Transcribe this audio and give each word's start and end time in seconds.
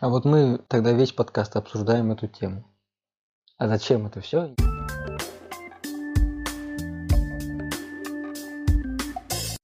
А 0.00 0.08
вот 0.08 0.24
мы 0.24 0.60
тогда 0.68 0.92
весь 0.92 1.10
подкаст 1.10 1.56
обсуждаем 1.56 2.12
эту 2.12 2.28
тему. 2.28 2.64
А 3.56 3.66
зачем 3.66 4.06
это 4.06 4.20
все? 4.20 4.54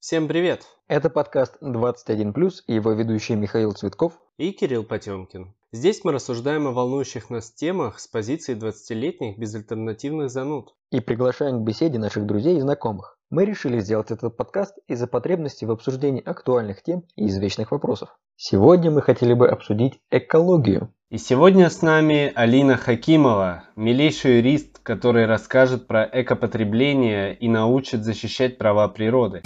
Всем 0.00 0.26
привет! 0.26 0.66
Это 0.88 1.08
подкаст 1.08 1.62
21+, 1.62 2.52
и 2.66 2.74
его 2.74 2.90
ведущий 2.92 3.36
Михаил 3.36 3.72
Цветков 3.74 4.18
и 4.36 4.50
Кирилл 4.50 4.82
Потемкин. 4.82 5.54
Здесь 5.70 6.02
мы 6.02 6.10
рассуждаем 6.10 6.66
о 6.66 6.73
волнующих 6.73 7.30
нас 7.30 7.53
темах 7.53 8.01
с 8.01 8.09
позиции 8.09 8.57
20-летних 8.57 9.39
безальтернативных 9.39 10.30
зануд. 10.30 10.75
И 10.91 10.98
приглашаем 10.98 11.61
к 11.61 11.64
беседе 11.64 12.01
наших 12.01 12.27
друзей 12.27 12.57
и 12.57 12.61
знакомых. 12.61 13.13
Мы 13.30 13.46
решили 13.46 13.79
сделать 13.80 14.11
этот 14.11 14.36
подкаст 14.36 14.77
из-за 14.86 15.06
потребности 15.06 15.64
в 15.64 15.70
обсуждении 15.70 16.23
актуальных 16.23 16.82
тем 16.82 17.04
и 17.16 17.27
извечных 17.27 17.73
вопросов. 17.73 18.11
Сегодня 18.36 18.91
мы 18.91 19.00
хотели 19.00 19.32
бы 19.32 19.48
обсудить 19.48 19.98
экологию. 20.11 20.93
И 21.09 21.16
сегодня 21.16 21.70
с 21.70 21.80
нами 21.80 22.30
Алина 22.34 22.77
Хакимова, 22.77 23.64
милейший 23.77 24.38
юрист, 24.38 24.78
который 24.80 25.24
расскажет 25.24 25.87
про 25.87 26.09
экопотребление 26.12 27.34
и 27.34 27.48
научит 27.48 28.05
защищать 28.05 28.59
права 28.59 28.88
природы. 28.88 29.41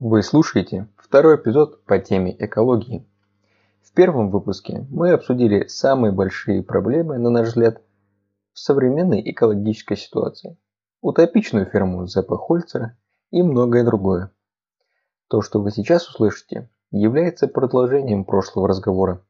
Вы 0.00 0.22
слушаете 0.24 0.88
второй 0.96 1.36
эпизод 1.36 1.84
по 1.84 1.98
теме 1.98 2.34
экологии. 2.36 3.06
В 3.90 3.92
первом 3.92 4.30
выпуске 4.30 4.86
мы 4.88 5.10
обсудили 5.10 5.66
самые 5.66 6.12
большие 6.12 6.62
проблемы, 6.62 7.18
на 7.18 7.28
наш 7.28 7.48
взгляд, 7.48 7.82
в 8.52 8.58
современной 8.60 9.20
экологической 9.32 9.96
ситуации. 9.96 10.56
Утопичную 11.00 11.66
ферму 11.66 12.06
Зеппа 12.06 12.38
Хольцера 12.38 12.96
и 13.32 13.42
многое 13.42 13.84
другое. 13.84 14.30
То, 15.28 15.42
что 15.42 15.60
вы 15.60 15.72
сейчас 15.72 16.08
услышите, 16.08 16.70
является 16.92 17.48
продолжением 17.48 18.24
прошлого 18.24 18.68
разговора, 18.68 19.24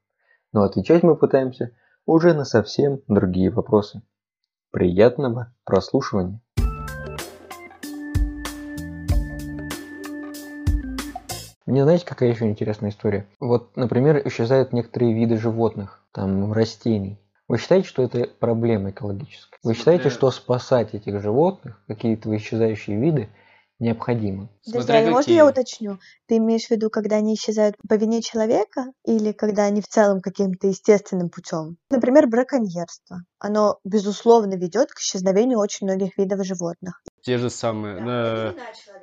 но 0.52 0.62
отвечать 0.62 1.02
мы 1.02 1.17
пытаемся 1.17 1.74
уже 2.05 2.34
на 2.34 2.45
совсем 2.45 3.00
другие 3.08 3.48
вопросы. 3.50 4.02
Приятного 4.72 5.55
прослушивания! 5.64 6.42
Мне 11.70 11.84
знаете, 11.84 12.04
какая 12.04 12.30
еще 12.30 12.46
интересная 12.46 12.90
история? 12.90 13.28
Вот, 13.38 13.76
например, 13.76 14.20
исчезают 14.26 14.72
некоторые 14.72 15.14
виды 15.14 15.38
животных, 15.38 16.04
там, 16.10 16.52
растений. 16.52 17.20
Вы 17.46 17.58
считаете, 17.58 17.86
что 17.86 18.02
это 18.02 18.27
проблема 18.40 18.90
экологическая? 18.90 19.56
Вы 19.62 19.74
считаете, 19.74 20.10
что 20.10 20.32
спасать 20.32 20.94
этих 20.94 21.22
животных, 21.22 21.80
какие-то 21.86 22.36
исчезающие 22.36 22.98
виды, 22.98 23.28
необходимо? 23.78 24.48
Подожди, 24.66 24.92
а 24.92 25.10
можно 25.10 25.30
я 25.30 25.46
уточню? 25.46 25.98
Ты 26.27 26.38
имеешь 26.38 26.66
в 26.66 26.70
виду, 26.72 26.90
когда 26.90 27.16
они 27.16 27.34
исчезают 27.34 27.77
по 27.88 27.94
вине 27.94 28.20
человека 28.20 28.86
или 29.05 29.30
когда 29.30 29.64
они 29.64 29.80
в 29.80 29.86
целом 29.86 30.20
каким-то 30.20 30.66
естественным 30.66 31.30
путем? 31.30 31.77
Например, 31.88 32.27
браконьерство. 32.27 33.22
Оно, 33.38 33.78
безусловно, 33.84 34.55
ведет 34.55 34.90
к 34.90 34.98
исчезновению 34.98 35.60
очень 35.60 35.86
многих 35.86 36.18
видов 36.18 36.44
животных. 36.44 37.00
Те 37.22 37.38
же 37.38 37.50
самые. 37.50 37.96
Да, 37.96 38.54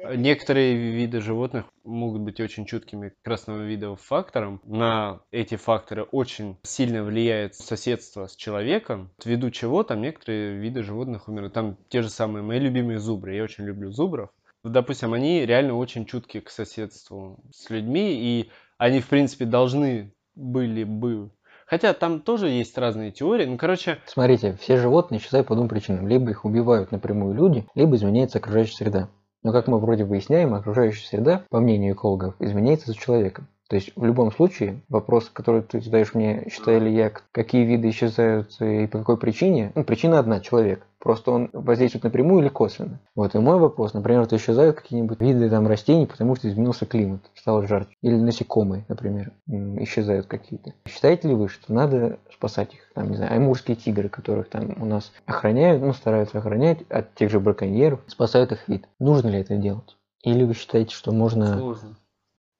на... 0.04 0.16
Некоторые 0.16 0.76
виды 0.76 1.22
животных 1.22 1.66
могут 1.84 2.22
быть 2.22 2.40
очень 2.40 2.66
чуткими 2.66 3.10
к 3.10 3.22
красновидовым 3.24 3.98
факторам. 3.98 4.62
На 4.64 5.22
эти 5.32 5.56
факторы 5.56 6.04
очень 6.04 6.58
сильно 6.64 7.04
влияет 7.04 7.56
соседство 7.56 8.28
с 8.28 8.36
человеком, 8.36 9.12
ввиду 9.24 9.52
чего 9.52 9.84
там 9.84 10.02
некоторые 10.02 10.58
виды 10.58 10.84
животных 10.84 11.28
умирают. 11.28 11.54
Там 11.54 11.78
те 11.90 12.02
же 12.02 12.10
самые 12.10 12.44
мои 12.44 12.60
любимые 12.60 13.00
зубры. 13.00 13.36
Я 13.36 13.44
очень 13.44 13.66
люблю 13.66 13.92
зубров. 13.92 14.30
Допустим, 14.64 15.14
они 15.14 15.46
реально 15.46 15.76
очень 15.76 16.06
чутки 16.06 16.40
к 16.40 16.50
соседству 16.50 17.40
с 17.52 17.70
людьми, 17.70 18.14
и 18.14 18.52
они, 18.78 19.00
в 19.00 19.08
принципе, 19.08 19.46
должны 19.46 20.14
были 20.36 20.84
бы 20.84 21.32
Хотя 21.68 21.94
там 21.94 22.22
тоже 22.22 22.50
есть 22.50 22.78
разные 22.78 23.12
теории. 23.12 23.46
Ну, 23.46 23.58
короче... 23.58 24.00
Смотрите, 24.06 24.58
все 24.60 24.78
животные 24.78 25.20
исчезают 25.20 25.48
по 25.48 25.56
двум 25.56 25.68
причинам. 25.68 26.08
Либо 26.08 26.32
их 26.32 26.46
убивают 26.46 26.92
напрямую 26.92 27.36
люди, 27.36 27.68
либо 27.76 27.98
изменяется 27.98 28.38
окружающая 28.38 28.76
среда. 28.76 29.10
Но 29.44 29.52
как 29.52 29.68
мы 29.68 29.78
вроде 29.80 30.06
выясняем, 30.06 30.54
окружающая 30.54 31.06
среда, 31.06 31.44
по 31.50 31.60
мнению 31.60 31.94
экологов, 31.94 32.36
изменяется 32.40 32.88
за 32.88 32.98
человеком. 32.98 33.48
То 33.70 33.76
есть 33.76 33.92
в 33.98 34.06
любом 34.06 34.32
случае 34.32 34.82
вопрос, 34.88 35.30
который 35.30 35.62
ты 35.62 35.82
задаешь 35.82 36.14
мне, 36.14 36.48
считаю 36.50 36.82
ли 36.82 36.94
я, 36.94 37.12
какие 37.34 37.66
виды 37.66 37.90
исчезают 37.90 38.50
и 38.62 38.88
по 38.88 39.00
какой 39.00 39.18
причине, 39.18 39.74
ну, 39.76 39.84
причина 39.84 40.20
одна– 40.20 40.40
человек. 40.42 40.87
Просто 41.00 41.32
он 41.32 41.50
воздействует 41.54 42.04
напрямую 42.04 42.42
или 42.42 42.50
косвенно. 42.50 43.00
Вот 43.16 43.36
и 43.36 43.40
мой 43.40 43.60
вопрос, 43.60 43.94
например, 43.94 44.22
вот 44.22 44.34
исчезают 44.34 44.78
какие-нибудь 44.78 45.22
виды 45.22 45.50
там 45.50 45.68
растений, 45.68 46.08
потому 46.08 46.36
что 46.36 46.50
изменился 46.50 46.86
климат, 46.86 47.22
стало 47.36 47.68
жарче. 47.68 47.96
Или 48.02 48.16
насекомые, 48.16 48.86
например, 48.88 49.32
исчезают 49.48 50.26
какие-то. 50.26 50.74
Считаете 50.88 51.28
ли 51.28 51.36
вы, 51.36 51.50
что 51.50 51.74
надо 51.74 52.20
спасать 52.34 52.74
их? 52.74 52.80
Там, 52.94 53.12
не 53.12 53.18
знаю, 53.18 53.34
аймурские 53.34 53.78
тигры, 53.78 54.10
которых 54.10 54.50
там 54.50 54.76
у 54.82 54.86
нас 54.86 55.12
охраняют, 55.26 55.82
ну, 55.82 55.94
стараются 55.94 56.40
охранять 56.40 56.82
от 56.90 57.14
тех 57.16 57.30
же 57.30 57.40
браконьеров, 57.40 58.00
спасают 58.08 58.52
их 58.52 58.68
вид. 58.68 58.88
Нужно 59.00 59.30
ли 59.30 59.40
это 59.40 59.56
делать? 59.56 59.98
Или 60.24 60.44
вы 60.44 60.56
считаете, 60.56 60.96
что 60.96 61.12
можно... 61.12 61.58
Сложно. 61.58 61.96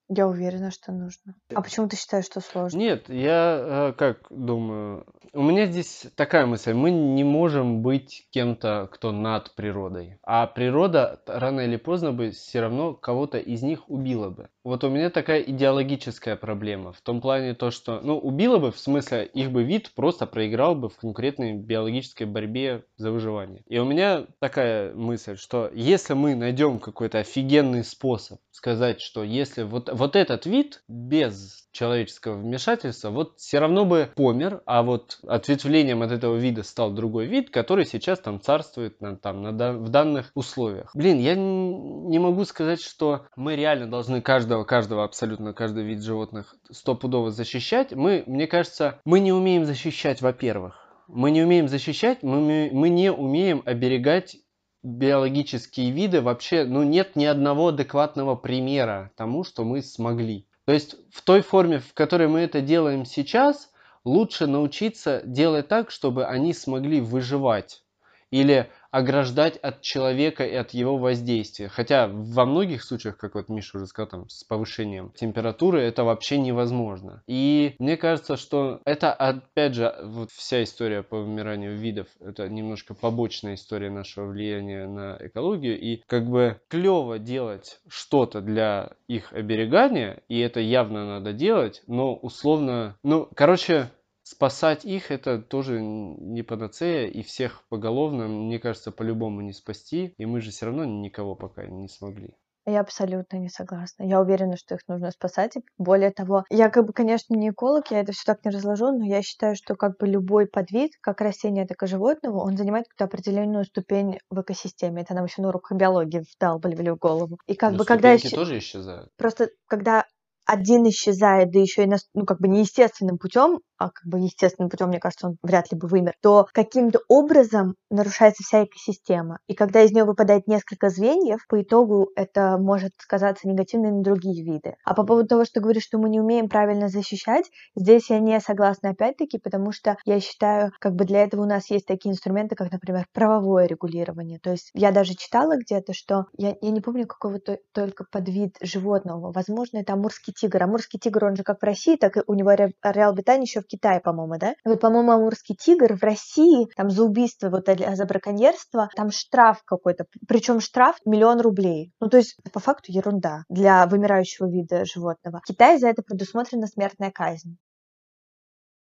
Я 0.10 0.28
уверена, 0.28 0.72
что 0.72 0.92
нужно. 0.92 1.36
А 1.54 1.62
почему 1.62 1.90
ты 1.90 1.98
считаешь, 1.98 2.26
что 2.26 2.40
сложно? 2.40 2.78
Нет, 2.78 3.10
я 3.10 3.90
э, 3.90 3.94
как 3.94 4.26
думаю, 4.30 5.06
у 5.34 5.42
меня 5.42 5.66
здесь 5.66 6.08
такая 6.16 6.46
мысль, 6.46 6.74
мы 6.74 6.92
не 6.92 7.24
можем 7.24 7.82
быть 7.82 8.28
кем-то, 8.32 8.88
кто 8.92 9.12
над 9.12 9.54
природой, 9.56 10.18
а 10.24 10.48
природа 10.48 11.22
рано 11.28 11.62
или 11.62 11.76
поздно 11.76 12.14
бы 12.14 12.32
все 12.32 12.62
равно 12.62 12.94
кого-то 12.94 13.38
из 13.38 13.62
них 13.64 13.90
убила 13.90 14.30
бы. 14.30 14.50
Вот 14.68 14.84
у 14.84 14.90
меня 14.90 15.10
такая 15.10 15.40
идеологическая 15.44 16.36
проблема, 16.36 16.92
в 16.92 17.00
том 17.00 17.22
плане 17.22 17.54
то, 17.54 17.72
что, 17.72 18.02
ну, 18.04 18.18
убила 18.18 18.58
бы, 18.58 18.74
в 18.74 18.78
смысле, 18.78 19.24
их 19.24 19.50
бы 19.50 19.64
вид 19.64 19.92
просто 19.96 20.26
проиграл 20.26 20.76
бы 20.76 20.90
в 20.90 20.98
конкретной 20.98 21.54
биологической 21.54 22.26
борьбе 22.26 22.84
за 22.98 23.12
выживание. 23.12 23.64
И 23.68 23.80
у 23.80 23.86
меня 23.86 24.26
такая 24.40 24.94
мысль, 24.94 25.38
что 25.38 25.72
если 25.74 26.16
мы 26.16 26.36
найдем 26.36 26.80
какой-то 26.80 27.20
офигенный 27.20 27.86
способ 27.86 28.40
сказать, 28.58 29.02
что 29.02 29.24
если 29.24 29.62
вот, 29.64 29.90
вот 29.94 30.16
этот 30.16 30.48
вид 30.48 30.82
без 30.88 31.68
человеческого 31.72 32.38
вмешательства, 32.38 33.12
вот 33.12 33.38
все 33.38 33.60
равно 33.60 33.86
бы 33.86 34.10
помер, 34.16 34.64
а 34.66 34.82
вот 34.82 35.20
ответвлением 35.28 36.02
от 36.02 36.12
этого 36.12 36.36
вида 36.36 36.64
стал 36.64 36.92
другой 36.92 37.28
вид, 37.28 37.52
который 37.52 37.86
сейчас 37.86 38.20
там 38.20 38.42
царствует 38.42 39.00
на, 39.00 39.16
там, 39.16 39.44
на, 39.44 39.74
в 39.74 39.90
данных 39.90 40.32
условиях. 40.34 40.90
Блин, 40.96 41.20
я 41.20 41.36
не 41.36 42.18
могу 42.18 42.46
сказать, 42.46 42.82
что 42.82 43.28
мы 43.36 43.56
реально 43.56 43.92
должны 43.92 44.22
каждого, 44.22 44.57
каждого, 44.64 45.04
абсолютно 45.04 45.54
каждый 45.54 45.84
вид 45.84 46.04
животных 46.04 46.56
стопудово 46.70 47.32
защищать. 47.32 47.94
Мы, 47.94 48.24
мне 48.28 48.48
кажется, 48.48 49.00
мы 49.06 49.20
не 49.20 49.32
умеем 49.32 49.66
защищать, 49.66 50.22
во-первых. 50.22 50.88
Мы 51.08 51.32
не 51.32 51.42
умеем 51.42 51.68
защищать, 51.68 52.24
мы, 52.24 52.70
мы 52.72 52.90
не 52.90 53.12
умеем 53.12 53.64
оберегать 53.66 54.38
биологические 54.84 55.92
виды 55.92 56.22
вообще, 56.22 56.66
ну, 56.66 56.84
нет 56.84 57.16
ни 57.16 57.26
одного 57.26 57.70
адекватного 57.70 58.36
примера 58.36 59.12
тому, 59.16 59.44
что 59.44 59.64
мы 59.64 59.82
смогли. 59.82 60.48
То 60.66 60.74
есть 60.74 60.96
в 61.12 61.22
той 61.22 61.42
форме, 61.42 61.80
в 61.80 61.94
которой 61.94 62.28
мы 62.28 62.42
это 62.42 62.62
делаем 62.62 63.06
сейчас, 63.06 63.70
лучше 64.04 64.48
научиться 64.48 65.22
делать 65.26 65.68
так, 65.68 65.92
чтобы 65.92 66.26
они 66.26 66.54
смогли 66.54 67.02
выживать. 67.02 67.84
Или 68.32 68.70
ограждать 68.92 69.58
от 69.58 69.82
человека 69.82 70.46
и 70.46 70.56
от 70.56 70.72
его 70.72 70.98
воздействия. 70.98 71.70
Хотя 71.70 72.08
во 72.08 72.46
многих 72.46 72.84
случаях, 72.84 73.18
как 73.18 73.36
вот 73.36 73.50
Миша 73.50 73.78
уже 73.78 73.88
сказал, 73.88 74.10
там, 74.10 74.30
с 74.30 74.44
повышением 74.44 75.12
температуры 75.16 75.82
это 75.82 76.04
вообще 76.04 76.38
невозможно. 76.38 77.24
И 77.28 77.76
мне 77.80 77.98
кажется, 77.98 78.38
что 78.38 78.82
это, 78.86 79.14
опять 79.14 79.76
же, 79.76 79.94
вот 80.04 80.32
вся 80.32 80.64
история 80.64 81.04
по 81.04 81.18
вымиранию 81.18 81.78
видов, 81.78 82.08
это 82.20 82.48
немножко 82.48 82.94
побочная 82.94 83.56
история 83.56 83.90
нашего 83.90 84.28
влияния 84.28 84.88
на 84.88 85.18
экологию. 85.20 85.80
И 85.80 86.02
как 86.08 86.26
бы 86.26 86.60
клево 86.68 87.20
делать 87.20 87.80
что-то 87.88 88.42
для 88.42 88.92
их 89.08 89.34
оберегания, 89.34 90.22
и 90.28 90.40
это 90.40 90.60
явно 90.60 91.06
надо 91.08 91.34
делать, 91.34 91.82
но 91.88 92.16
условно, 92.16 92.96
ну, 93.04 93.30
короче, 93.36 93.90
спасать 94.30 94.86
их 94.86 95.12
это 95.12 95.42
тоже 95.42 95.82
не 95.82 96.44
панацея, 96.44 97.08
и 97.08 97.24
всех 97.24 97.64
поголовно, 97.70 98.28
мне 98.28 98.60
кажется, 98.60 98.92
по-любому 98.92 99.42
не 99.42 99.54
спасти, 99.54 100.14
и 100.18 100.26
мы 100.26 100.42
же 100.42 100.52
все 100.52 100.66
равно 100.66 100.86
никого 100.86 101.36
пока 101.36 101.66
не 101.66 101.88
смогли. 101.88 102.36
Я 102.70 102.82
абсолютно 102.82 103.38
не 103.38 103.48
согласна. 103.48 104.04
Я 104.04 104.20
уверена, 104.20 104.58
что 104.58 104.76
их 104.76 104.82
нужно 104.90 105.12
спасать. 105.12 105.56
И 105.56 105.62
более 105.78 106.12
того, 106.12 106.44
я 106.50 106.70
как 106.70 106.86
бы, 106.86 106.92
конечно, 106.92 107.34
не 107.34 107.52
эколог, 107.52 107.90
я 107.92 108.02
это 108.02 108.12
все 108.12 108.24
так 108.26 108.44
не 108.44 108.52
разложу, 108.52 108.92
но 108.92 109.06
я 109.06 109.22
считаю, 109.22 109.56
что 109.56 109.76
как 109.76 109.98
бы 109.98 110.06
любой 110.06 110.48
подвид, 110.48 110.92
как 111.00 111.22
растение, 111.22 111.66
так 111.66 111.82
и 111.82 111.88
животного, 111.88 112.40
он 112.40 112.58
занимает 112.58 112.88
какую-то 112.90 113.06
определенную 113.06 113.64
ступень 113.64 114.20
в 114.30 114.42
экосистеме. 114.42 115.04
Это 115.04 115.14
нам 115.14 115.24
еще 115.24 115.42
на 115.42 115.48
уроках 115.48 115.78
биологии 115.78 116.26
вдалбливали 116.36 116.90
в 116.90 116.98
голову. 116.98 117.40
И 117.48 117.56
как 117.56 117.72
но 117.72 117.78
бы 117.78 117.86
когда... 117.86 118.14
Исч... 118.18 118.32
тоже 118.32 118.58
исчезают. 118.58 119.12
Просто 119.16 119.50
когда 119.68 120.04
один 120.48 120.88
исчезает, 120.88 121.52
да 121.52 121.60
еще 121.60 121.84
и 121.84 121.90
ну, 122.14 122.26
как 122.26 122.40
бы 122.40 122.48
неестественным 122.48 123.18
путем, 123.18 123.60
а 123.78 123.90
как 123.90 124.06
бы 124.06 124.20
естественным 124.20 124.70
путем, 124.70 124.88
мне 124.88 125.00
кажется, 125.00 125.28
он 125.28 125.38
вряд 125.44 125.72
ли 125.72 125.78
бы 125.78 125.88
вымер, 125.88 126.14
то 126.22 126.48
каким-то 126.54 127.00
образом 127.08 127.76
нарушается 127.90 128.44
вся 128.44 128.64
экосистема. 128.64 129.40
И 129.48 129.54
когда 129.54 129.82
из 129.82 129.92
нее 129.92 130.04
выпадает 130.04 130.48
несколько 130.48 130.90
звеньев, 130.90 131.46
по 131.48 131.62
итогу 131.62 132.10
это 132.16 132.58
может 132.58 132.92
сказаться 132.98 133.48
негативно 133.48 133.92
на 133.92 134.02
другие 134.02 134.44
виды. 134.44 134.76
А 134.84 134.94
по 134.94 135.04
поводу 135.04 135.28
того, 135.28 135.46
что 135.46 135.62
говоришь, 135.62 135.84
что 135.84 135.98
мы 135.98 136.10
не 136.10 136.20
умеем 136.20 136.50
правильно 136.50 136.88
защищать, 136.88 137.46
здесь 137.76 138.10
я 138.10 138.20
не 138.20 138.40
согласна 138.40 138.90
опять-таки, 138.90 139.38
потому 139.38 139.72
что 139.72 139.98
я 140.06 140.20
считаю, 140.20 140.72
как 140.80 140.96
бы 140.96 141.06
для 141.06 141.24
этого 141.24 141.44
у 141.44 141.48
нас 141.48 141.70
есть 141.70 141.86
такие 141.86 142.12
инструменты, 142.12 142.56
как, 142.56 142.72
например, 142.72 143.06
правовое 143.14 143.68
регулирование. 143.68 144.40
То 144.40 144.52
есть 144.52 144.72
я 144.74 144.92
даже 144.92 145.14
читала 145.14 145.58
где-то, 145.58 145.94
что 145.94 146.26
я, 146.38 146.56
я 146.62 146.72
не 146.72 146.82
помню 146.82 147.08
какого-то 147.08 147.60
только 147.74 148.06
подвид 148.12 148.56
животного. 148.62 149.32
Возможно, 149.32 149.78
это 149.78 149.94
амурский 149.94 150.34
тигр. 150.34 150.64
Амурский 150.64 151.00
тигр, 151.00 151.26
он 151.26 151.36
же 151.36 151.44
как 151.44 151.62
в 151.62 151.66
России, 151.66 151.96
так 151.96 152.18
и 152.18 152.22
у 152.26 152.34
него 152.34 152.50
ареал 152.50 153.12
обитания 153.12 153.44
еще 153.44 153.62
Китае, 153.68 154.00
по-моему, 154.00 154.38
да? 154.40 154.54
Вот, 154.66 154.80
по-моему, 154.80 155.12
амурский 155.12 155.56
тигр 155.56 155.96
в 155.96 156.04
России, 156.04 156.68
там 156.76 156.90
за 156.90 157.04
убийство, 157.04 157.50
вот 157.50 157.68
за 157.68 158.06
браконьерство, 158.06 158.90
там 158.96 159.12
штраф 159.12 159.62
какой-то, 159.66 160.06
причем 160.28 160.60
штраф 160.60 160.98
миллион 161.06 161.42
рублей. 161.42 161.92
Ну, 162.00 162.10
то 162.10 162.18
есть, 162.18 162.38
по 162.54 162.60
факту 162.60 162.92
ерунда 162.92 163.44
для 163.50 163.86
вымирающего 163.88 164.48
вида 164.48 164.86
животного. 164.86 165.42
В 165.44 165.48
Китае 165.48 165.80
за 165.80 165.90
это 165.90 166.02
предусмотрена 166.02 166.68
смертная 166.68 167.12
казнь. 167.12 167.58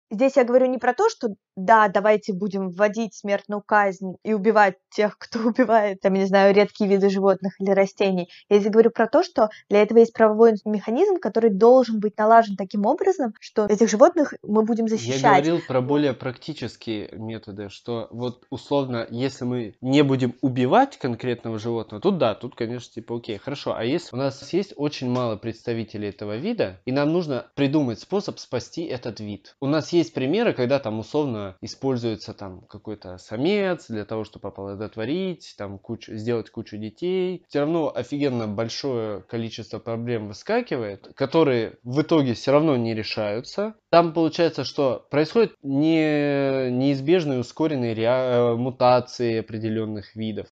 Здесь 0.10 0.38
я 0.38 0.44
говорю 0.44 0.68
не 0.68 0.78
про 0.78 0.94
то, 0.94 1.10
что 1.10 1.36
да, 1.58 1.88
давайте 1.90 2.34
будем 2.34 2.70
вводить 2.70 3.16
смертную 3.16 3.62
казнь 3.62 4.16
и 4.24 4.34
убивать 4.34 4.76
тех, 4.90 5.18
кто 5.20 5.40
убивает, 5.40 6.00
там, 6.02 6.14
не 6.14 6.26
знаю, 6.26 6.54
редкие 6.54 6.90
виды 6.90 7.10
животных 7.10 7.60
или 7.60 7.72
растений. 7.72 8.30
Я 8.50 8.60
здесь 8.60 8.72
говорю 8.72 8.92
про 8.92 9.08
то, 9.08 9.24
что 9.24 9.50
для 9.70 9.82
этого 9.82 10.00
есть 10.00 10.14
правовой 10.14 10.54
механизм, 10.66 11.18
который 11.18 11.50
должен 11.50 12.00
быть 12.00 12.18
налажен 12.18 12.56
таким 12.56 12.86
образом, 12.86 13.34
что 13.40 13.66
этих 13.66 13.90
животных 13.90 14.34
мы 14.44 14.64
будем 14.64 14.88
защищать. 14.88 15.22
Я 15.22 15.32
говорил 15.32 15.60
про 15.68 15.82
более 15.82 16.14
практические 16.14 17.10
методы, 17.14 17.70
что 17.70 18.08
вот 18.12 18.46
условно, 18.50 19.08
если 19.10 19.46
мы 19.46 19.76
не 19.82 20.04
будем 20.04 20.36
убивать 20.42 20.98
конкретного 20.98 21.60
животного, 21.60 22.02
тут 22.02 22.18
да, 22.18 22.36
тут, 22.36 22.56
конечно, 22.56 22.94
типа 22.94 23.18
окей, 23.18 23.38
хорошо. 23.38 23.76
А 23.76 23.84
если 23.84 24.16
у 24.16 24.20
нас 24.20 24.54
есть 24.54 24.74
очень 24.76 25.10
мало 25.10 25.36
представителей 25.38 26.10
этого 26.10 26.38
вида, 26.38 26.80
и 26.86 26.92
нам 26.92 27.12
нужно 27.12 27.48
придумать 27.56 28.00
способ 28.00 28.40
спасти 28.40 28.84
этот 28.84 29.20
вид. 29.20 29.56
У 29.60 29.68
нас 29.68 29.92
есть 29.92 29.97
примеры, 30.06 30.54
когда 30.54 30.80
там 30.80 31.00
условно 31.00 31.58
используется 31.62 32.34
там 32.34 32.62
какой-то 32.62 33.18
самец 33.18 33.88
для 33.88 34.06
того, 34.06 34.24
чтобы 34.24 34.48
оплодотворить, 34.50 35.56
там 35.58 35.80
кучу, 35.80 36.16
сделать 36.16 36.50
кучу 36.50 36.78
детей. 36.78 37.44
Все 37.48 37.62
равно 37.62 37.92
офигенно 37.94 38.48
большое 38.48 39.22
количество 39.22 39.80
проблем 39.80 40.28
выскакивает, 40.28 41.10
которые 41.16 41.78
в 41.84 42.02
итоге 42.02 42.34
все 42.34 42.52
равно 42.52 42.76
не 42.76 42.94
решаются. 42.94 43.76
Там 43.90 44.14
получается, 44.14 44.64
что 44.64 45.06
происходят 45.10 45.54
не, 45.62 46.70
неизбежные 46.72 47.40
ускоренные 47.40 47.94
ре... 47.94 48.56
мутации 48.56 49.40
определенных 49.40 50.16
видов. 50.16 50.48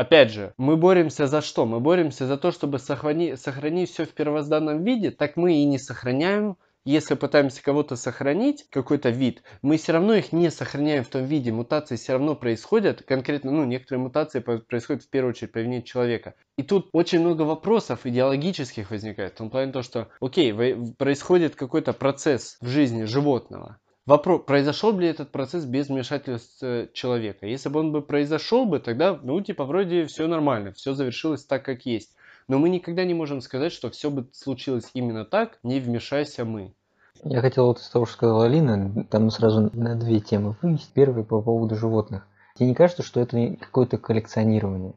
Опять 0.00 0.30
же, 0.30 0.54
мы 0.56 0.78
боремся 0.78 1.26
за 1.26 1.42
что? 1.42 1.66
Мы 1.66 1.78
боремся 1.78 2.26
за 2.26 2.38
то, 2.38 2.52
чтобы 2.52 2.78
сохранить, 2.78 3.38
сохранить 3.38 3.90
все 3.90 4.06
в 4.06 4.14
первозданном 4.14 4.82
виде, 4.82 5.10
так 5.10 5.36
мы 5.36 5.56
и 5.56 5.66
не 5.66 5.78
сохраняем 5.78 6.56
если 6.84 7.14
пытаемся 7.14 7.62
кого-то 7.62 7.96
сохранить, 7.96 8.66
какой-то 8.70 9.10
вид, 9.10 9.42
мы 9.60 9.76
все 9.76 9.92
равно 9.92 10.14
их 10.14 10.32
не 10.32 10.50
сохраняем 10.50 11.04
в 11.04 11.08
том 11.08 11.24
виде. 11.24 11.52
Мутации 11.52 11.96
все 11.96 12.14
равно 12.14 12.34
происходят. 12.34 13.02
Конкретно, 13.02 13.50
ну, 13.50 13.64
некоторые 13.64 14.02
мутации 14.02 14.40
происходят 14.40 15.02
в 15.02 15.10
первую 15.10 15.30
очередь 15.30 15.52
по 15.52 15.58
вине 15.58 15.82
человека. 15.82 16.34
И 16.56 16.62
тут 16.62 16.88
очень 16.92 17.20
много 17.20 17.42
вопросов 17.42 18.06
идеологических 18.06 18.90
возникает. 18.90 19.34
В 19.34 19.36
том 19.36 19.50
плане 19.50 19.72
то, 19.72 19.82
что, 19.82 20.08
окей, 20.20 20.54
происходит 20.98 21.54
какой-то 21.54 21.92
процесс 21.92 22.56
в 22.60 22.68
жизни 22.68 23.04
животного. 23.04 23.78
Вопрос, 24.06 24.42
произошел 24.46 24.98
ли 24.98 25.06
этот 25.06 25.30
процесс 25.30 25.66
без 25.66 25.88
вмешательства 25.88 26.88
человека? 26.94 27.46
Если 27.46 27.68
бы 27.68 27.80
он 27.80 27.92
бы 27.92 28.02
произошел 28.02 28.64
бы, 28.64 28.80
тогда, 28.80 29.18
ну, 29.22 29.40
типа, 29.40 29.66
вроде 29.66 30.06
все 30.06 30.26
нормально, 30.26 30.72
все 30.72 30.94
завершилось 30.94 31.44
так, 31.44 31.64
как 31.64 31.84
есть. 31.84 32.16
Но 32.50 32.58
мы 32.58 32.68
никогда 32.68 33.04
не 33.04 33.14
можем 33.14 33.42
сказать, 33.42 33.70
что 33.70 33.90
все 33.90 34.10
бы 34.10 34.26
случилось 34.32 34.90
именно 34.92 35.24
так, 35.24 35.60
не 35.62 35.78
вмешайся 35.78 36.44
мы. 36.44 36.74
Я 37.22 37.42
хотел 37.42 37.66
вот 37.66 37.78
из 37.78 37.88
того, 37.88 38.06
что 38.06 38.14
сказала 38.14 38.46
Алина, 38.46 39.04
там 39.04 39.30
сразу 39.30 39.70
на 39.72 39.94
две 39.94 40.18
темы 40.18 40.56
вынести. 40.60 40.90
Первый 40.92 41.22
по 41.22 41.40
поводу 41.40 41.76
животных. 41.76 42.26
Тебе 42.56 42.70
не 42.70 42.74
кажется, 42.74 43.04
что 43.04 43.20
это 43.20 43.54
какое-то 43.60 43.98
коллекционирование? 43.98 44.94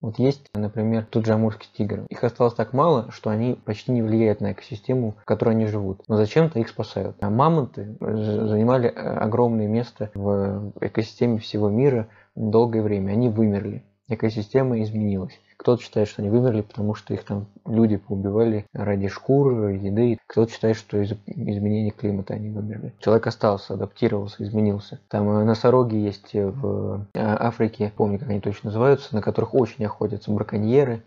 Вот 0.00 0.20
есть, 0.20 0.48
например, 0.54 1.04
тот 1.10 1.26
же 1.26 1.32
амурский 1.32 1.68
тигр. 1.76 2.06
Их 2.08 2.22
осталось 2.22 2.54
так 2.54 2.72
мало, 2.72 3.10
что 3.10 3.30
они 3.30 3.54
почти 3.64 3.90
не 3.90 4.00
влияют 4.00 4.40
на 4.40 4.52
экосистему, 4.52 5.16
в 5.22 5.24
которой 5.24 5.56
они 5.56 5.66
живут. 5.66 6.04
Но 6.06 6.16
зачем-то 6.16 6.60
их 6.60 6.68
спасают. 6.68 7.16
А 7.18 7.30
мамонты 7.30 7.96
занимали 7.98 8.88
э, 8.88 8.92
огромное 8.92 9.66
место 9.66 10.12
в 10.14 10.72
экосистеме 10.80 11.40
всего 11.40 11.68
мира 11.68 12.06
долгое 12.36 12.82
время. 12.82 13.10
Они 13.10 13.28
вымерли. 13.28 13.82
Экосистема 14.06 14.80
изменилась. 14.82 15.40
Кто-то 15.62 15.80
считает, 15.80 16.08
что 16.08 16.22
они 16.22 16.30
вымерли, 16.30 16.62
потому 16.62 16.96
что 16.96 17.14
их 17.14 17.22
там 17.22 17.46
люди 17.64 17.96
поубивали 17.96 18.66
ради 18.72 19.06
шкур, 19.06 19.68
еды. 19.68 20.18
Кто-то 20.26 20.52
считает, 20.52 20.76
что 20.76 20.98
из-за 20.98 21.16
изменения 21.26 21.92
климата 21.92 22.34
они 22.34 22.50
вымерли. 22.50 22.92
Человек 22.98 23.28
остался, 23.28 23.74
адаптировался, 23.74 24.42
изменился. 24.42 24.98
Там 25.06 25.30
э, 25.30 25.44
носороги 25.44 25.94
есть 25.94 26.34
в 26.34 27.06
э, 27.14 27.20
Африке, 27.20 27.92
помню, 27.96 28.18
как 28.18 28.30
они 28.30 28.40
точно 28.40 28.70
называются, 28.70 29.14
на 29.14 29.22
которых 29.22 29.54
очень 29.54 29.84
охотятся 29.84 30.32
браконьеры. 30.32 31.04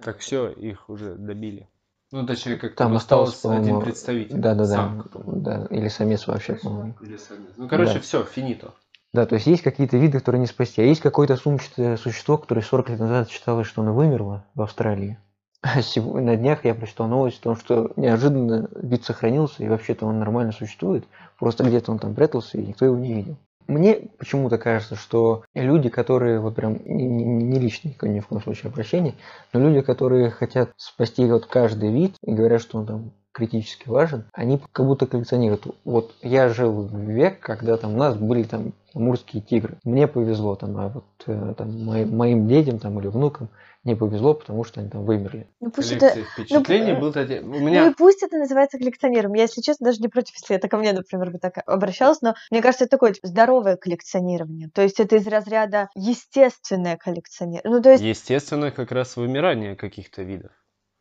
Так 0.00 0.18
все, 0.18 0.50
их 0.50 0.88
уже 0.88 1.16
добили. 1.16 1.68
Ну, 2.12 2.24
точнее, 2.24 2.56
как 2.56 2.76
там 2.76 2.94
осталось 2.94 3.44
один 3.44 3.80
представитель. 3.80 4.36
Да, 4.36 4.54
да, 4.54 4.66
да, 4.66 5.04
да. 5.26 5.66
Или 5.70 5.88
самец 5.88 6.28
вообще, 6.28 6.54
по-моему. 6.54 6.94
Или 7.00 7.16
самец. 7.16 7.50
Ну, 7.56 7.68
короче, 7.68 7.94
да. 7.94 8.00
все, 8.00 8.22
финито. 8.22 8.72
Да, 9.12 9.26
то 9.26 9.34
есть 9.36 9.46
есть 9.46 9.62
какие-то 9.62 9.96
виды, 9.96 10.18
которые 10.18 10.40
не 10.40 10.46
спасти. 10.46 10.82
А 10.82 10.84
есть 10.84 11.00
какое-то 11.00 11.36
сумчатое 11.36 11.96
существо, 11.96 12.38
которое 12.38 12.62
40 12.62 12.90
лет 12.90 13.00
назад 13.00 13.30
считалось, 13.30 13.66
что 13.66 13.82
оно 13.82 13.94
вымерло 13.94 14.44
в 14.54 14.62
Австралии. 14.62 15.18
А 15.62 15.82
сегодня, 15.82 16.32
на 16.32 16.36
днях 16.36 16.64
я 16.64 16.74
прочитал 16.74 17.08
новость 17.08 17.40
о 17.40 17.44
том, 17.44 17.56
что 17.56 17.92
неожиданно 17.96 18.68
вид 18.76 19.04
сохранился, 19.04 19.64
и 19.64 19.68
вообще-то 19.68 20.06
он 20.06 20.18
нормально 20.18 20.52
существует. 20.52 21.06
Просто 21.38 21.64
где-то 21.64 21.90
он 21.90 21.98
там 21.98 22.14
прятался, 22.14 22.58
и 22.58 22.66
никто 22.66 22.84
его 22.84 22.96
не 22.96 23.14
видел. 23.14 23.36
Мне 23.66 24.10
почему-то 24.18 24.58
кажется, 24.58 24.94
что 24.94 25.44
люди, 25.54 25.88
которые, 25.88 26.38
вот 26.38 26.54
прям 26.54 26.78
не, 26.84 27.08
не, 27.08 27.24
не 27.24 27.58
лично, 27.58 27.90
ни 28.02 28.20
в 28.20 28.28
коем 28.28 28.42
случае 28.42 28.70
обращение, 28.70 29.14
но 29.52 29.60
люди, 29.60 29.80
которые 29.80 30.30
хотят 30.30 30.70
спасти 30.76 31.24
вот 31.24 31.46
каждый 31.46 31.92
вид 31.92 32.14
и 32.22 32.32
говорят, 32.32 32.60
что 32.60 32.78
он 32.78 32.86
там 32.86 33.12
критически 33.36 33.88
важен, 33.88 34.24
они 34.32 34.58
как 34.72 34.86
будто 34.86 35.06
коллекционируют. 35.06 35.66
Вот 35.84 36.14
я 36.22 36.48
жил 36.48 36.72
в 36.72 36.98
век, 36.98 37.38
когда 37.40 37.76
там 37.76 37.94
у 37.94 37.98
нас 37.98 38.16
были 38.16 38.44
там 38.44 38.72
амурские 38.94 39.42
тигры. 39.42 39.76
Мне 39.84 40.08
повезло 40.08 40.56
там, 40.56 40.74
а 40.78 40.88
вот 40.88 41.04
э, 41.26 41.54
там, 41.54 41.84
моим, 41.84 42.16
моим 42.16 42.48
детям 42.48 42.78
там, 42.78 42.98
или 42.98 43.08
внукам 43.08 43.50
не 43.84 43.94
повезло, 43.94 44.32
потому 44.32 44.64
что 44.64 44.80
они 44.80 44.88
там 44.88 45.04
вымерли. 45.04 45.46
Ну 45.60 45.70
пусть 45.70 45.92
это... 45.92 46.08
впечатлений 46.32 46.94
ну, 46.94 47.00
был 47.00 47.08
у 47.10 47.60
меня... 47.60 47.84
Ну 47.84 47.90
и 47.90 47.94
пусть 47.94 48.22
это 48.22 48.38
называется 48.38 48.78
коллекционером. 48.78 49.34
Я, 49.34 49.42
если 49.42 49.60
честно, 49.60 49.84
даже 49.84 50.00
не 50.00 50.08
против, 50.08 50.34
если 50.34 50.56
это 50.56 50.68
ко 50.68 50.78
мне, 50.78 50.94
например, 50.94 51.30
бы 51.30 51.38
так 51.38 51.58
обращалась, 51.66 52.22
но 52.22 52.34
мне 52.50 52.62
кажется, 52.62 52.84
это 52.84 52.92
такое 52.92 53.12
типа, 53.12 53.28
здоровое 53.28 53.76
коллекционирование. 53.76 54.70
То 54.70 54.80
есть 54.80 54.98
это 54.98 55.16
из 55.16 55.26
разряда 55.26 55.90
естественное 55.94 56.96
коллекционирование. 56.96 57.76
Ну, 57.76 57.82
то 57.82 57.92
есть... 57.92 58.02
Естественное 58.02 58.70
как 58.70 58.92
раз 58.92 59.16
вымирание 59.16 59.76
каких-то 59.76 60.22
видов 60.22 60.52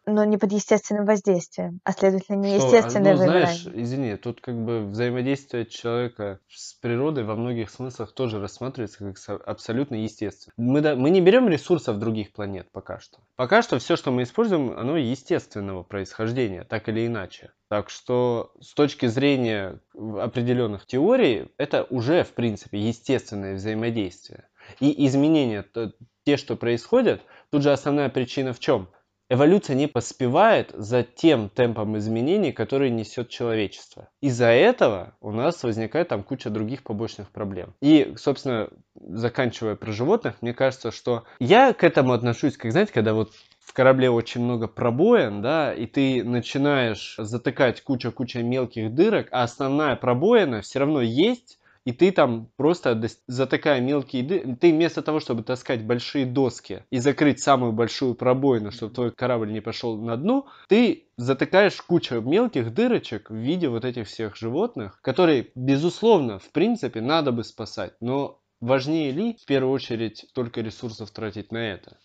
но 0.05 0.23
не 0.23 0.37
под 0.37 0.51
естественным 0.51 1.05
воздействием, 1.05 1.79
а 1.83 1.91
следовательно 1.91 2.37
не 2.37 2.55
естественное 2.55 3.13
ну, 3.13 3.17
знаешь, 3.17 3.67
извини, 3.67 4.15
тут 4.17 4.41
как 4.41 4.55
бы 4.55 4.85
взаимодействие 4.85 5.65
человека 5.65 6.39
с 6.47 6.73
природой 6.75 7.23
во 7.23 7.35
многих 7.35 7.69
смыслах 7.69 8.13
тоже 8.13 8.39
рассматривается 8.39 8.99
как 8.99 9.41
абсолютно 9.47 9.95
естественно. 9.95 10.53
Мы, 10.57 10.81
да, 10.81 10.95
мы 10.95 11.09
не 11.09 11.21
берем 11.21 11.49
ресурсов 11.49 11.97
других 11.99 12.31
планет 12.33 12.67
пока 12.71 12.99
что. 12.99 13.19
Пока 13.35 13.61
что 13.61 13.79
все, 13.79 13.95
что 13.95 14.11
мы 14.11 14.23
используем, 14.23 14.77
оно 14.77 14.97
естественного 14.97 15.83
происхождения, 15.83 16.63
так 16.63 16.87
или 16.89 17.05
иначе. 17.07 17.51
Так 17.67 17.89
что 17.89 18.53
с 18.61 18.73
точки 18.73 19.07
зрения 19.07 19.79
определенных 19.95 20.85
теорий, 20.85 21.51
это 21.57 21.83
уже, 21.89 22.23
в 22.23 22.33
принципе, 22.33 22.79
естественное 22.79 23.55
взаимодействие. 23.55 24.47
И 24.79 25.05
изменения, 25.07 25.65
те, 26.25 26.37
что 26.37 26.55
происходят, 26.55 27.21
тут 27.49 27.63
же 27.63 27.71
основная 27.71 28.09
причина 28.09 28.53
в 28.53 28.59
чем? 28.59 28.89
Эволюция 29.27 29.75
не 29.75 29.87
поспевает 29.87 30.69
за 30.73 31.01
тем 31.01 31.49
темпом 31.49 31.97
изменений, 31.97 32.51
который 32.51 32.91
несет 32.91 33.29
человечество. 33.29 34.09
Из-за 34.21 34.47
этого 34.47 35.15
у 35.19 35.31
нас 35.31 35.63
возникает 35.63 36.09
там 36.09 36.21
куча 36.21 36.51
других 36.51 36.83
побочных 36.83 37.31
проблем. 37.31 37.73
И, 37.81 38.13
собственно, 38.17 38.69
заканчивая 38.93 39.75
про 39.75 39.91
животных, 39.91 40.35
мне 40.41 40.53
кажется, 40.53 40.91
что 40.91 41.23
я 41.39 41.73
к 41.73 41.83
этому 41.83 42.13
отношусь, 42.13 42.55
как, 42.55 42.71
знаете, 42.71 42.93
когда 42.93 43.15
вот 43.15 43.31
в 43.59 43.73
корабле 43.73 44.11
очень 44.11 44.41
много 44.41 44.67
пробоин, 44.67 45.41
да, 45.41 45.73
и 45.73 45.87
ты 45.87 46.23
начинаешь 46.23 47.15
затыкать 47.17 47.81
куча-куча 47.81 48.43
мелких 48.43 48.93
дырок, 48.93 49.27
а 49.31 49.41
основная 49.41 49.95
пробоина 49.95 50.61
все 50.61 50.77
равно 50.77 51.01
есть, 51.01 51.57
и 51.85 51.91
ты 51.91 52.11
там 52.11 52.51
просто 52.57 52.99
затыкая 53.27 53.79
мелкие 53.81 54.23
дыры, 54.23 54.55
ты 54.55 54.71
вместо 54.73 55.01
того, 55.01 55.19
чтобы 55.19 55.43
таскать 55.43 55.83
большие 55.85 56.25
доски 56.25 56.83
и 56.89 56.97
закрыть 56.99 57.39
самую 57.41 57.71
большую 57.73 58.15
пробоину, 58.15 58.71
чтобы 58.71 58.93
твой 58.93 59.11
корабль 59.11 59.51
не 59.51 59.61
пошел 59.61 59.97
на 60.01 60.17
дно, 60.17 60.47
ты 60.67 61.09
затыкаешь 61.17 61.81
кучу 61.81 62.21
мелких 62.21 62.73
дырочек 62.73 63.29
в 63.29 63.35
виде 63.35 63.69
вот 63.69 63.85
этих 63.85 64.07
всех 64.07 64.35
животных, 64.35 64.99
которые, 65.01 65.51
безусловно, 65.55 66.39
в 66.39 66.51
принципе, 66.51 67.01
надо 67.01 67.31
бы 67.31 67.43
спасать, 67.43 67.93
но 68.01 68.41
важнее 68.59 69.11
ли 69.11 69.37
в 69.41 69.45
первую 69.45 69.71
очередь 69.73 70.25
только 70.33 70.61
ресурсов 70.61 71.11
тратить 71.11 71.51
на 71.51 71.57
это? 71.57 71.97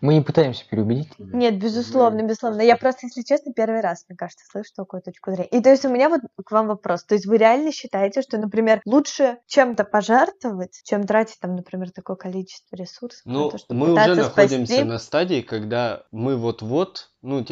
Мы 0.00 0.14
не 0.14 0.20
пытаемся 0.20 0.64
переубедить. 0.68 1.14
тебя. 1.16 1.36
Нет, 1.36 1.58
безусловно, 1.58 2.22
безусловно. 2.22 2.60
Я 2.62 2.76
просто, 2.76 3.06
если 3.06 3.22
честно, 3.22 3.52
первый 3.52 3.80
раз, 3.80 4.04
мне 4.08 4.16
кажется, 4.16 4.44
слышу 4.50 4.70
такую 4.74 5.02
точку 5.02 5.30
зрения. 5.32 5.48
И 5.48 5.60
то 5.60 5.70
есть 5.70 5.84
у 5.84 5.88
меня 5.90 6.08
вот 6.08 6.20
к 6.44 6.50
вам 6.50 6.68
вопрос. 6.68 7.04
То 7.04 7.14
есть 7.14 7.26
вы 7.26 7.36
реально 7.36 7.72
считаете, 7.72 8.22
что, 8.22 8.38
например, 8.38 8.80
лучше 8.84 9.38
чем-то 9.46 9.84
пожертвовать, 9.84 10.80
чем 10.84 11.04
тратить 11.06 11.38
там, 11.40 11.56
например, 11.56 11.90
такое 11.90 12.16
количество 12.16 12.76
ресурсов 12.76 13.24
на 13.26 13.32
Ну, 13.32 13.50
то, 13.50 13.58
чтобы 13.58 13.80
мы 13.80 13.92
уже 13.92 14.14
находимся 14.14 14.66
спасти? 14.66 14.84
на 14.84 14.98
стадии, 14.98 15.40
когда 15.42 16.04
мы 16.10 16.36
вот-вот, 16.36 17.10
ну, 17.22 17.44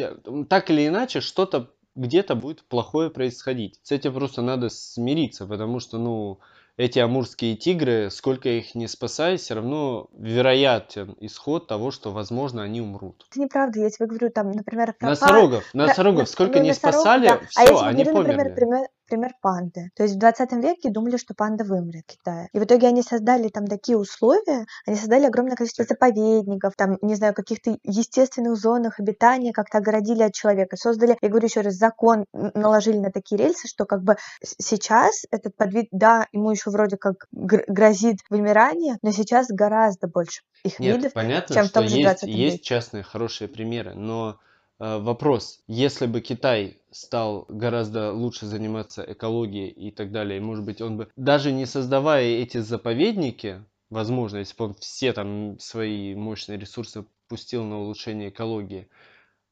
так 0.47 0.69
или 0.69 0.87
иначе, 0.87 1.21
что-то 1.21 1.71
где-то 1.95 2.35
будет 2.35 2.63
плохое 2.63 3.09
происходить. 3.09 3.79
С 3.83 3.91
этим 3.91 4.13
просто 4.13 4.41
надо 4.41 4.69
смириться, 4.69 5.45
потому 5.45 5.79
что, 5.79 5.97
ну, 5.97 6.39
эти 6.79 6.97
амурские 6.97 7.57
тигры, 7.57 8.09
сколько 8.09 8.47
их 8.47 8.73
не 8.73 8.87
спасай, 8.87 9.35
все 9.35 9.55
равно 9.55 10.09
вероятен 10.13 11.13
исход 11.19 11.67
того, 11.67 11.91
что, 11.91 12.11
возможно, 12.11 12.63
они 12.63 12.79
умрут. 12.79 13.25
Это 13.29 13.41
неправда. 13.41 13.81
Я 13.81 13.89
тебе 13.89 14.05
говорю, 14.07 14.29
там, 14.31 14.51
например, 14.51 14.93
про 14.93 15.07
пан- 15.07 15.09
Носорогов, 15.09 15.73
носорогов, 15.73 16.29
сколько 16.29 16.59
ну, 16.59 16.63
не 16.63 16.69
носорог, 16.69 17.01
спасали, 17.01 17.27
да. 17.27 17.33
А 17.33 17.63
я 17.63 17.67
все, 17.67 17.75
тебе 17.75 17.85
они 17.89 18.03
говорю, 18.05 18.17
например, 18.19 18.37
померли. 18.37 18.55
пример, 18.55 18.87
пример 19.09 19.31
панды. 19.41 19.89
То 19.95 20.03
есть 20.03 20.15
в 20.15 20.19
20 20.19 20.51
веке 20.53 20.89
думали, 20.89 21.17
что 21.17 21.33
панда 21.33 21.63
вымрет 21.63 22.03
в 22.07 22.11
Китае. 22.13 22.49
И 22.53 22.59
в 22.59 22.63
итоге 22.63 22.87
они 22.87 23.01
создали 23.01 23.49
там 23.49 23.67
такие 23.67 23.97
условия, 23.97 24.65
они 24.85 24.95
создали 24.95 25.25
огромное 25.25 25.55
количество 25.55 25.85
заповедников, 25.85 26.75
там, 26.75 26.97
не 27.01 27.15
знаю, 27.15 27.33
каких-то 27.33 27.77
естественных 27.83 28.55
зонах 28.55 28.99
обитания, 28.99 29.51
как-то 29.51 29.79
огородили 29.79 30.23
от 30.23 30.33
человека. 30.33 30.77
Создали, 30.77 31.17
я 31.21 31.29
говорю 31.29 31.47
еще 31.47 31.61
раз, 31.61 31.75
закон 31.75 32.25
наложили 32.33 32.97
на 32.97 33.11
такие 33.11 33.37
рельсы, 33.37 33.67
что 33.67 33.85
как 33.85 34.03
бы 34.03 34.15
сейчас 34.41 35.23
этот 35.31 35.55
подвид, 35.55 35.87
да, 35.91 36.27
ему 36.31 36.51
еще 36.51 36.69
вроде 36.69 36.97
как 36.97 37.27
гр- 37.31 37.65
грозит 37.67 38.19
вымирание, 38.29 38.97
но 39.01 39.11
сейчас 39.11 39.47
гораздо 39.49 40.07
больше 40.07 40.41
их 40.63 40.79
Нет, 40.79 40.97
видов, 40.97 41.13
понятно, 41.13 41.55
чем 41.55 41.65
в 41.65 41.67
что 41.67 41.79
том 41.79 41.87
же 41.89 41.95
есть, 41.95 42.03
20 42.03 42.29
есть 42.29 42.53
веке. 42.53 42.63
частные 42.63 43.03
хорошие 43.03 43.47
примеры, 43.47 43.93
но 43.95 44.39
вопрос, 44.79 45.61
если 45.67 46.05
бы 46.07 46.21
Китай 46.21 46.81
стал 46.91 47.45
гораздо 47.49 48.13
лучше 48.13 48.45
заниматься 48.45 49.05
экологией 49.07 49.69
и 49.69 49.91
так 49.91 50.11
далее, 50.11 50.37
и, 50.37 50.41
может 50.41 50.63
быть, 50.63 50.81
он 50.81 50.97
бы, 50.97 51.09
даже 51.15 51.51
не 51.51 51.65
создавая 51.65 52.23
эти 52.23 52.59
заповедники, 52.59 53.63
возможно, 53.89 54.37
если 54.37 54.55
бы 54.57 54.65
он 54.65 54.73
все 54.75 55.13
там 55.13 55.59
свои 55.59 56.15
мощные 56.15 56.57
ресурсы 56.57 57.05
пустил 57.27 57.63
на 57.63 57.79
улучшение 57.79 58.29
экологии, 58.29 58.87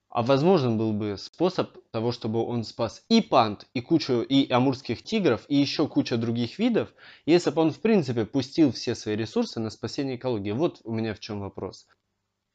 а 0.09 0.23
возможен 0.23 0.77
был 0.77 0.93
бы 0.93 1.15
способ 1.17 1.77
того, 1.91 2.11
чтобы 2.11 2.43
он 2.43 2.63
спас 2.63 3.03
и 3.09 3.21
панд, 3.21 3.67
и 3.73 3.81
кучу, 3.81 4.21
и 4.21 4.51
амурских 4.51 5.03
тигров, 5.03 5.45
и 5.47 5.57
еще 5.57 5.87
куча 5.87 6.17
других 6.17 6.57
видов, 6.59 6.93
если 7.25 7.51
бы 7.51 7.61
он, 7.61 7.71
в 7.71 7.79
принципе, 7.81 8.25
пустил 8.25 8.71
все 8.71 8.95
свои 8.95 9.15
ресурсы 9.15 9.59
на 9.59 9.69
спасение 9.69 10.15
экологии. 10.15 10.51
Вот 10.51 10.79
у 10.85 10.93
меня 10.93 11.13
в 11.13 11.19
чем 11.19 11.41
вопрос. 11.41 11.87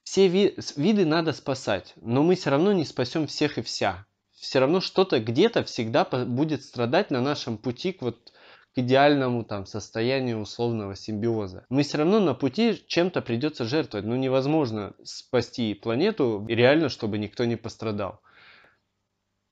Все 0.04 0.28
ви- 0.28 0.54
виды 0.76 1.04
надо 1.04 1.32
спасать, 1.32 1.94
но 1.96 2.22
мы 2.22 2.34
все 2.34 2.50
равно 2.50 2.72
не 2.72 2.84
спасем 2.84 3.26
всех 3.26 3.58
и 3.58 3.62
вся. 3.62 4.06
Все 4.32 4.58
равно 4.58 4.80
что-то 4.80 5.20
где-то 5.20 5.62
всегда 5.64 6.04
будет 6.04 6.64
страдать 6.64 7.10
на 7.10 7.20
нашем 7.20 7.56
пути 7.56 7.92
к 7.92 8.02
вот 8.02 8.32
к 8.74 8.78
идеальному 8.78 9.44
там 9.44 9.66
состоянию 9.66 10.40
условного 10.40 10.96
симбиоза. 10.96 11.64
Мы 11.68 11.82
все 11.82 11.98
равно 11.98 12.20
на 12.20 12.34
пути 12.34 12.82
чем-то 12.86 13.20
придется 13.20 13.64
жертвовать. 13.64 14.06
Ну 14.06 14.16
невозможно 14.16 14.94
спасти 15.04 15.74
планету 15.74 16.44
реально, 16.48 16.88
чтобы 16.88 17.18
никто 17.18 17.44
не 17.44 17.56
пострадал. 17.56 18.20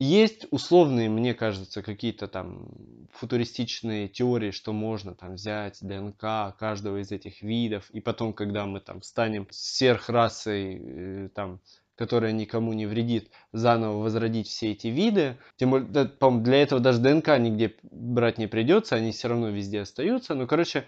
Есть 0.02 0.47
условные, 0.50 1.11
мне 1.11 1.35
кажется, 1.35 1.83
какие-то 1.83 2.26
там 2.26 2.71
футуристичные 3.12 4.09
теории, 4.09 4.50
что 4.50 4.73
можно 4.73 5.14
там 5.14 5.35
взять 5.35 5.76
ДНК 5.83 6.57
каждого 6.59 7.02
из 7.02 7.12
этих 7.12 7.42
видов, 7.42 7.90
и 7.90 8.00
потом, 8.00 8.33
когда 8.33 8.64
мы 8.64 8.80
там 8.80 9.02
станем 9.02 9.47
сверхрасой, 9.50 10.80
э, 10.80 11.28
там, 11.35 11.61
которая 11.97 12.33
никому 12.33 12.73
не 12.73 12.87
вредит, 12.87 13.30
заново 13.52 13.99
возродить 13.99 14.49
все 14.49 14.73
эти 14.73 14.87
виды. 14.87 15.37
Тем 15.57 15.69
более, 15.69 16.07
по-моему, 16.07 16.45
для 16.45 16.62
этого 16.62 16.80
даже 16.80 16.99
ДНК 17.00 17.38
нигде 17.38 17.75
брать 17.83 18.38
не 18.38 18.47
придется, 18.47 18.97
они 18.97 19.12
все 19.12 19.28
равно 19.28 19.50
везде 19.50 19.83
остаются. 19.83 20.35
Но, 20.35 20.47
короче, 20.47 20.87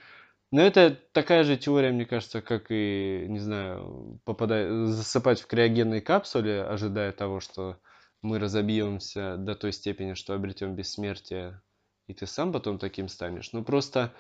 но 0.51 0.63
это 0.63 0.99
такая 1.13 1.45
же 1.45 1.59
теория, 1.59 1.93
мне 1.93 2.07
кажется, 2.07 2.41
как 2.41 2.69
и, 2.71 3.27
не 3.29 3.41
знаю, 3.41 4.21
попадая, 4.25 4.87
засыпать 4.87 5.43
в 5.43 5.47
криогенной 5.47 6.01
капсуле, 6.01 6.63
ожидая 6.63 7.13
того, 7.13 7.41
что 7.41 7.77
мы 8.23 8.39
разобьемся 8.39 9.37
до 9.37 9.55
той 9.55 9.73
степени, 9.73 10.15
что 10.15 10.35
обретем 10.35 10.75
бессмертие, 10.75 11.61
и 12.07 12.15
ты 12.15 12.27
сам 12.27 12.53
потом 12.53 12.79
таким 12.79 13.09
станешь. 13.09 13.53
Ну 13.53 13.65
просто 13.65 14.13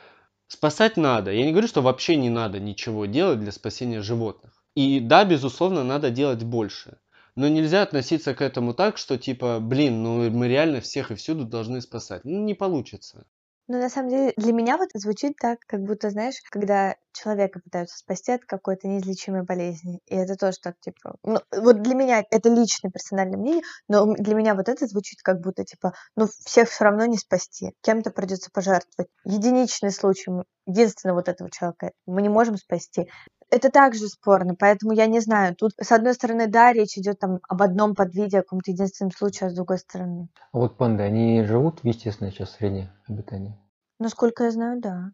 спасать 0.49 0.97
надо. 0.97 1.33
Я 1.33 1.45
не 1.45 1.53
говорю, 1.53 1.69
что 1.69 1.83
вообще 1.83 2.17
не 2.17 2.29
надо 2.29 2.61
ничего 2.61 3.07
делать 3.07 3.41
для 3.41 3.53
спасения 3.53 4.03
животных. 4.03 4.65
И 4.75 5.01
да, 5.01 5.25
безусловно, 5.25 5.85
надо 5.85 6.11
делать 6.11 6.43
больше. 6.43 6.99
Но 7.35 7.49
нельзя 7.49 7.83
относиться 7.83 8.35
к 8.35 8.43
этому 8.43 8.75
так, 8.75 8.99
что 8.99 9.17
типа, 9.17 9.59
блин, 9.61 10.03
ну 10.03 10.31
мы 10.31 10.49
реально 10.49 10.81
всех 10.81 11.11
и 11.11 11.15
всюду 11.15 11.45
должны 11.45 11.81
спасать. 11.81 12.25
Ну 12.25 12.45
не 12.45 12.55
получится. 12.55 13.27
Ну, 13.69 13.79
на 13.79 13.89
самом 13.89 14.11
деле, 14.11 14.33
для 14.37 14.53
меня 14.53 14.77
вот 14.77 14.89
звучит 14.95 15.37
так, 15.41 15.61
как 15.67 15.81
будто, 15.83 16.11
знаешь, 16.11 16.35
когда 16.51 16.97
человека 17.13 17.61
пытаются 17.61 17.97
спасти 17.97 18.33
от 18.33 18.45
какой-то 18.45 18.89
неизлечимой 18.89 19.45
болезни. 19.45 20.01
И 20.07 20.17
это 20.17 20.37
тоже 20.37 20.57
так, 20.61 20.75
типа... 20.81 21.15
Ну, 21.23 21.39
вот 21.57 21.81
для 21.81 21.95
меня 21.95 22.25
это 22.31 22.49
личное 22.49 22.91
персональное 22.91 23.39
мнение, 23.39 23.63
но 23.89 24.15
для 24.15 24.35
меня 24.35 24.55
вот 24.55 24.69
это 24.69 24.87
звучит 24.87 25.23
как 25.23 25.41
будто, 25.41 25.65
типа, 25.65 25.93
ну, 26.17 26.27
всех 26.45 26.69
все 26.71 26.85
равно 26.85 27.07
не 27.07 27.17
спасти. 27.19 27.73
Кем-то 27.83 28.11
придется 28.11 28.51
пожертвовать. 28.53 29.11
Единичный 29.25 29.93
случай, 29.93 30.31
единственного 30.67 31.19
вот 31.19 31.29
этого 31.29 31.51
человека 31.51 31.93
мы 32.07 32.23
не 32.23 32.29
можем 32.29 32.57
спасти. 32.57 33.09
Это 33.53 33.71
также 33.71 34.09
спорно, 34.09 34.55
поэтому 34.59 34.95
я 34.95 35.07
не 35.07 35.21
знаю. 35.21 35.55
Тут, 35.55 35.73
с 35.79 35.93
одной 35.93 36.15
стороны, 36.15 36.47
да, 36.47 36.73
речь 36.73 36.97
идет 36.97 37.19
там 37.19 37.39
об 37.47 37.61
одном 37.61 37.95
подвиде, 37.95 38.39
о 38.39 38.43
каком-то 38.43 38.71
единственном 38.71 39.13
случае, 39.13 39.49
а 39.49 39.51
с 39.51 39.55
другой 39.55 39.77
стороны. 39.77 40.31
А 40.53 40.59
вот 40.59 40.79
панды, 40.79 41.03
они 41.03 41.45
живут 41.45 41.81
в 41.81 41.87
естественной 41.87 42.31
сейчас 42.31 42.53
среде 42.53 42.91
обитания? 43.07 43.61
Насколько 43.99 44.45
я 44.45 44.53
знаю, 44.53 44.81
да. 44.81 45.11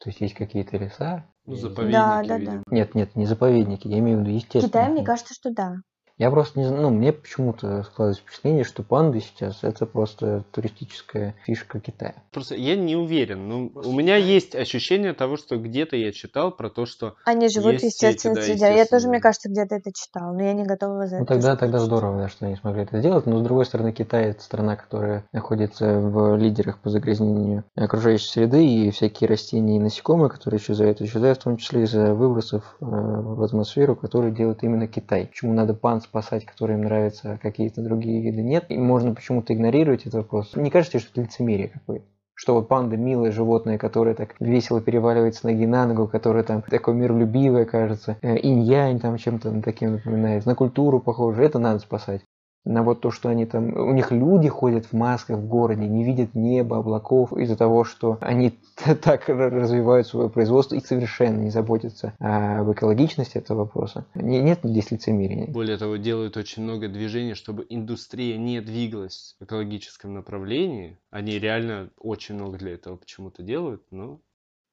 То 0.00 0.10
есть 0.10 0.20
есть 0.20 0.34
какие-то 0.34 0.78
леса? 0.78 1.26
Ну, 1.46 1.54
заповедники, 1.54 1.92
Да, 1.92 2.22
да, 2.22 2.26
да. 2.26 2.38
видимо. 2.38 2.62
Нет, 2.72 2.96
нет, 2.96 3.14
не 3.14 3.24
заповедники, 3.24 3.86
я 3.86 4.00
имею 4.00 4.18
в 4.18 4.20
виду 4.22 4.32
В 4.32 4.34
естественные. 4.34 4.68
Китае, 4.68 4.88
мне 4.88 5.04
кажется, 5.04 5.32
что 5.32 5.50
да. 5.52 5.76
Я 6.16 6.30
просто 6.30 6.60
не 6.60 6.64
знаю, 6.64 6.82
ну, 6.82 6.90
мне 6.90 7.12
почему-то 7.12 7.82
складывается 7.82 8.22
впечатление, 8.22 8.62
что 8.62 8.84
панды 8.84 9.20
сейчас 9.20 9.64
это 9.64 9.84
просто 9.84 10.44
туристическая 10.52 11.34
фишка 11.44 11.80
Китая. 11.80 12.14
Просто 12.30 12.54
я 12.54 12.76
не 12.76 12.94
уверен. 12.94 13.48
Ну, 13.48 13.72
у 13.74 13.92
меня 13.92 14.16
есть 14.16 14.54
ощущение 14.54 15.12
того, 15.12 15.36
что 15.36 15.56
где-то 15.56 15.96
я 15.96 16.12
читал 16.12 16.52
про 16.52 16.70
то, 16.70 16.86
что 16.86 17.16
Они 17.24 17.48
живут 17.48 17.82
естественной 17.82 18.36
эти, 18.36 18.40
да, 18.40 18.46
среде. 18.46 18.76
Я 18.76 18.86
тоже, 18.86 19.08
мне 19.08 19.18
кажется, 19.18 19.48
где-то 19.48 19.74
это 19.74 19.90
читала, 19.92 20.32
но 20.32 20.44
я 20.44 20.52
не 20.52 20.64
готова 20.64 21.08
за 21.08 21.16
Ну 21.16 21.24
это 21.24 21.34
тогда, 21.34 21.56
тогда 21.56 21.78
здорово, 21.80 22.18
да, 22.18 22.28
что 22.28 22.46
они 22.46 22.54
смогли 22.54 22.84
это 22.84 23.00
сделать. 23.00 23.26
Но 23.26 23.40
с 23.40 23.42
другой 23.42 23.66
стороны, 23.66 23.90
Китай 23.90 24.26
это 24.26 24.42
страна, 24.42 24.76
которая 24.76 25.24
находится 25.32 25.98
в 25.98 26.36
лидерах 26.36 26.78
по 26.78 26.90
загрязнению 26.90 27.64
окружающей 27.74 28.28
среды, 28.28 28.64
и 28.64 28.90
всякие 28.92 29.28
растения 29.28 29.76
и 29.76 29.80
насекомые, 29.80 30.30
которые 30.30 30.60
исчезают, 30.60 31.02
исчезают 31.02 31.40
в 31.40 31.42
том 31.42 31.56
числе 31.56 31.82
из-за 31.82 32.14
выбросов 32.14 32.76
э, 32.80 32.84
в 32.84 33.42
атмосферу, 33.42 33.96
которые 33.96 34.32
делает 34.32 34.62
именно 34.62 34.86
Китай. 34.86 35.26
Почему 35.26 35.52
надо 35.54 35.74
пан 35.74 36.03
спасать, 36.04 36.44
которые 36.44 36.78
им 36.78 36.84
нравятся, 36.84 37.32
а 37.32 37.38
какие-то 37.38 37.82
другие 37.82 38.22
виды 38.22 38.42
нет? 38.42 38.66
И 38.68 38.78
можно 38.78 39.14
почему-то 39.14 39.52
игнорировать 39.52 40.02
этот 40.02 40.14
вопрос. 40.14 40.54
Не 40.56 40.70
кажется, 40.70 40.98
что 40.98 41.10
это 41.10 41.22
лицемерие 41.22 41.68
какое-то? 41.68 42.06
Что 42.36 42.54
вот 42.54 42.68
панда 42.68 42.96
милое 42.96 43.30
животное, 43.30 43.78
которое 43.78 44.14
так 44.14 44.34
весело 44.40 44.80
переваливается 44.80 45.40
с 45.40 45.44
ноги 45.44 45.66
на 45.66 45.86
ногу, 45.86 46.08
которое 46.08 46.42
там 46.42 46.62
такое 46.62 46.94
миролюбивое, 46.94 47.64
кажется, 47.64 48.18
э, 48.22 48.36
инь-янь 48.38 48.98
там 48.98 49.18
чем-то 49.18 49.62
таким 49.62 49.92
напоминает, 49.92 50.44
на 50.44 50.54
культуру 50.56 50.98
похоже, 50.98 51.44
это 51.44 51.60
надо 51.60 51.78
спасать. 51.78 52.22
На 52.64 52.82
вот 52.82 53.00
то, 53.00 53.10
что 53.10 53.28
они 53.28 53.44
там, 53.44 53.74
у 53.76 53.92
них 53.92 54.10
люди 54.10 54.48
ходят 54.48 54.86
в 54.86 54.94
масках 54.94 55.38
в 55.38 55.46
городе, 55.46 55.86
не 55.86 56.02
видят 56.04 56.34
неба, 56.34 56.78
облаков 56.78 57.32
из-за 57.34 57.56
того, 57.56 57.84
что 57.84 58.16
они 58.20 58.58
так 59.02 59.28
развивают 59.28 60.06
свое 60.06 60.30
производство 60.30 60.74
и 60.74 60.80
совершенно 60.80 61.40
не 61.40 61.50
заботятся 61.50 62.14
об 62.18 62.72
экологичности 62.72 63.36
этого 63.36 63.58
вопроса. 63.58 64.06
Не- 64.14 64.40
Нет 64.40 64.60
здесь 64.62 64.90
лицемерия. 64.90 65.46
Более 65.48 65.76
того, 65.76 65.96
делают 65.96 66.36
очень 66.38 66.62
много 66.62 66.88
движений, 66.88 67.34
чтобы 67.34 67.66
индустрия 67.68 68.38
не 68.38 68.60
двигалась 68.60 69.36
в 69.38 69.44
экологическом 69.44 70.14
направлении. 70.14 70.98
Они 71.10 71.38
реально 71.38 71.90
очень 71.98 72.34
много 72.34 72.56
для 72.56 72.72
этого 72.72 72.96
почему-то 72.96 73.42
делают, 73.42 73.82
но 73.90 74.20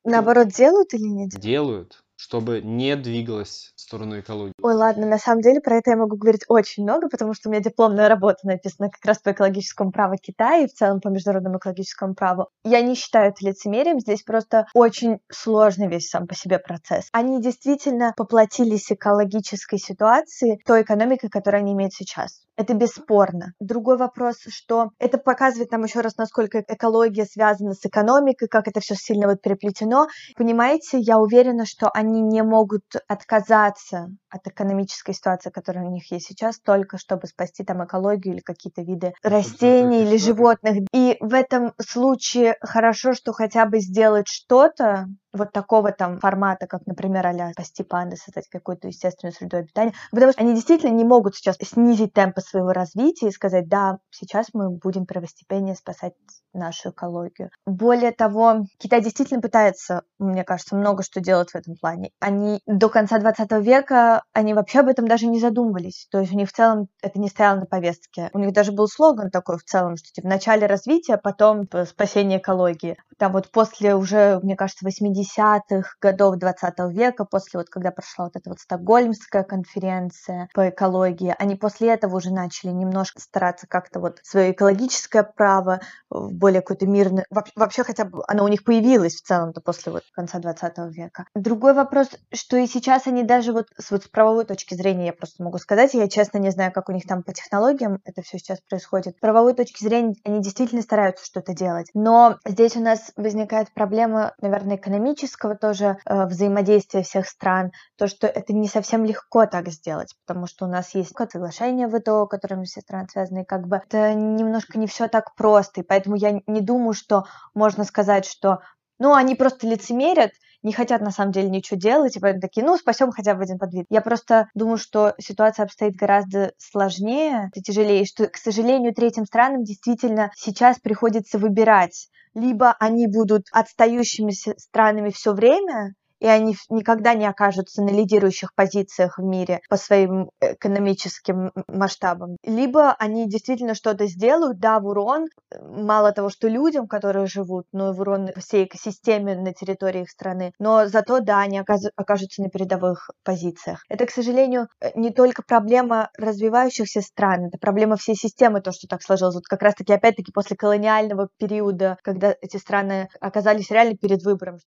Наоборот, 0.03 0.47
делают 0.47 0.93
или 0.93 1.03
не 1.03 1.29
делают? 1.29 2.03
Чтобы 2.21 2.61
не 2.61 2.95
двигалась 2.95 3.73
в 3.75 3.81
сторону 3.81 4.19
экологии? 4.19 4.53
Ой, 4.61 4.75
ладно, 4.75 5.07
на 5.07 5.17
самом 5.17 5.41
деле 5.41 5.59
про 5.59 5.77
это 5.77 5.89
я 5.89 5.97
могу 5.97 6.17
говорить 6.17 6.45
очень 6.47 6.83
много, 6.83 7.09
потому 7.09 7.33
что 7.33 7.49
у 7.49 7.51
меня 7.51 7.63
дипломная 7.63 8.07
работа 8.07 8.45
написана 8.45 8.91
как 8.91 9.03
раз 9.03 9.17
по 9.17 9.31
экологическому 9.31 9.91
праву 9.91 10.17
Китая 10.21 10.63
и 10.63 10.67
в 10.67 10.73
целом 10.73 11.01
по 11.01 11.07
международному 11.07 11.57
экологическому 11.57 12.13
праву. 12.13 12.49
Я 12.63 12.81
не 12.81 12.93
считаю 12.93 13.29
это 13.29 13.43
лицемерием, 13.43 13.99
здесь 13.99 14.21
просто 14.21 14.67
очень 14.75 15.17
сложный 15.31 15.87
весь 15.87 16.09
сам 16.09 16.27
по 16.27 16.35
себе 16.35 16.59
процесс. 16.59 17.07
Они 17.11 17.41
действительно 17.41 18.13
поплатились 18.15 18.91
экологической 18.91 19.79
ситуации 19.79 20.59
той 20.63 20.83
экономикой, 20.83 21.29
которую 21.29 21.61
они 21.61 21.73
имеют 21.73 21.93
сейчас. 21.93 22.43
Это 22.57 22.75
бесспорно. 22.75 23.53
Другой 23.59 23.97
вопрос, 23.97 24.35
что 24.49 24.89
это 24.99 25.17
показывает 25.17 25.71
нам 25.71 25.83
еще 25.83 26.01
раз, 26.01 26.17
насколько 26.17 26.63
экология 26.67 27.25
связана 27.25 27.73
с 27.73 27.83
экономикой, 27.85 28.47
как 28.47 28.67
это 28.67 28.81
все 28.81 28.93
сильно 28.93 29.27
вот 29.27 29.41
переплетено. 29.41 30.07
Понимаете, 30.35 30.99
я 30.99 31.17
уверена, 31.17 31.65
что 31.65 31.89
они 31.89 32.10
не 32.19 32.43
могут 32.43 32.83
отказаться 33.07 34.09
от 34.29 34.47
экономической 34.47 35.13
ситуации, 35.13 35.49
которая 35.49 35.85
у 35.85 35.91
них 35.91 36.11
есть 36.11 36.27
сейчас, 36.27 36.59
только 36.59 36.97
чтобы 36.97 37.27
спасти 37.27 37.63
там 37.63 37.83
экологию 37.85 38.35
или 38.35 38.41
какие-то 38.41 38.81
виды 38.81 39.13
растений 39.23 40.03
или 40.03 40.17
животных. 40.17 40.87
И 40.93 41.17
в 41.19 41.33
этом 41.33 41.73
случае 41.79 42.57
хорошо, 42.61 43.13
что 43.13 43.33
хотя 43.33 43.65
бы 43.65 43.79
сделать 43.79 44.27
что-то, 44.27 45.07
вот 45.33 45.51
такого 45.51 45.91
там 45.91 46.19
формата, 46.19 46.67
как, 46.67 46.85
например, 46.85 47.25
а 47.27 47.51
спасти 47.53 47.83
панды, 47.83 48.17
создать 48.17 48.47
какую-то 48.49 48.87
естественную 48.87 49.33
среду 49.33 49.57
обитания, 49.57 49.93
потому 50.11 50.31
что 50.31 50.41
они 50.41 50.53
действительно 50.53 50.93
не 50.93 51.03
могут 51.03 51.35
сейчас 51.35 51.57
снизить 51.61 52.13
темпы 52.13 52.41
своего 52.41 52.73
развития 52.73 53.27
и 53.27 53.31
сказать, 53.31 53.67
да, 53.67 53.99
сейчас 54.09 54.47
мы 54.53 54.69
будем 54.69 55.05
первостепенно 55.05 55.75
спасать 55.75 56.13
нашу 56.53 56.89
экологию. 56.89 57.49
Более 57.65 58.11
того, 58.11 58.65
Китай 58.77 59.01
действительно 59.01 59.41
пытается, 59.41 60.01
мне 60.19 60.43
кажется, 60.43 60.75
много 60.75 61.03
что 61.03 61.21
делать 61.21 61.51
в 61.51 61.55
этом 61.55 61.75
плане. 61.75 62.11
Они 62.19 62.61
до 62.65 62.89
конца 62.89 63.19
20 63.19 63.51
века, 63.63 64.23
они 64.33 64.53
вообще 64.53 64.79
об 64.79 64.87
этом 64.87 65.07
даже 65.07 65.27
не 65.27 65.39
задумывались. 65.39 66.07
То 66.11 66.19
есть 66.19 66.33
у 66.33 66.37
них 66.37 66.49
в 66.49 66.53
целом 66.53 66.87
это 67.01 67.19
не 67.19 67.29
стояло 67.29 67.59
на 67.59 67.65
повестке. 67.65 68.29
У 68.33 68.39
них 68.39 68.53
даже 68.53 68.71
был 68.71 68.87
слоган 68.87 69.29
такой 69.29 69.57
в 69.57 69.63
целом, 69.63 69.95
что 69.95 70.09
типа 70.11 70.27
в 70.27 70.29
начале 70.29 70.67
развития, 70.67 71.17
потом 71.17 71.67
спасение 71.87 72.39
экологии. 72.39 72.97
Там 73.17 73.31
вот 73.31 73.49
после 73.51 73.95
уже, 73.95 74.39
мне 74.43 74.55
кажется, 74.55 74.83
80-х 75.21 75.95
годов 76.01 76.37
20 76.37 76.79
века, 76.91 77.25
после 77.25 77.59
вот 77.59 77.69
когда 77.69 77.91
прошла 77.91 78.25
вот 78.25 78.35
эта 78.35 78.49
вот 78.49 78.59
Стокгольмская 78.59 79.43
конференция 79.43 80.49
по 80.53 80.69
экологии, 80.69 81.35
они 81.37 81.55
после 81.55 81.89
этого 81.89 82.17
уже 82.17 82.31
начали 82.33 82.71
немножко 82.71 83.21
стараться 83.21 83.67
как-то 83.67 83.99
вот 83.99 84.19
свое 84.23 84.51
экологическое 84.51 85.23
право 85.23 85.81
в 86.09 86.33
более 86.33 86.61
какой-то 86.61 86.87
мирный... 86.87 87.25
Вообще 87.55 87.83
хотя 87.83 88.05
бы 88.05 88.23
оно 88.27 88.43
у 88.43 88.47
них 88.47 88.63
появилось 88.63 89.15
в 89.15 89.23
целом-то 89.23 89.61
после 89.61 89.91
вот 89.91 90.03
конца 90.13 90.39
20 90.39 90.77
века. 90.95 91.25
Другой 91.35 91.73
вопрос, 91.73 92.09
что 92.33 92.57
и 92.57 92.67
сейчас 92.67 93.07
они 93.07 93.23
даже 93.23 93.53
вот 93.53 93.67
с, 93.77 93.91
вот 93.91 94.03
с 94.03 94.07
правовой 94.07 94.45
точки 94.45 94.73
зрения, 94.73 95.07
я 95.07 95.13
просто 95.13 95.43
могу 95.43 95.57
сказать, 95.57 95.93
я 95.93 96.07
честно 96.07 96.37
не 96.37 96.51
знаю, 96.51 96.71
как 96.71 96.89
у 96.89 96.91
них 96.91 97.05
там 97.05 97.23
по 97.23 97.33
технологиям 97.33 97.99
это 98.05 98.21
все 98.21 98.37
сейчас 98.37 98.59
происходит. 98.61 99.15
С 99.17 99.19
правовой 99.19 99.53
точки 99.53 99.83
зрения 99.83 100.15
они 100.23 100.41
действительно 100.41 100.81
стараются 100.81 101.25
что-то 101.25 101.53
делать. 101.53 101.89
Но 101.93 102.37
здесь 102.45 102.75
у 102.75 102.81
нас 102.81 103.11
возникает 103.15 103.73
проблема, 103.73 104.33
наверное, 104.41 104.77
экономического 105.11 105.55
тоже 105.55 105.97
э, 106.05 106.25
взаимодействия 106.25 107.03
всех 107.03 107.27
стран, 107.27 107.71
то, 107.97 108.07
что 108.07 108.27
это 108.27 108.53
не 108.53 108.67
совсем 108.67 109.05
легко 109.05 109.45
так 109.45 109.69
сделать, 109.69 110.15
потому 110.25 110.47
что 110.47 110.65
у 110.65 110.67
нас 110.67 110.95
есть 110.95 111.13
соглашение 111.31 111.87
в 111.87 111.99
ВТО, 111.99 112.25
которыми 112.27 112.65
все 112.65 112.81
страны 112.81 113.07
связаны, 113.11 113.45
как 113.45 113.67
бы 113.67 113.77
это 113.77 114.13
немножко 114.13 114.79
не 114.79 114.87
все 114.87 115.07
так 115.07 115.35
просто, 115.35 115.81
и 115.81 115.83
поэтому 115.83 116.15
я 116.15 116.41
не 116.47 116.61
думаю, 116.61 116.93
что 116.93 117.25
можно 117.53 117.83
сказать, 117.83 118.25
что 118.25 118.59
ну, 118.99 119.13
они 119.13 119.35
просто 119.35 119.67
лицемерят, 119.67 120.31
не 120.63 120.73
хотят 120.73 121.01
на 121.01 121.11
самом 121.11 121.31
деле 121.31 121.49
ничего 121.49 121.79
делать, 121.79 122.15
и 122.15 122.19
поэтому 122.19 122.41
такие, 122.41 122.65
ну, 122.65 122.77
спасем 122.77 123.11
хотя 123.11 123.35
бы 123.35 123.43
один 123.43 123.57
подвид. 123.57 123.85
Я 123.89 124.01
просто 124.01 124.49
думаю, 124.53 124.77
что 124.77 125.13
ситуация 125.19 125.63
обстоит 125.63 125.95
гораздо 125.95 126.53
сложнее, 126.57 127.49
и 127.53 127.61
тяжелее, 127.61 128.05
что, 128.05 128.27
к 128.27 128.37
сожалению, 128.37 128.93
третьим 128.93 129.25
странам 129.25 129.63
действительно 129.63 130.31
сейчас 130.35 130.79
приходится 130.79 131.37
выбирать. 131.37 132.09
Либо 132.33 132.73
они 132.79 133.07
будут 133.07 133.47
отстающими 133.51 134.31
странами 134.31 135.09
все 135.09 135.33
время, 135.33 135.95
и 136.21 136.27
они 136.27 136.55
никогда 136.69 137.15
не 137.15 137.25
окажутся 137.25 137.81
на 137.81 137.89
лидирующих 137.89 138.53
позициях 138.55 139.17
в 139.17 139.23
мире 139.23 139.59
по 139.69 139.75
своим 139.75 140.29
экономическим 140.39 141.51
масштабам. 141.67 142.37
Либо 142.45 142.93
они 142.93 143.27
действительно 143.27 143.73
что-то 143.73 144.05
сделают, 144.05 144.59
да, 144.59 144.79
в 144.79 144.85
урон, 144.85 145.27
мало 145.59 146.11
того, 146.11 146.29
что 146.29 146.47
людям, 146.47 146.87
которые 146.87 147.25
живут, 147.25 147.65
но 147.73 147.91
и 147.91 147.93
в 147.93 147.99
урон 147.99 148.29
всей 148.37 148.65
экосистеме 148.65 149.35
на 149.35 149.53
территории 149.53 150.03
их 150.03 150.09
страны, 150.09 150.53
но 150.59 150.87
зато, 150.87 151.19
да, 151.19 151.39
они 151.39 151.59
окажутся 151.59 152.43
на 152.43 152.49
передовых 152.49 153.09
позициях. 153.23 153.83
Это, 153.89 154.05
к 154.05 154.11
сожалению, 154.11 154.67
не 154.95 155.09
только 155.09 155.41
проблема 155.41 156.09
развивающихся 156.17 157.01
стран, 157.01 157.47
это 157.47 157.57
проблема 157.57 157.97
всей 157.97 158.15
системы, 158.15 158.61
то, 158.61 158.71
что 158.71 158.87
так 158.87 159.01
сложилось. 159.01 159.35
Вот 159.35 159.45
как 159.45 159.63
раз-таки, 159.63 159.91
опять-таки, 159.91 160.31
после 160.31 160.55
колониального 160.55 161.29
периода, 161.39 161.97
когда 162.03 162.35
эти 162.41 162.57
страны 162.57 163.09
оказались 163.19 163.71
реально 163.71 163.97
перед 163.97 164.21
выбором, 164.21 164.59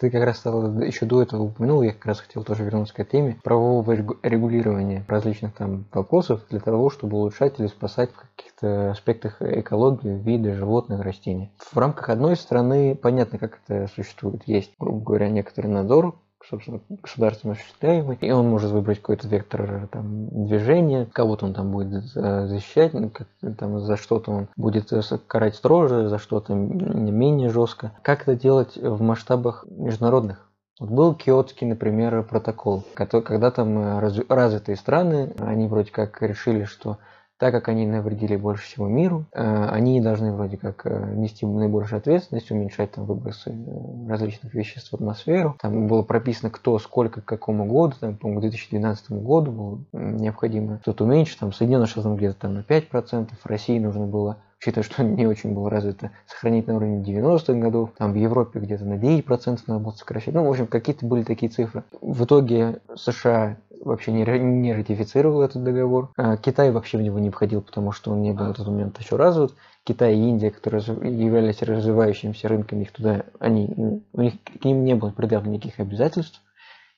Ты 0.00 0.10
как 0.10 0.24
раз 0.24 0.42
еще 0.46 1.04
до 1.04 1.20
этого 1.20 1.42
упомянул, 1.42 1.82
я 1.82 1.92
как 1.92 2.06
раз 2.06 2.20
хотел 2.20 2.42
тоже 2.42 2.64
вернуться 2.64 2.94
к 2.94 3.00
этой 3.00 3.10
теме, 3.10 3.38
правового 3.42 3.92
регулирования 3.92 5.04
различных 5.06 5.52
там 5.52 5.84
вопросов 5.92 6.40
для 6.48 6.58
того, 6.58 6.88
чтобы 6.88 7.18
улучшать 7.18 7.60
или 7.60 7.66
спасать 7.66 8.10
в 8.10 8.16
каких-то 8.16 8.92
аспектах 8.92 9.42
экологии, 9.42 10.18
виды, 10.18 10.54
животных, 10.54 11.02
растений. 11.02 11.50
В 11.58 11.76
рамках 11.76 12.08
одной 12.08 12.36
страны 12.36 12.94
понятно, 12.94 13.38
как 13.38 13.60
это 13.66 13.88
существует. 13.94 14.42
Есть, 14.46 14.72
грубо 14.78 15.04
говоря, 15.04 15.28
некоторый 15.28 15.66
надзор, 15.66 16.14
собственно, 16.48 16.80
государством 16.88 17.52
осуществляемый, 17.52 18.18
и 18.20 18.30
он 18.30 18.48
может 18.48 18.70
выбрать 18.70 18.98
какой-то 18.98 19.28
вектор 19.28 19.88
там, 19.92 20.46
движения, 20.46 21.06
кого-то 21.12 21.46
он 21.46 21.54
там 21.54 21.70
будет 21.70 22.04
защищать, 22.04 22.92
ну, 22.94 23.10
как, 23.10 23.28
там, 23.58 23.80
за 23.80 23.96
что-то 23.96 24.30
он 24.30 24.48
будет 24.56 24.90
карать 25.26 25.56
строже, 25.56 26.08
за 26.08 26.18
что-то 26.18 26.54
менее 26.54 27.50
жестко. 27.50 27.92
Как 28.02 28.22
это 28.22 28.34
делать 28.34 28.76
в 28.76 29.00
масштабах 29.02 29.64
международных? 29.68 30.50
Вот 30.80 30.88
был 30.88 31.14
Киотский, 31.14 31.66
например, 31.66 32.22
протокол, 32.22 32.84
когда 32.94 33.50
там 33.50 33.78
э, 33.78 34.24
развитые 34.28 34.76
страны, 34.76 35.34
они 35.38 35.68
вроде 35.68 35.90
как 35.90 36.22
решили, 36.22 36.64
что 36.64 36.96
так 37.40 37.54
как 37.54 37.68
они 37.68 37.86
навредили 37.86 38.36
больше 38.36 38.64
всего 38.64 38.86
миру, 38.86 39.24
э, 39.32 39.66
они 39.70 39.98
должны 40.02 40.30
вроде 40.34 40.58
как 40.58 40.82
э, 40.84 41.14
нести 41.16 41.46
наибольшую 41.46 41.98
ответственность, 41.98 42.50
уменьшать 42.50 42.92
там 42.92 43.06
выбросы 43.06 43.50
э, 43.50 44.08
различных 44.10 44.52
веществ 44.52 44.90
в 44.90 44.94
атмосферу. 44.94 45.56
Там 45.58 45.86
было 45.86 46.02
прописано, 46.02 46.50
кто, 46.50 46.78
сколько, 46.78 47.22
к 47.22 47.24
какому 47.24 47.64
году, 47.64 47.94
там, 47.98 48.18
по 48.18 48.28
к 48.28 48.40
2012 48.40 49.12
году 49.12 49.50
было 49.52 49.80
необходимо 49.92 50.80
что-то 50.82 51.04
уменьшить, 51.04 51.38
там, 51.38 51.54
Соединенные 51.54 51.86
Штаты 51.86 52.14
где-то 52.14 52.40
там 52.40 52.54
на 52.54 52.60
5%, 52.60 53.30
в 53.42 53.46
России 53.46 53.78
нужно 53.78 54.06
было 54.06 54.36
учитывая, 54.60 54.84
что 54.84 55.02
не 55.04 55.26
очень 55.26 55.54
было 55.54 55.70
развито, 55.70 56.10
сохранить 56.26 56.66
на 56.66 56.76
уровне 56.76 57.02
90-х 57.02 57.54
годов, 57.54 57.90
там 57.96 58.12
в 58.12 58.16
Европе 58.16 58.60
где-то 58.60 58.84
на 58.84 58.94
9% 58.94 59.60
надо 59.66 59.80
было 59.82 59.92
сокращать. 59.92 60.34
Ну, 60.34 60.44
в 60.44 60.50
общем, 60.50 60.66
какие-то 60.66 61.06
были 61.06 61.22
такие 61.22 61.50
цифры. 61.50 61.84
В 62.00 62.24
итоге 62.24 62.80
США 62.94 63.56
вообще 63.80 64.12
не, 64.12 64.24
не 64.24 64.74
ратифицировал 64.74 65.42
этот 65.42 65.62
договор. 65.64 66.12
А 66.16 66.36
Китай 66.36 66.70
вообще 66.70 66.98
в 66.98 67.02
него 67.02 67.18
не 67.18 67.30
входил, 67.30 67.62
потому 67.62 67.92
что 67.92 68.12
он 68.12 68.22
не 68.22 68.32
был 68.32 68.46
в 68.46 68.50
этот 68.50 68.66
момент 68.66 68.98
еще 68.98 69.16
развит. 69.16 69.54
Китай 69.84 70.14
и 70.14 70.28
Индия, 70.28 70.50
которые 70.50 70.82
являлись 70.82 71.62
развивающимися 71.62 72.48
рынками, 72.48 72.82
их 72.82 72.92
туда, 72.92 73.24
они, 73.38 74.02
у 74.12 74.20
них 74.20 74.34
к 74.60 74.64
ним 74.64 74.84
не 74.84 74.94
было 74.94 75.10
предъявлено 75.10 75.54
никаких 75.54 75.80
обязательств. 75.80 76.40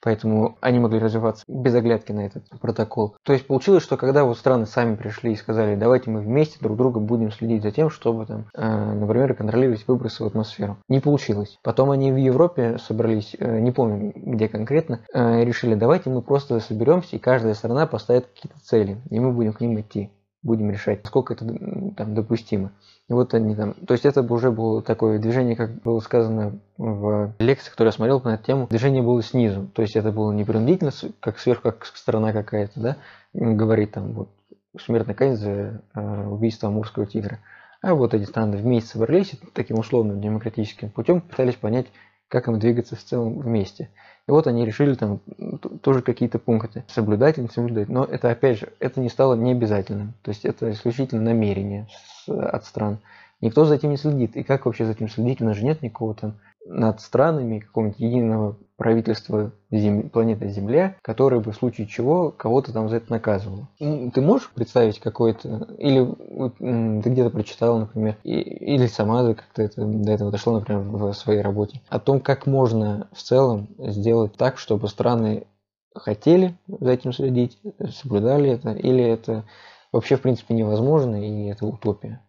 Поэтому 0.03 0.57
они 0.61 0.81
могли 0.81 0.99
развиваться 0.99 1.45
без 1.47 1.75
оглядки 1.75 2.11
на 2.13 2.27
этот 2.27 2.49
протокол. 2.61 3.17
То 3.23 3.33
есть 3.33 3.47
получилось, 3.47 3.85
что 3.85 3.97
когда 3.97 4.25
вот 4.25 4.37
страны 4.37 4.67
сами 4.67 4.97
пришли 4.97 5.33
и 5.33 5.37
сказали, 5.37 5.77
давайте 5.77 6.11
мы 6.11 6.21
вместе 6.21 6.59
друг 6.61 6.77
друга 6.77 6.99
будем 6.99 7.31
следить 7.31 7.63
за 7.63 7.71
тем, 7.71 7.89
чтобы 7.89 8.27
там, 8.27 8.47
э, 8.55 8.95
например, 8.95 9.35
контролировать 9.35 9.87
выбросы 9.87 10.25
в 10.25 10.27
атмосферу. 10.27 10.77
Не 10.89 11.01
получилось. 11.01 11.59
Потом 11.63 11.91
они 11.91 12.11
в 12.11 12.17
Европе 12.17 12.79
собрались, 12.79 13.37
э, 13.39 13.61
не 13.61 13.71
помню 13.71 14.13
где 14.17 14.49
конкретно, 14.49 15.01
э, 15.15 15.45
решили, 15.45 15.75
давайте 15.75 16.11
мы 16.11 16.23
просто 16.23 16.59
соберемся 16.59 17.17
и 17.17 17.21
каждая 17.21 17.55
страна 17.55 17.87
поставит 17.87 18.27
какие-то 18.27 18.59
цели, 18.65 19.01
и 19.11 19.21
мы 19.21 19.31
будем 19.33 19.53
к 19.53 19.61
ним 19.61 19.79
идти 19.81 20.11
будем 20.43 20.71
решать, 20.71 21.07
сколько 21.07 21.35
это 21.35 21.47
там 21.97 22.15
допустимо. 22.15 22.73
И 23.09 23.13
вот 23.13 23.35
они 23.35 23.55
там, 23.55 23.75
то 23.75 23.93
есть 23.93 24.07
это 24.07 24.23
уже 24.23 24.51
было 24.51 24.81
такое 24.81 25.19
движение, 25.19 25.57
как 25.57 25.83
было 25.83 26.01
сказано 26.01 26.59
в 26.79 27.35
лекции, 27.39 27.71
которую 27.71 27.89
я 27.89 27.97
смотрел 27.97 28.21
на 28.21 28.35
эту 28.35 28.45
тему, 28.45 28.67
движение 28.69 29.03
было 29.03 29.23
снизу, 29.23 29.69
то 29.75 29.83
есть 29.83 29.97
это 29.97 30.13
было 30.13 30.33
не 30.33 30.45
принудительно, 30.45 30.93
как 31.21 31.39
сверху, 31.39 31.63
как 31.63 31.85
страна 31.87 32.33
какая-то, 32.33 32.81
да, 32.81 32.97
говорит 33.35 33.93
там 33.93 34.13
вот 34.13 34.29
смертная 34.81 35.15
казнь 35.15 35.43
за 35.43 35.83
э, 35.95 36.27
убийство 36.27 36.69
амурского 36.69 37.07
тигра. 37.07 37.41
А 37.83 37.95
вот 37.95 38.15
эти 38.15 38.25
страны 38.25 38.57
вместе 38.57 38.91
собрались 38.91 39.35
таким 39.53 39.79
условным 39.79 40.21
демократическим 40.21 40.89
путем, 40.89 41.21
пытались 41.21 41.57
понять, 41.57 41.87
как 42.29 42.49
им 42.49 42.59
двигаться 42.59 42.97
в 42.97 43.03
целом 43.03 43.41
вместе. 43.41 43.91
И 44.29 44.31
вот 44.31 44.47
они 44.47 44.65
решили 44.65 44.95
там 44.95 45.21
тоже 45.83 46.03
какие-то 46.03 46.39
пункты 46.39 46.85
соблюдать 46.89 47.39
или 47.39 47.45
не 47.45 47.51
соблюдать. 47.51 47.89
Но 47.89 48.05
это, 48.05 48.31
опять 48.31 48.59
же, 48.59 48.73
это 48.79 49.01
не 49.01 49.09
стало 49.09 49.35
необязательным. 49.35 50.15
То 50.23 50.31
есть 50.31 50.45
это 50.45 50.71
исключительно 50.71 51.23
намерение 51.23 51.89
с, 52.25 52.29
от 52.29 52.65
стран. 52.65 52.99
Никто 53.41 53.65
за 53.65 53.75
этим 53.75 53.91
не 53.91 53.97
следит. 53.97 54.37
И 54.37 54.45
как 54.45 54.67
вообще 54.67 54.85
за 54.85 54.93
этим 54.93 55.09
следить? 55.09 55.41
У 55.41 55.45
нас 55.45 55.57
же 55.57 55.65
нет 55.65 55.83
никакого 55.83 56.15
там 56.15 56.35
над 56.65 57.01
странами 57.01 57.59
какого-нибудь 57.61 58.01
единого 58.01 58.57
правительства 58.77 59.53
Зем... 59.71 60.11
планеты 60.11 60.49
Земля, 60.49 60.97
которое 61.03 61.41
бы 61.41 61.53
в 61.53 61.57
случае 61.57 61.87
чего 61.87 62.31
кого-то 62.31 62.73
там 62.73 62.89
за 62.89 62.97
это 62.97 63.13
наказывало. 63.13 63.69
Ты 63.79 64.21
можешь 64.21 64.51
представить 64.51 64.99
какой-то, 64.99 65.69
или 65.79 66.05
ты 67.03 67.11
где-то 67.11 67.31
прочитал, 67.31 67.79
например, 67.79 68.17
и, 68.25 68.41
или 68.41 68.87
сама 68.87 69.35
как-то 69.35 69.63
это, 69.63 69.85
до 69.85 70.13
этого 70.13 70.31
дошло, 70.31 70.55
например, 70.59 70.83
в 70.83 71.13
своей 71.13 71.43
работе, 71.43 71.81
о 71.89 71.99
том, 71.99 72.21
как 72.21 72.47
можно 72.47 73.09
в 73.13 73.23
целом 73.23 73.69
сделать 73.79 74.35
так, 74.37 74.59
чтобы 74.59 74.89
страны 74.89 75.47
хотели 75.95 76.57
за 76.67 76.91
этим 76.91 77.13
следить, 77.13 77.59
соблюдали 77.91 78.51
это, 78.51 78.73
или 78.73 79.05
это 79.05 79.45
вообще 79.93 80.17
в 80.17 80.23
принципе 80.23 80.55
невозможно 80.55 81.23
и 81.23 81.47
это 81.47 81.67
утопия. 81.67 82.21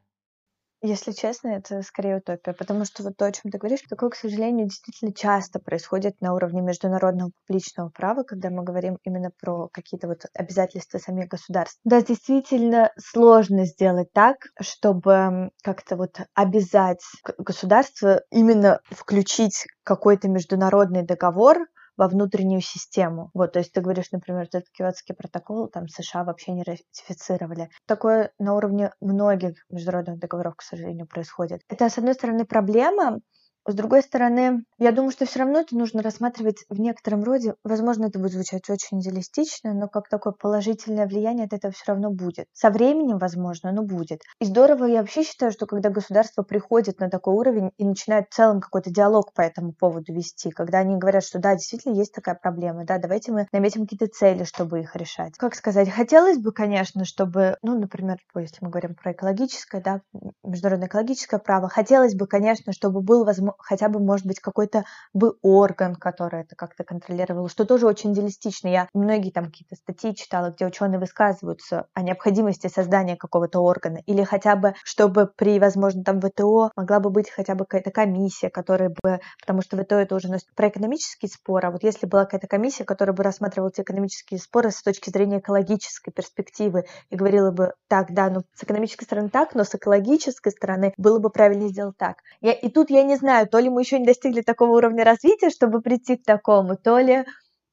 Если 0.85 1.13
честно, 1.13 1.47
это 1.47 1.81
скорее 1.81 2.17
утопия, 2.17 2.51
потому 2.51 2.83
что 2.83 3.03
вот 3.03 3.15
то, 3.15 3.25
о 3.25 3.31
чем 3.31 3.49
ты 3.51 3.57
говоришь, 3.57 3.79
такое, 3.89 4.09
к 4.09 4.15
сожалению, 4.15 4.65
действительно 4.67 5.13
часто 5.13 5.59
происходит 5.59 6.19
на 6.19 6.33
уровне 6.33 6.59
международного 6.59 7.31
публичного 7.47 7.87
права, 7.87 8.23
когда 8.23 8.49
мы 8.49 8.63
говорим 8.63 8.97
именно 9.05 9.31
про 9.39 9.69
какие-то 9.69 10.07
вот 10.09 10.25
обязательства 10.33 10.97
самих 10.97 11.29
государств. 11.29 11.79
Да, 11.85 12.01
действительно 12.01 12.91
сложно 12.97 13.65
сделать 13.65 14.11
так, 14.11 14.35
чтобы 14.59 15.51
как-то 15.63 15.95
вот 15.95 16.17
обязать 16.33 17.01
государство 17.37 18.21
именно 18.29 18.81
включить 18.91 19.65
какой-то 19.83 20.27
международный 20.27 21.03
договор 21.03 21.59
во 21.97 22.07
внутреннюю 22.07 22.61
систему. 22.61 23.29
Вот, 23.33 23.53
то 23.53 23.59
есть 23.59 23.71
ты 23.73 23.81
говоришь, 23.81 24.11
например, 24.11 24.43
этот 24.43 24.69
Киотский 24.71 25.15
протокол, 25.15 25.67
там 25.67 25.87
США 25.87 26.23
вообще 26.23 26.51
не 26.51 26.63
ратифицировали. 26.63 27.69
Такое 27.85 28.31
на 28.39 28.55
уровне 28.55 28.91
многих 29.01 29.55
международных 29.69 30.19
договоров, 30.19 30.55
к 30.55 30.61
сожалению, 30.61 31.07
происходит. 31.07 31.61
Это, 31.69 31.89
с 31.89 31.97
одной 31.97 32.13
стороны, 32.13 32.45
проблема, 32.45 33.19
с 33.65 33.73
другой 33.73 34.01
стороны, 34.01 34.65
я 34.77 34.91
думаю, 34.91 35.11
что 35.11 35.25
все 35.25 35.39
равно 35.39 35.61
это 35.61 35.77
нужно 35.77 36.01
рассматривать 36.01 36.65
в 36.69 36.79
некотором 36.81 37.23
роде. 37.23 37.55
Возможно, 37.63 38.05
это 38.05 38.19
будет 38.19 38.33
звучать 38.33 38.69
очень 38.69 38.99
идеалистично, 38.99 39.73
но 39.73 39.87
как 39.87 40.09
такое 40.09 40.33
положительное 40.33 41.07
влияние 41.07 41.45
от 41.45 41.53
этого 41.53 41.73
все 41.73 41.85
равно 41.87 42.11
будет. 42.11 42.47
Со 42.51 42.69
временем, 42.71 43.19
возможно, 43.19 43.71
но 43.71 43.83
будет. 43.83 44.21
И 44.39 44.45
здорово, 44.45 44.85
я 44.85 44.99
вообще 44.99 45.23
считаю, 45.23 45.53
что 45.53 45.65
когда 45.65 45.89
государство 45.89 46.43
приходит 46.43 46.99
на 46.99 47.09
такой 47.09 47.35
уровень 47.35 47.71
и 47.77 47.85
начинает 47.85 48.27
в 48.29 48.35
целом 48.35 48.59
какой-то 48.59 48.91
диалог 48.91 49.33
по 49.33 49.41
этому 49.41 49.71
поводу 49.71 50.13
вести, 50.13 50.49
когда 50.49 50.79
они 50.79 50.97
говорят, 50.97 51.23
что 51.23 51.39
да, 51.39 51.53
действительно 51.53 51.93
есть 51.93 52.13
такая 52.13 52.35
проблема, 52.35 52.85
да, 52.85 52.97
давайте 52.97 53.31
мы 53.31 53.47
наметим 53.53 53.83
какие-то 53.83 54.07
цели, 54.07 54.43
чтобы 54.43 54.81
их 54.81 54.95
решать. 54.97 55.37
Как 55.37 55.55
сказать, 55.55 55.89
хотелось 55.89 56.37
бы, 56.37 56.51
конечно, 56.51 57.05
чтобы, 57.05 57.57
ну, 57.61 57.79
например, 57.79 58.17
если 58.35 58.57
мы 58.59 58.69
говорим 58.69 58.95
про 58.95 59.13
экологическое, 59.13 59.81
да, 59.81 60.01
международное 60.43 60.89
экологическое 60.89 61.39
право, 61.39 61.69
хотелось 61.69 62.13
бы, 62.13 62.27
конечно, 62.27 62.73
чтобы 62.73 63.01
был 63.01 63.23
возможно 63.23 63.52
хотя 63.59 63.89
бы, 63.89 63.99
может 63.99 64.25
быть, 64.25 64.39
какой-то 64.39 64.85
бы 65.13 65.35
орган, 65.41 65.95
который 65.95 66.41
это 66.41 66.55
как-то 66.55 66.83
контролировал, 66.83 67.49
что 67.49 67.65
тоже 67.65 67.87
очень 67.87 68.13
идеалистично. 68.13 68.67
Я 68.67 68.87
многие 68.93 69.31
там 69.31 69.45
какие-то 69.45 69.75
статьи 69.75 70.15
читала, 70.15 70.51
где 70.51 70.65
ученые 70.65 70.99
высказываются 70.99 71.87
о 71.93 72.01
необходимости 72.01 72.67
создания 72.67 73.15
какого-то 73.15 73.59
органа, 73.59 73.99
или 74.05 74.23
хотя 74.23 74.55
бы, 74.55 74.73
чтобы 74.83 75.27
при, 75.27 75.59
возможно, 75.59 76.03
там 76.03 76.19
ВТО 76.21 76.71
могла 76.75 76.99
бы 76.99 77.09
быть 77.09 77.29
хотя 77.29 77.55
бы 77.55 77.65
какая-то 77.65 77.91
комиссия, 77.91 78.49
которая 78.49 78.89
бы, 78.89 79.19
потому 79.39 79.61
что 79.61 79.77
ВТО 79.77 79.95
это 79.95 80.15
уже 80.15 80.29
про 80.55 80.69
экономический 80.69 81.27
спор, 81.27 81.65
а 81.65 81.71
вот 81.71 81.83
если 81.83 82.05
была 82.05 82.25
какая-то 82.25 82.47
комиссия, 82.47 82.83
которая 82.83 83.15
бы 83.15 83.23
рассматривала 83.23 83.69
эти 83.69 83.81
экономические 83.81 84.39
споры 84.39 84.71
с 84.71 84.81
точки 84.81 85.09
зрения 85.09 85.39
экологической 85.39 86.11
перспективы 86.11 86.85
и 87.09 87.15
говорила 87.15 87.51
бы, 87.51 87.73
так, 87.87 88.13
да, 88.13 88.29
ну 88.29 88.43
с 88.55 88.63
экономической 88.63 89.05
стороны 89.05 89.29
так, 89.29 89.55
но 89.55 89.63
с 89.63 89.75
экологической 89.75 90.51
стороны 90.51 90.93
было 90.97 91.19
бы 91.19 91.29
правильнее 91.29 91.69
сделать 91.69 91.97
так. 91.97 92.17
Я, 92.41 92.53
и 92.53 92.69
тут 92.69 92.89
я 92.89 93.03
не 93.03 93.15
знаю, 93.15 93.42
знаю, 93.43 93.49
то 93.49 93.59
ли 93.59 93.69
мы 93.69 93.81
еще 93.81 93.99
не 93.99 94.05
достигли 94.05 94.41
такого 94.41 94.77
уровня 94.77 95.03
развития, 95.03 95.49
чтобы 95.49 95.81
прийти 95.81 96.17
к 96.17 96.23
такому, 96.23 96.77
то 96.77 96.97
ли 96.99 97.25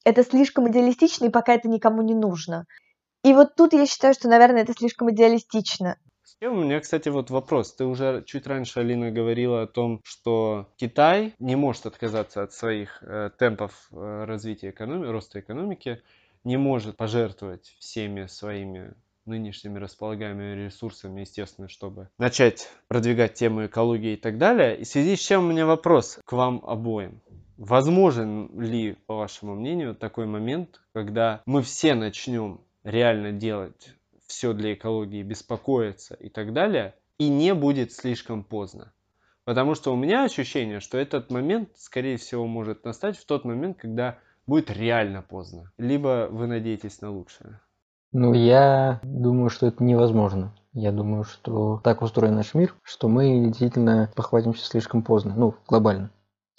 это 0.05 0.25
слишком 0.25 0.69
идеалистично, 0.71 1.27
и 1.27 1.31
пока 1.31 1.55
это 1.55 1.69
никому 1.69 2.03
не 2.03 2.15
нужно. 2.15 2.67
И 3.23 3.33
вот 3.33 3.55
тут 3.55 3.73
я 3.73 3.87
считаю, 3.87 4.15
что, 4.15 4.29
наверное, 4.29 4.63
это 4.63 4.73
слишком 4.73 5.11
идеалистично. 5.11 5.97
И 6.41 6.47
у 6.47 6.55
меня, 6.55 6.81
кстати, 6.81 7.11
вот 7.11 7.29
вопрос. 7.29 7.75
Ты 7.75 7.85
уже 7.85 8.25
чуть 8.27 8.47
раньше, 8.47 8.81
Алина, 8.81 9.11
говорила 9.11 9.63
о 9.63 9.67
том, 9.67 10.01
что 10.05 10.69
Китай 10.77 11.35
не 11.39 11.55
может 11.55 11.85
отказаться 11.85 12.43
от 12.43 12.55
своих 12.55 13.03
э, 13.03 13.31
темпов 13.39 13.73
э, 13.93 14.25
развития 14.25 14.71
экономики, 14.71 15.11
роста 15.11 15.41
экономики, 15.41 16.03
не 16.45 16.57
может 16.57 16.97
пожертвовать 16.97 17.75
всеми 17.79 18.27
своими 18.27 18.95
нынешними 19.27 19.79
располагаемыми 19.79 20.65
ресурсами, 20.65 21.21
естественно, 21.21 21.69
чтобы 21.69 22.09
начать 22.19 22.69
продвигать 22.89 23.35
тему 23.35 23.67
экологии 23.67 24.15
и 24.15 24.17
так 24.17 24.39
далее. 24.39 24.79
И 24.79 24.85
в 24.85 24.89
связи 24.89 25.17
с 25.17 25.21
чем 25.21 25.45
у 25.45 25.49
меня 25.49 25.67
вопрос 25.67 26.19
к 26.25 26.33
вам 26.33 26.63
обоим. 26.67 27.21
Возможен 27.57 28.59
ли, 28.59 28.97
по 29.07 29.17
вашему 29.17 29.55
мнению, 29.55 29.95
такой 29.95 30.27
момент, 30.27 30.81
когда 30.95 31.43
мы 31.45 31.63
все 31.63 31.95
начнем 31.95 32.63
реально 32.85 33.33
делать 33.33 33.95
все 34.27 34.55
для 34.55 34.73
экологии, 34.73 35.23
беспокоиться 35.23 36.15
и 36.15 36.31
так 36.31 36.53
далее, 36.53 36.95
и 37.19 37.29
не 37.29 37.55
будет 37.55 37.93
слишком 37.93 38.45
поздно? 38.45 38.93
Потому 39.45 39.75
что 39.75 39.93
у 39.93 39.97
меня 39.97 40.25
ощущение, 40.25 40.81
что 40.81 40.97
этот 40.97 41.31
момент, 41.31 41.71
скорее 41.77 42.17
всего, 42.17 42.47
может 42.47 42.85
настать 42.85 43.19
в 43.19 43.27
тот 43.27 43.45
момент, 43.45 43.79
когда 43.79 44.19
будет 44.47 44.71
реально 44.71 45.23
поздно. 45.23 45.71
Либо 45.77 46.29
вы 46.31 46.47
надеетесь 46.47 47.01
на 47.01 47.11
лучшее. 47.11 47.61
Ну, 48.13 48.35
я 48.35 49.01
думаю, 49.03 49.51
что 49.51 49.67
это 49.67 49.85
невозможно. 49.85 50.53
Я 50.73 50.93
думаю, 50.93 51.25
что 51.25 51.81
так 51.85 52.03
устроен 52.03 52.35
наш 52.35 52.55
мир, 52.55 52.75
что 52.83 53.09
мы 53.09 53.41
действительно 53.47 54.11
похватимся 54.17 54.65
слишком 54.65 55.03
поздно, 55.03 55.35
ну, 55.37 55.55
глобально. 55.69 56.11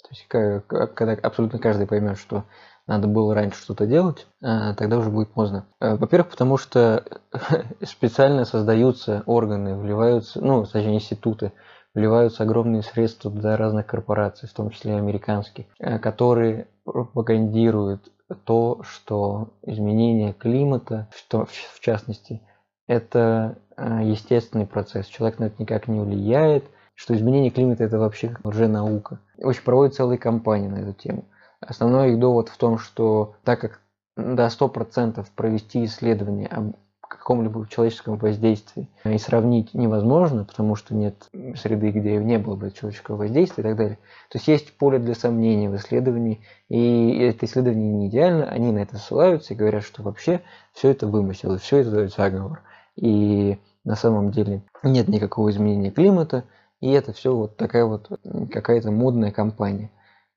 То 0.02 0.08
есть, 0.10 0.26
когда 0.28 1.12
абсолютно 1.22 1.58
каждый 1.58 1.86
поймет, 1.86 2.18
что 2.18 2.44
надо 2.86 3.06
было 3.06 3.34
раньше 3.34 3.60
что-то 3.60 3.86
делать, 3.86 4.26
а, 4.42 4.74
тогда 4.74 4.98
уже 4.98 5.10
будет 5.10 5.32
поздно. 5.32 5.66
А, 5.78 5.96
во-первых, 5.96 6.30
потому 6.30 6.56
что 6.56 7.04
специально 7.82 8.44
создаются 8.44 9.22
органы, 9.26 9.76
вливаются, 9.76 10.40
ну, 10.40 10.64
точнее, 10.64 10.96
институты, 10.96 11.52
вливаются 11.94 12.42
огромные 12.42 12.82
средства 12.82 13.30
для 13.30 13.56
разных 13.56 13.86
корпораций, 13.86 14.48
в 14.48 14.52
том 14.52 14.70
числе 14.70 14.96
американских, 14.96 15.66
а, 15.78 15.98
которые 15.98 16.68
пропагандируют 16.84 18.10
то, 18.34 18.82
что 18.82 19.54
изменение 19.62 20.32
климата, 20.32 21.08
что 21.14 21.46
в 21.46 21.80
частности, 21.80 22.42
это 22.86 23.58
э, 23.76 24.00
естественный 24.04 24.66
процесс, 24.66 25.06
человек 25.06 25.38
на 25.38 25.44
это 25.44 25.56
никак 25.58 25.88
не 25.88 26.00
влияет, 26.00 26.64
что 26.94 27.14
изменение 27.14 27.50
климата 27.50 27.84
это 27.84 27.98
вообще 27.98 28.36
уже 28.44 28.68
наука. 28.68 29.20
Очень 29.38 29.62
проводят 29.62 29.94
целые 29.94 30.18
кампании 30.18 30.68
на 30.68 30.78
эту 30.78 30.92
тему. 30.92 31.24
Основной 31.60 32.12
их 32.12 32.18
довод 32.18 32.48
в 32.48 32.56
том, 32.56 32.78
что 32.78 33.36
так 33.44 33.60
как 33.60 33.80
до 34.16 34.46
100% 34.46 35.24
провести 35.34 35.84
исследование 35.84 36.48
об 36.48 36.76
каком-либо 37.18 37.66
человеческом 37.68 38.16
воздействии 38.16 38.88
и 39.04 39.18
сравнить 39.18 39.74
невозможно, 39.74 40.44
потому 40.44 40.76
что 40.76 40.94
нет 40.94 41.28
среды, 41.56 41.90
где 41.90 42.16
не 42.16 42.38
было 42.38 42.56
бы 42.56 42.70
человеческого 42.70 43.16
воздействия 43.16 43.62
и 43.62 43.66
так 43.66 43.76
далее. 43.76 43.98
То 44.28 44.38
есть 44.38 44.48
есть 44.48 44.76
поле 44.78 44.98
для 44.98 45.14
сомнений 45.14 45.68
в 45.68 45.76
исследовании, 45.76 46.40
и 46.68 47.18
это 47.18 47.46
исследование 47.46 47.92
не 47.92 48.08
идеально, 48.08 48.46
они 48.46 48.72
на 48.72 48.78
это 48.78 48.96
ссылаются 48.96 49.54
и 49.54 49.56
говорят, 49.56 49.84
что 49.84 50.02
вообще 50.02 50.40
все 50.72 50.90
это 50.90 51.06
вымысел, 51.06 51.56
все 51.58 51.78
это 51.78 52.08
заговор. 52.08 52.62
И 52.96 53.58
на 53.84 53.96
самом 53.96 54.30
деле 54.30 54.62
нет 54.82 55.08
никакого 55.08 55.50
изменения 55.50 55.90
климата, 55.90 56.44
и 56.80 56.90
это 56.90 57.12
все 57.12 57.34
вот 57.34 57.56
такая 57.56 57.84
вот 57.84 58.10
какая-то 58.50 58.90
модная 58.90 59.30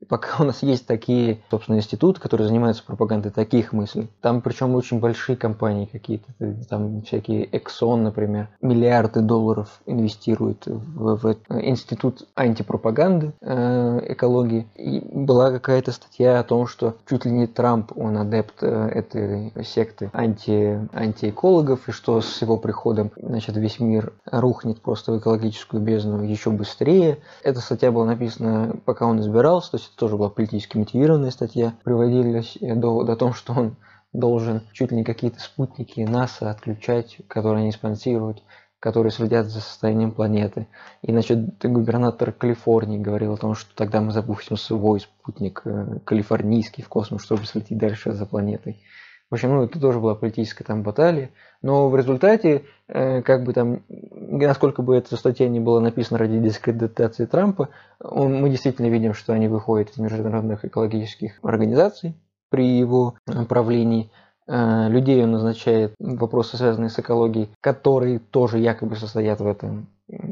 пока 0.07 0.43
у 0.43 0.45
нас 0.45 0.63
есть 0.63 0.85
такие, 0.85 1.39
собственно, 1.49 1.77
институты, 1.77 2.19
которые 2.19 2.47
занимаются 2.47 2.83
пропагандой 2.83 3.31
таких 3.31 3.73
мыслей, 3.73 4.09
там 4.21 4.41
причем 4.41 4.75
очень 4.75 4.99
большие 4.99 5.35
компании 5.35 5.85
какие-то, 5.85 6.25
там 6.69 7.01
всякие 7.01 7.45
Exxon, 7.45 7.97
например, 7.97 8.49
миллиарды 8.61 9.21
долларов 9.21 9.81
инвестируют 9.85 10.65
в, 10.65 11.17
в 11.17 11.37
институт 11.49 12.27
антипропаганды 12.35 13.33
э, 13.41 14.13
экологии. 14.13 14.67
И 14.75 14.99
была 14.99 15.51
какая-то 15.51 15.91
статья 15.91 16.39
о 16.39 16.43
том, 16.43 16.67
что 16.67 16.95
чуть 17.07 17.25
ли 17.25 17.31
не 17.31 17.47
Трамп, 17.47 17.91
он 17.95 18.17
адепт 18.17 18.61
э, 18.61 18.67
этой 18.67 19.53
секты 19.63 20.09
анти, 20.13 20.87
антиэкологов, 20.93 21.87
и 21.89 21.91
что 21.91 22.21
с 22.21 22.41
его 22.41 22.57
приходом, 22.57 23.11
значит, 23.17 23.57
весь 23.57 23.79
мир 23.79 24.13
рухнет 24.25 24.81
просто 24.81 25.13
в 25.13 25.19
экологическую 25.19 25.81
бездну 25.81 26.23
еще 26.23 26.51
быстрее. 26.51 27.19
Эта 27.43 27.59
статья 27.59 27.91
была 27.91 28.05
написана, 28.05 28.75
пока 28.85 29.05
он 29.05 29.19
избирался, 29.19 29.71
то 29.71 29.77
есть 29.77 29.84
это 29.87 29.97
тоже 29.97 30.17
была 30.17 30.29
политически 30.29 30.77
мотивированная 30.77 31.31
статья, 31.31 31.73
приводились 31.83 32.57
до, 32.61 33.03
до 33.03 33.15
того, 33.15 33.33
что 33.33 33.53
он 33.53 33.75
должен 34.13 34.61
чуть 34.71 34.91
ли 34.91 34.97
не 34.97 35.03
какие-то 35.03 35.39
спутники 35.39 36.01
НАСА 36.01 36.49
отключать, 36.49 37.17
которые 37.27 37.63
они 37.63 37.71
спонсируют, 37.71 38.43
которые 38.79 39.11
следят 39.11 39.47
за 39.47 39.61
состоянием 39.61 40.11
планеты. 40.11 40.67
И, 41.01 41.11
значит, 41.11 41.57
губернатор 41.63 42.31
Калифорнии 42.31 42.99
говорил 42.99 43.33
о 43.33 43.37
том, 43.37 43.55
что 43.55 43.75
тогда 43.75 44.01
мы 44.01 44.11
запустим 44.11 44.57
свой 44.57 44.99
спутник 44.99 45.61
э, 45.65 45.99
калифорнийский 46.05 46.83
в 46.83 46.89
космос, 46.89 47.23
чтобы 47.23 47.45
следить 47.45 47.77
дальше 47.77 48.11
за 48.11 48.25
планетой. 48.25 48.81
В 49.29 49.33
общем, 49.33 49.49
ну, 49.49 49.63
это 49.63 49.79
тоже 49.79 49.99
была 49.99 50.15
политическая 50.15 50.63
там 50.63 50.83
баталия. 50.83 51.31
Но 51.61 51.89
в 51.89 51.95
результате, 51.95 52.65
э, 52.87 53.21
как 53.23 53.43
бы 53.43 53.53
там, 53.53 53.81
насколько 53.89 54.83
бы 54.83 54.95
эта 54.95 55.15
статья 55.17 55.49
не 55.49 55.59
была 55.59 55.81
написана 55.81 56.19
ради 56.19 56.39
дискредитации 56.39 57.25
Трампа, 57.25 57.69
он, 57.99 58.39
мы 58.39 58.49
действительно 58.49 58.87
видим, 58.87 59.13
что 59.13 59.33
они 59.33 59.47
выходят 59.47 59.89
из 59.89 59.97
международных 59.97 60.63
экологических 60.63 61.39
организаций 61.41 62.15
при 62.49 62.77
его 62.77 63.15
правлении. 63.49 64.11
Э, 64.47 64.89
людей 64.89 65.23
он 65.23 65.31
назначает 65.31 65.95
вопросы, 65.99 66.57
связанные 66.57 66.89
с 66.89 66.99
экологией, 66.99 67.49
которые 67.61 68.19
тоже 68.19 68.59
якобы 68.59 68.95
состоят 68.95 69.41
в 69.41 69.47
этом 69.47 69.87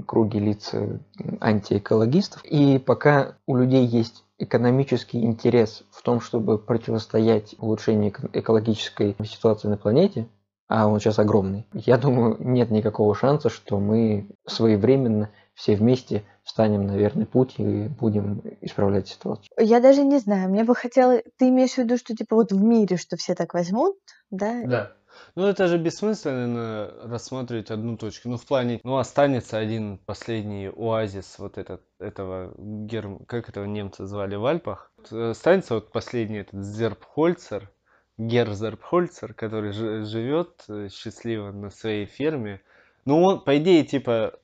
круге 0.06 0.39
лиц 0.39 0.69
э, 0.73 0.97
антиэкологистов. 1.41 2.43
И 2.45 2.77
пока 2.77 3.38
у 3.47 3.56
людей 3.56 3.86
есть 3.86 4.23
экономический 4.43 5.23
интерес 5.23 5.84
в 5.91 6.01
том, 6.01 6.21
чтобы 6.21 6.58
противостоять 6.58 7.56
улучшению 7.60 8.13
экологической 8.34 9.15
ситуации 9.25 9.67
на 9.67 9.77
планете, 9.77 10.27
а 10.67 10.88
он 10.88 10.99
сейчас 10.99 11.19
огромный, 11.19 11.67
я 11.73 11.97
думаю, 11.97 12.38
нет 12.39 12.71
никакого 12.71 13.13
шанса, 13.15 13.49
что 13.49 13.79
мы 13.79 14.29
своевременно 14.47 15.29
все 15.53 15.75
вместе 15.75 16.23
встанем 16.43 16.88
на 16.88 16.97
верный 16.97 17.25
путь 17.25 17.56
и 17.58 17.88
будем 17.88 18.41
исправлять 18.62 19.08
ситуацию. 19.08 19.49
Я 19.58 19.79
даже 19.79 20.03
не 20.03 20.17
знаю, 20.19 20.49
мне 20.49 20.63
бы 20.63 20.75
хотелось... 20.75 21.23
Ты 21.38 21.49
имеешь 21.49 21.73
в 21.73 21.77
виду, 21.77 21.97
что 21.97 22.15
типа 22.15 22.36
вот 22.36 22.51
в 22.51 22.62
мире, 22.62 22.97
что 22.97 23.17
все 23.17 23.36
так 23.36 23.53
возьмут, 23.53 23.95
да? 24.32 24.63
Да. 24.65 24.91
Ну, 25.36 25.45
это 25.47 25.67
же 25.67 25.77
бессмысленно 25.77 26.91
рассматривать 27.03 27.71
одну 27.71 27.97
точку. 27.97 28.29
Ну, 28.29 28.38
в 28.38 28.45
плане, 28.45 28.79
ну, 28.83 28.97
останется 28.97 29.57
один 29.57 29.97
последний 29.97 30.67
оазис 30.67 31.39
вот 31.39 31.57
этот, 31.57 31.81
этого, 31.99 32.53
герм... 32.57 33.25
как 33.25 33.49
этого 33.49 33.65
немца 33.65 34.05
звали 34.07 34.36
в 34.36 34.45
Альпах. 34.45 34.91
Останется 35.12 35.75
вот 35.75 35.91
последний 35.91 36.39
этот 36.39 36.63
Зербхольцер, 36.63 37.71
Герзербхольцер, 38.17 39.33
который 39.33 39.71
живет 39.71 40.63
э, 40.69 40.89
счастливо 40.89 41.51
на 41.51 41.71
своей 41.71 42.05
ферме. 42.05 42.62
Ну, 43.05 43.23
он, 43.23 43.43
по 43.43 43.57
идее, 43.57 43.83
типа, 43.83 44.39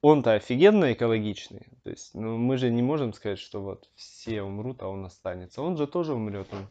он-то 0.00 0.34
офигенно 0.34 0.92
экологичный. 0.92 1.66
То 1.82 1.90
есть, 1.90 2.14
ну, 2.14 2.36
мы 2.36 2.56
же 2.56 2.70
не 2.70 2.82
можем 2.82 3.12
сказать, 3.12 3.38
что 3.38 3.60
вот 3.60 3.90
все 3.96 4.42
умрут, 4.42 4.82
а 4.82 4.88
он 4.88 5.04
останется. 5.04 5.62
Он 5.62 5.76
же 5.76 5.86
тоже 5.86 6.14
умрет, 6.14 6.46
он, 6.52 6.68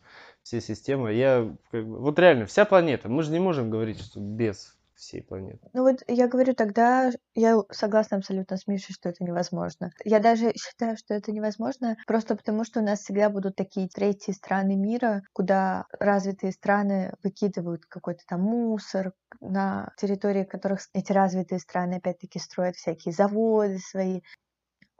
все 0.48 0.62
системы. 0.62 1.14
Я, 1.14 1.54
как 1.72 1.86
бы, 1.86 2.00
вот 2.00 2.18
реально, 2.20 2.46
вся 2.46 2.64
планета. 2.64 3.10
Мы 3.10 3.24
же 3.24 3.32
не 3.32 3.40
можем 3.40 3.70
говорить, 3.70 4.00
что 4.00 4.22
без 4.22 4.78
всей 4.96 5.22
планеты. 5.22 5.60
Ну 5.74 5.84
вот 5.84 5.98
я 6.08 6.28
говорю 6.28 6.56
тогда, 6.56 7.12
я 7.36 7.62
согласна 7.70 8.18
абсолютно 8.18 8.58
с 8.58 8.66
Мишей, 8.66 8.96
что 8.96 9.10
это 9.10 9.24
невозможно. 9.24 9.92
Я 10.04 10.20
даже 10.20 10.54
считаю, 10.54 10.98
что 10.98 11.14
это 11.14 11.32
невозможно 11.32 11.98
просто 12.08 12.36
потому, 12.36 12.64
что 12.64 12.80
у 12.80 12.84
нас 12.84 13.02
всегда 13.02 13.30
будут 13.30 13.56
такие 13.56 13.90
третьи 13.90 14.32
страны 14.32 14.76
мира, 14.76 15.22
куда 15.34 15.86
развитые 16.00 16.52
страны 16.52 17.14
выкидывают 17.22 17.86
какой-то 17.86 18.24
там 18.28 18.42
мусор, 18.42 19.12
на 19.40 19.92
территории 19.98 20.46
которых 20.46 20.80
эти 20.94 21.12
развитые 21.12 21.60
страны 21.60 21.96
опять-таки 21.96 22.40
строят 22.40 22.76
всякие 22.76 23.14
заводы 23.14 23.78
свои. 23.78 24.22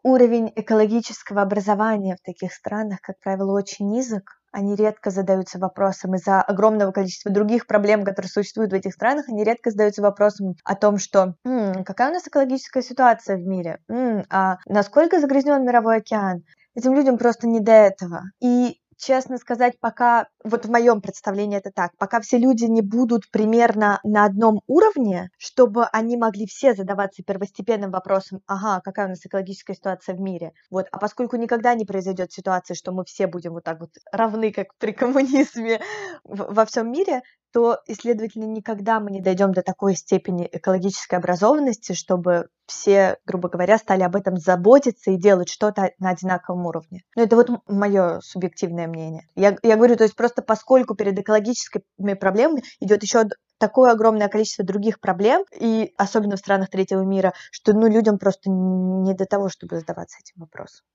Уровень 0.04 0.52
экологического 0.56 1.42
образования 1.42 2.18
в 2.18 2.26
таких 2.26 2.54
странах, 2.54 3.02
как 3.02 3.20
правило, 3.20 3.58
очень 3.58 3.90
низок, 3.90 4.38
они 4.58 4.76
редко 4.76 5.12
задаются 5.12 5.60
вопросом 5.60 6.16
из-за 6.16 6.42
огромного 6.42 6.92
количества 6.92 7.32
других 7.32 7.68
проблем, 7.68 8.04
которые 8.04 8.32
существуют 8.32 8.72
в 8.72 8.76
этих 8.76 8.94
странах, 8.94 9.30
они 9.30 9.44
редко 9.44 9.70
задаются 9.70 10.02
вопросом 10.02 10.56
о 10.64 10.76
том, 10.76 10.98
что 10.98 11.36
м-м, 11.46 11.84
какая 11.84 12.10
у 12.10 12.14
нас 12.14 12.28
экологическая 12.28 12.82
ситуация 12.82 13.38
в 13.38 13.46
мире, 13.46 13.78
м-м, 13.88 14.24
а 14.32 14.58
насколько 14.66 15.20
загрязнен 15.20 15.64
мировой 15.64 15.98
океан. 15.98 16.44
Этим 16.74 16.96
людям 16.96 17.20
просто 17.20 17.48
не 17.48 17.60
до 17.60 17.72
этого. 17.72 18.24
И 18.42 18.82
честно 18.98 19.38
сказать, 19.38 19.80
пока, 19.80 20.28
вот 20.48 20.66
в 20.66 20.72
моем 20.72 21.02
представлении 21.02 21.58
это 21.58 21.72
так, 21.72 21.92
пока 21.98 22.20
все 22.22 22.38
люди 22.38 22.66
не 22.66 22.82
будут 22.82 23.30
примерно 23.32 24.00
на 24.04 24.26
одном 24.26 24.62
уровне, 24.68 25.30
чтобы 25.38 25.86
они 25.86 26.18
могли 26.18 26.46
все 26.46 26.74
задаваться 26.74 27.24
первостепенным 27.24 27.92
вопросом, 27.92 28.42
ага, 28.48 28.82
какая 28.82 29.08
у 29.08 29.10
нас 29.10 29.26
экологическая 29.26 29.76
ситуация 29.76 30.16
в 30.16 30.20
мире, 30.20 30.54
вот, 30.70 30.88
а 30.92 31.00
поскольку 31.00 31.36
никогда 31.36 31.74
не 31.76 31.86
произойдет 31.86 32.32
ситуация, 32.32 32.76
что 32.76 32.92
мы 32.92 33.06
все 33.06 33.28
будем 33.28 33.54
вот 33.54 33.64
так 33.64 33.80
вот 33.80 33.92
равны, 34.12 34.52
как 34.52 34.76
при 34.78 34.92
коммунизме 34.92 35.82
во 36.24 36.66
всем 36.66 36.92
мире, 36.92 37.22
то 37.54 37.80
и, 37.88 37.94
следовательно, 37.94 38.46
никогда 38.46 39.00
мы 39.00 39.12
не 39.12 39.22
дойдем 39.22 39.52
до 39.52 39.62
такой 39.62 39.96
степени 39.96 40.48
экологической 40.52 41.16
образованности, 41.16 41.94
чтобы 41.94 42.50
все, 42.68 43.18
грубо 43.26 43.50
говоря, 43.50 43.78
стали 43.78 44.04
об 44.04 44.16
этом 44.16 44.38
заботиться 44.38 45.12
и 45.12 45.18
делать 45.18 45.50
что-то 45.50 45.92
на 46.00 46.10
одинаковом 46.10 46.66
уровне. 46.66 47.04
Но 47.16 47.24
это 47.24 47.36
вот 47.36 47.50
мое 47.68 48.20
субъективное 48.22 48.88
мнение. 48.88 49.28
Я, 49.36 49.58
я 49.64 49.78
говорю, 49.78 49.96
то 49.96 50.04
есть 50.04 50.16
просто 50.16 50.37
поскольку 50.42 50.96
перед 50.96 51.18
экологическими 51.20 52.14
проблемами 52.14 52.64
идет 52.80 53.04
еще 53.04 53.26
такое 53.58 53.92
огромное 53.92 54.28
количество 54.28 54.64
других 54.64 55.00
проблем, 55.00 55.46
и 55.60 55.94
особенно 55.98 56.36
в 56.36 56.40
странах 56.40 56.70
третьего 56.70 57.02
мира, 57.02 57.34
что 57.52 57.74
ну, 57.74 57.88
людям 57.88 58.18
просто 58.18 58.50
не 58.50 59.14
до 59.14 59.26
того, 59.26 59.50
чтобы 59.50 59.80
задаваться 59.80 60.18
этим 60.20 60.42
вопросом. 60.42 60.86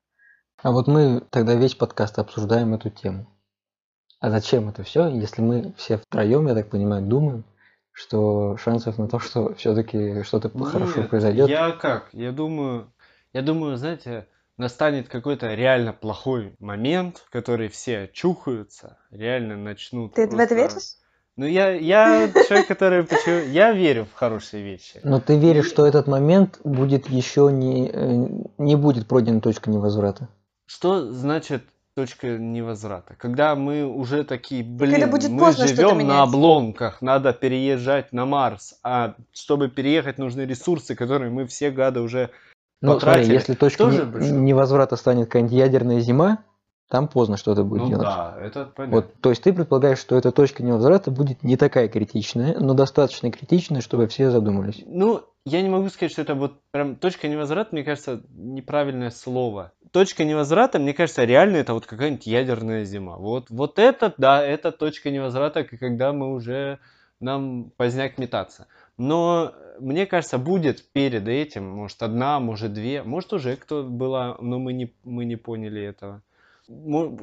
А 0.62 0.70
вот 0.70 0.86
мы 0.86 1.22
тогда 1.30 1.54
весь 1.54 1.74
подкаст 1.74 2.18
обсуждаем 2.18 2.74
эту 2.74 2.90
тему. 2.90 3.26
А 4.20 4.30
зачем 4.30 4.68
это 4.68 4.84
все, 4.84 5.08
если 5.08 5.42
мы 5.42 5.74
все 5.76 5.98
втроем, 5.98 6.46
я 6.46 6.54
так 6.54 6.70
понимаю, 6.70 7.02
думаем, 7.02 7.44
что 7.90 8.56
шансов 8.56 8.96
на 8.98 9.08
то, 9.08 9.18
что 9.18 9.54
все-таки 9.54 10.22
что-то 10.22 10.50
хорошо 10.64 11.02
произойдет? 11.02 11.48
Я 11.48 11.72
как? 11.72 12.08
Я 12.12 12.30
думаю, 12.30 12.92
я 13.32 13.42
думаю, 13.42 13.76
знаете, 13.76 14.28
настанет 14.56 15.08
какой-то 15.08 15.54
реально 15.54 15.92
плохой 15.92 16.54
момент, 16.58 17.18
в 17.26 17.30
который 17.30 17.68
все 17.68 18.00
очухаются, 18.00 18.98
реально 19.10 19.56
начнут. 19.56 20.14
Ты 20.14 20.26
просто... 20.26 20.36
в 20.36 20.40
это 20.40 20.54
веришь? 20.54 20.96
Ну, 21.36 21.46
я, 21.46 21.70
я 21.70 22.30
человек, 22.46 22.68
который... 22.68 23.04
Почему... 23.04 23.50
Я 23.50 23.72
верю 23.72 24.04
в 24.04 24.14
хорошие 24.14 24.62
вещи. 24.62 25.00
Но 25.02 25.18
ты 25.18 25.38
веришь, 25.38 25.66
что 25.66 25.86
этот 25.86 26.06
момент 26.06 26.60
будет 26.62 27.08
еще 27.08 27.50
не... 27.50 27.88
Э, 27.90 28.26
не 28.58 28.76
будет 28.76 29.08
пройдена 29.08 29.40
точка 29.40 29.70
невозврата? 29.70 30.28
Что 30.66 31.10
значит 31.10 31.62
точка 31.94 32.38
невозврата. 32.38 33.14
Когда 33.18 33.54
мы 33.54 33.86
уже 33.86 34.24
такие, 34.24 34.62
блин, 34.62 35.10
будет 35.10 35.30
мы 35.30 35.52
живем 35.52 36.06
на 36.06 36.22
обломках, 36.22 37.02
надо 37.02 37.32
переезжать 37.32 38.12
на 38.12 38.24
Марс, 38.24 38.78
а 38.82 39.14
чтобы 39.32 39.68
переехать 39.68 40.18
нужны 40.18 40.42
ресурсы, 40.42 40.94
которые 40.94 41.30
мы 41.30 41.46
все 41.46 41.70
гады 41.70 42.00
уже 42.00 42.30
ну, 42.82 42.94
потратили. 42.94 43.24
смотри, 43.24 43.34
если 43.34 43.54
точка 43.54 43.84
не, 43.84 44.30
невозврата 44.30 44.96
станет 44.96 45.26
какая-нибудь 45.26 45.54
ядерная 45.54 46.00
зима, 46.00 46.44
там 46.92 47.08
поздно 47.08 47.38
что-то 47.38 47.64
будет 47.64 47.84
ну, 47.84 47.88
делать. 47.88 48.04
да, 48.04 48.36
это 48.38 48.66
понятно. 48.66 48.96
Вот, 48.96 49.14
то 49.22 49.30
есть 49.30 49.42
ты 49.42 49.54
предполагаешь, 49.54 49.98
что 49.98 50.14
эта 50.14 50.30
точка 50.30 50.62
невозврата 50.62 51.10
будет 51.10 51.42
не 51.42 51.56
такая 51.56 51.88
критичная, 51.88 52.54
но 52.60 52.74
достаточно 52.74 53.30
критичная, 53.30 53.80
чтобы 53.80 54.08
все 54.08 54.30
задумались. 54.30 54.82
Ну, 54.84 55.22
я 55.46 55.62
не 55.62 55.70
могу 55.70 55.88
сказать, 55.88 56.12
что 56.12 56.20
это 56.20 56.34
вот 56.34 56.60
прям 56.70 56.96
точка 56.96 57.28
невозврата, 57.28 57.70
мне 57.72 57.82
кажется, 57.82 58.22
неправильное 58.34 59.08
слово. 59.08 59.72
Точка 59.90 60.24
невозврата, 60.24 60.78
мне 60.78 60.92
кажется, 60.92 61.24
реально 61.24 61.56
это 61.56 61.72
вот 61.72 61.86
какая-нибудь 61.86 62.26
ядерная 62.26 62.84
зима. 62.84 63.16
Вот, 63.16 63.48
вот 63.48 63.78
это, 63.78 64.12
да, 64.18 64.44
это 64.44 64.70
точка 64.70 65.10
невозврата, 65.10 65.64
когда 65.64 66.12
мы 66.12 66.34
уже 66.34 66.78
нам 67.20 67.70
поздняк 67.76 68.18
метаться. 68.18 68.66
Но 68.98 69.54
мне 69.80 70.06
кажется, 70.06 70.38
будет 70.38 70.92
перед 70.92 71.26
этим, 71.26 71.68
может, 71.68 72.02
одна, 72.02 72.40
может, 72.40 72.72
две, 72.72 73.02
может, 73.02 73.32
уже 73.32 73.56
кто 73.56 73.82
была, 73.82 74.36
но 74.40 74.58
мы 74.58 74.72
не, 74.72 74.94
мы 75.02 75.24
не 75.24 75.36
поняли 75.36 75.82
этого 75.82 76.22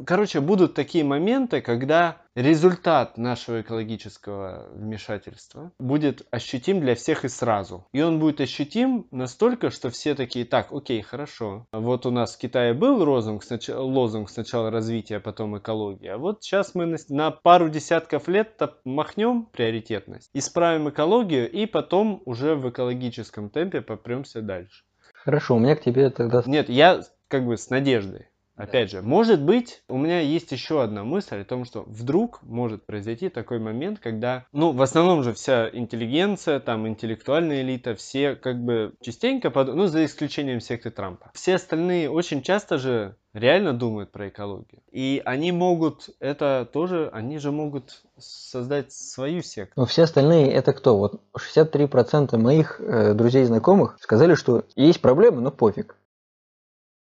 короче, 0.05 0.41
будут 0.41 0.73
такие 0.73 1.03
моменты, 1.03 1.61
когда 1.61 2.21
результат 2.35 3.17
нашего 3.17 3.61
экологического 3.61 4.69
вмешательства 4.73 5.71
будет 5.79 6.27
ощутим 6.31 6.79
для 6.79 6.95
всех 6.95 7.25
и 7.25 7.29
сразу. 7.29 7.85
И 7.91 8.01
он 8.01 8.19
будет 8.19 8.41
ощутим 8.41 9.07
настолько, 9.11 9.69
что 9.69 9.89
все 9.89 10.15
такие, 10.15 10.45
так, 10.45 10.71
окей, 10.71 11.01
хорошо. 11.01 11.67
Вот 11.71 12.05
у 12.05 12.11
нас 12.11 12.35
в 12.35 12.37
Китае 12.39 12.73
был 12.73 13.03
лозунг, 13.03 13.43
сначала, 13.43 13.81
лозунг 13.81 14.29
сначала 14.29 14.71
развития, 14.71 15.17
а 15.17 15.21
потом 15.21 15.57
экология. 15.57 16.13
А 16.13 16.17
вот 16.17 16.43
сейчас 16.43 16.75
мы 16.75 16.85
на, 16.85 16.97
на 17.09 17.31
пару 17.31 17.69
десятков 17.69 18.27
лет 18.27 18.59
махнем 18.83 19.45
приоритетность, 19.45 20.29
исправим 20.33 20.89
экологию 20.89 21.49
и 21.49 21.65
потом 21.65 22.21
уже 22.25 22.55
в 22.55 22.69
экологическом 22.69 23.49
темпе 23.49 23.81
попремся 23.81 24.41
дальше. 24.41 24.83
Хорошо, 25.13 25.55
у 25.55 25.59
меня 25.59 25.75
к 25.75 25.81
тебе 25.81 26.09
тогда... 26.09 26.43
Нет, 26.45 26.69
я 26.69 27.01
как 27.27 27.45
бы 27.45 27.57
с 27.57 27.69
надеждой 27.69 28.27
Опять 28.59 28.91
же, 28.91 29.01
может 29.01 29.41
быть, 29.41 29.81
у 29.87 29.97
меня 29.97 30.19
есть 30.19 30.51
еще 30.51 30.83
одна 30.83 31.05
мысль 31.05 31.37
о 31.37 31.45
том, 31.45 31.63
что 31.63 31.83
вдруг 31.87 32.43
может 32.43 32.85
произойти 32.85 33.29
такой 33.29 33.57
момент, 33.57 33.99
когда, 33.99 34.45
ну, 34.51 34.73
в 34.73 34.81
основном 34.81 35.23
же 35.23 35.33
вся 35.33 35.69
интеллигенция, 35.71 36.59
там, 36.59 36.85
интеллектуальная 36.85 37.61
элита, 37.61 37.95
все 37.95 38.35
как 38.35 38.61
бы 38.61 38.93
частенько, 39.01 39.49
под... 39.49 39.73
ну, 39.73 39.87
за 39.87 40.03
исключением 40.03 40.59
секты 40.59 40.91
Трампа. 40.91 41.31
Все 41.33 41.55
остальные 41.55 42.11
очень 42.11 42.41
часто 42.41 42.77
же 42.77 43.15
реально 43.33 43.73
думают 43.73 44.11
про 44.11 44.27
экологию. 44.27 44.81
И 44.91 45.21
они 45.23 45.53
могут 45.53 46.09
это 46.19 46.67
тоже, 46.71 47.09
они 47.13 47.37
же 47.37 47.51
могут 47.51 48.01
создать 48.17 48.91
свою 48.91 49.41
секту. 49.41 49.73
Но 49.77 49.85
все 49.85 50.03
остальные 50.03 50.51
это 50.51 50.73
кто? 50.73 50.97
Вот 50.97 51.21
63% 51.37 52.37
моих 52.37 52.81
э, 52.81 53.13
друзей 53.13 53.43
и 53.43 53.45
знакомых 53.45 53.97
сказали, 54.01 54.35
что 54.35 54.65
есть 54.75 54.99
проблемы, 54.99 55.39
но 55.41 55.49
пофиг. 55.49 55.95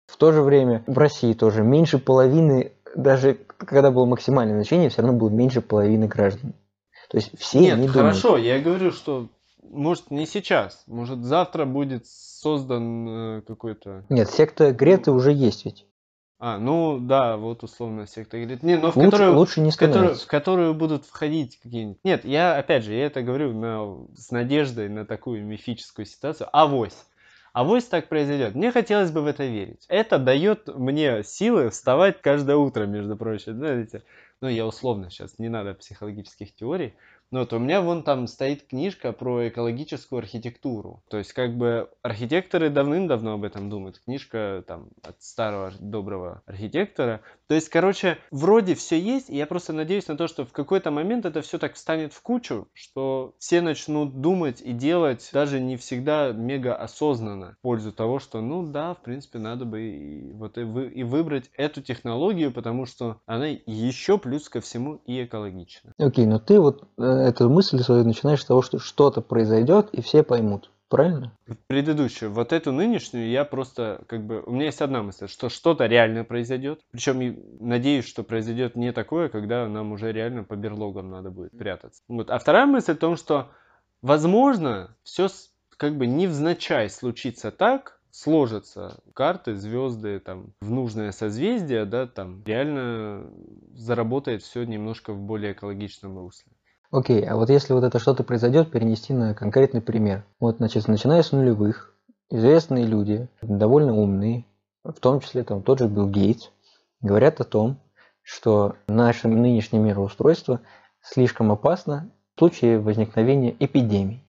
В 0.06 0.16
то 0.16 0.32
же 0.32 0.42
время 0.42 0.84
в 0.86 0.96
России 0.98 1.32
тоже 1.32 1.62
меньше 1.62 1.98
половины, 1.98 2.72
даже 2.94 3.34
когда 3.58 3.90
было 3.90 4.06
максимальное 4.06 4.54
значение, 4.54 4.88
все 4.88 5.02
равно 5.02 5.18
было 5.18 5.28
меньше 5.28 5.60
половины 5.60 6.06
граждан. 6.06 6.54
То 7.10 7.18
есть 7.18 7.38
все 7.38 7.60
Нет, 7.60 7.78
не 7.78 7.88
хорошо, 7.88 8.28
думают. 8.28 8.46
я 8.46 8.60
говорю, 8.60 8.92
что 8.92 9.28
может 9.62 10.10
не 10.10 10.26
сейчас, 10.26 10.82
может 10.86 11.24
завтра 11.24 11.64
будет 11.64 12.06
создан 12.06 13.08
э, 13.08 13.42
какой-то... 13.42 14.04
Нет, 14.08 14.30
секта 14.30 14.72
Греты 14.72 15.10
уже 15.10 15.32
есть 15.32 15.64
ведь. 15.64 15.86
А, 16.38 16.58
ну 16.58 16.98
да, 17.00 17.36
вот 17.38 17.62
условно 17.62 18.06
секта 18.06 18.36
говорит. 18.36 18.62
Не, 18.62 18.76
но 18.76 18.92
в 18.92 18.96
Лучше, 18.96 19.10
которую, 19.10 19.36
лучше 19.36 19.60
не 19.62 19.70
в 19.70 19.76
которую, 19.76 20.14
в 20.14 20.26
которую 20.26 20.74
будут 20.74 21.06
входить 21.06 21.58
какие-нибудь... 21.62 21.98
Нет, 22.04 22.24
я, 22.24 22.58
опять 22.58 22.84
же, 22.84 22.92
я 22.92 23.06
это 23.06 23.22
говорю 23.22 23.54
на, 23.54 24.06
с 24.14 24.30
надеждой 24.30 24.90
на 24.90 25.06
такую 25.06 25.44
мифическую 25.44 26.04
ситуацию. 26.04 26.48
Авось. 26.52 27.06
Авось 27.56 27.86
так 27.86 28.10
произойдет. 28.10 28.54
Мне 28.54 28.70
хотелось 28.70 29.10
бы 29.10 29.22
в 29.22 29.26
это 29.26 29.46
верить. 29.46 29.86
Это 29.88 30.18
дает 30.18 30.68
мне 30.76 31.22
силы 31.22 31.70
вставать 31.70 32.20
каждое 32.20 32.56
утро, 32.56 32.84
между 32.84 33.16
прочим. 33.16 33.54
Знаете, 33.54 34.02
ну 34.42 34.48
я 34.48 34.66
условно 34.66 35.08
сейчас, 35.08 35.38
не 35.38 35.48
надо 35.48 35.72
психологических 35.72 36.54
теорий. 36.54 36.92
Но 37.30 37.40
вот 37.40 37.52
у 37.52 37.58
меня 37.58 37.80
вон 37.80 38.02
там 38.02 38.26
стоит 38.26 38.66
книжка 38.66 39.12
про 39.12 39.48
экологическую 39.48 40.18
архитектуру. 40.18 41.02
То 41.08 41.18
есть 41.18 41.32
как 41.32 41.56
бы 41.56 41.90
архитекторы 42.02 42.70
давным-давно 42.70 43.34
об 43.34 43.44
этом 43.44 43.68
думают. 43.68 43.98
Книжка 43.98 44.64
там 44.66 44.90
от 45.02 45.22
старого 45.22 45.72
доброго 45.80 46.42
архитектора. 46.46 47.20
То 47.48 47.54
есть, 47.54 47.68
короче, 47.68 48.18
вроде 48.30 48.74
все 48.74 48.98
есть, 48.98 49.30
и 49.30 49.36
я 49.36 49.46
просто 49.46 49.72
надеюсь 49.72 50.08
на 50.08 50.16
то, 50.16 50.26
что 50.26 50.44
в 50.44 50.52
какой-то 50.52 50.90
момент 50.90 51.26
это 51.26 51.42
все 51.42 51.58
так 51.58 51.74
встанет 51.74 52.12
в 52.12 52.22
кучу, 52.22 52.68
что 52.72 53.34
все 53.38 53.60
начнут 53.60 54.20
думать 54.20 54.60
и 54.60 54.72
делать 54.72 55.30
даже 55.32 55.60
не 55.60 55.76
всегда 55.76 56.32
мега 56.32 56.74
осознанно 56.74 57.56
в 57.58 57.62
пользу 57.62 57.92
того, 57.92 58.18
что, 58.18 58.40
ну 58.40 58.66
да, 58.66 58.94
в 58.94 59.02
принципе, 59.02 59.38
надо 59.38 59.64
бы 59.64 59.82
и, 59.82 60.32
вот 60.32 60.58
и, 60.58 60.62
вы, 60.62 60.88
и 60.88 61.02
выбрать 61.02 61.50
эту 61.56 61.82
технологию, 61.82 62.52
потому 62.52 62.86
что 62.86 63.20
она 63.26 63.46
еще 63.46 64.18
плюс 64.18 64.48
ко 64.48 64.60
всему 64.60 64.96
и 65.06 65.24
экологична. 65.24 65.92
Окей, 65.98 66.26
но 66.26 66.38
ты 66.38 66.60
вот 66.60 66.88
э, 66.98 67.15
эту 67.16 67.48
мысль 67.50 67.80
свою 67.80 68.04
начинаешь 68.04 68.42
с 68.42 68.44
того, 68.44 68.62
что 68.62 68.78
что-то 68.78 69.20
произойдет, 69.20 69.90
и 69.92 70.00
все 70.00 70.22
поймут. 70.22 70.70
Правильно? 70.88 71.32
предыдущую, 71.66 72.30
вот 72.30 72.52
эту 72.52 72.70
нынешнюю, 72.70 73.28
я 73.28 73.44
просто, 73.44 74.04
как 74.06 74.24
бы, 74.24 74.40
у 74.46 74.52
меня 74.52 74.66
есть 74.66 74.80
одна 74.80 75.02
мысль, 75.02 75.26
что 75.26 75.48
что-то 75.48 75.86
реально 75.86 76.22
произойдет. 76.22 76.80
Причем 76.92 77.42
надеюсь, 77.58 78.06
что 78.06 78.22
произойдет 78.22 78.76
не 78.76 78.92
такое, 78.92 79.28
когда 79.28 79.66
нам 79.66 79.90
уже 79.90 80.12
реально 80.12 80.44
по 80.44 80.54
берлогам 80.54 81.10
надо 81.10 81.30
будет 81.30 81.50
прятаться. 81.58 82.02
Вот. 82.06 82.30
А 82.30 82.38
вторая 82.38 82.66
мысль 82.66 82.94
в 82.94 82.98
том, 82.98 83.16
что, 83.16 83.48
возможно, 84.00 84.94
все 85.02 85.26
как 85.76 85.96
бы 85.96 86.06
невзначай 86.06 86.88
случится 86.88 87.50
так, 87.50 87.98
сложатся 88.16 89.00
карты, 89.12 89.54
звезды 89.54 90.20
там 90.20 90.54
в 90.60 90.70
нужное 90.70 91.12
созвездие, 91.12 91.84
да, 91.84 92.06
там 92.06 92.42
реально 92.46 93.28
заработает 93.74 94.42
все 94.42 94.64
немножко 94.64 95.12
в 95.12 95.20
более 95.20 95.52
экологичном 95.52 96.18
русле. 96.18 96.50
Окей, 96.90 97.24
а 97.24 97.36
вот 97.36 97.50
если 97.50 97.72
вот 97.72 97.84
это 97.84 97.98
что-то 97.98 98.22
произойдет, 98.22 98.70
перенести 98.70 99.12
на 99.12 99.34
конкретный 99.34 99.80
пример. 99.80 100.24
Вот, 100.38 100.58
значит, 100.58 100.86
начиная 100.86 101.22
с 101.22 101.32
нулевых, 101.32 101.94
известные 102.30 102.86
люди, 102.86 103.28
довольно 103.42 103.94
умные, 103.94 104.44
в 104.84 104.94
том 105.00 105.20
числе 105.20 105.42
там 105.42 105.62
тот 105.62 105.80
же 105.80 105.88
Билл 105.88 106.08
Гейтс, 106.08 106.50
говорят 107.00 107.40
о 107.40 107.44
том, 107.44 107.78
что 108.22 108.76
наше 108.86 109.28
нынешнее 109.28 109.80
мироустройство 109.80 110.60
слишком 111.00 111.50
опасно 111.50 112.10
в 112.34 112.38
случае 112.38 112.78
возникновения 112.78 113.54
эпидемий. 113.58 114.22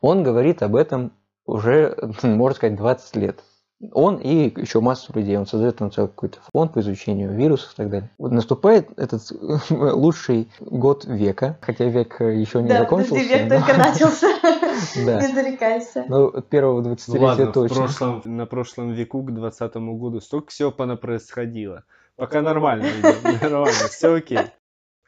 Он 0.00 0.22
говорит 0.22 0.62
об 0.62 0.76
этом 0.76 1.12
уже, 1.44 1.96
можно 2.22 2.56
сказать, 2.56 2.76
20 2.76 3.16
лет. 3.16 3.44
Он 3.92 4.16
и 4.16 4.52
еще 4.60 4.80
массу 4.80 5.12
людей, 5.14 5.36
он 5.36 5.46
создает 5.46 5.76
там 5.76 5.92
целый 5.92 6.08
какой-то 6.08 6.38
фонд 6.52 6.72
по 6.72 6.80
изучению 6.80 7.32
вирусов 7.32 7.72
и 7.74 7.76
так 7.76 7.90
далее. 7.90 8.10
Вот 8.18 8.32
наступает 8.32 8.88
этот 8.98 9.22
лучший 9.70 10.50
год 10.60 11.04
века, 11.04 11.58
хотя 11.60 11.84
век 11.84 12.20
еще 12.20 12.60
не 12.60 12.68
да, 12.68 12.80
закончился. 12.80 13.14
Да, 13.14 13.36
век 13.36 13.48
но... 13.48 13.56
только 13.56 13.78
начался. 13.78 14.26
Да. 15.04 15.20
Не 15.20 15.34
зарекайся. 15.34 16.04
Ну, 16.08 16.30
первого 16.42 16.82
20-летия 16.82 17.18
Ладно, 17.18 17.46
точно. 17.52 17.74
В 17.74 17.78
прошлом, 17.78 18.22
на 18.24 18.46
прошлом 18.46 18.92
веку 18.92 19.22
к 19.22 19.32
20 19.32 19.74
году 19.74 20.20
столько 20.20 20.50
всего 20.50 20.70
происходило. 20.70 21.84
Пока 22.16 22.42
нормально 22.42 22.86
идет, 22.86 23.42
нормально, 23.42 23.88
все 23.90 24.14
окей. 24.14 24.38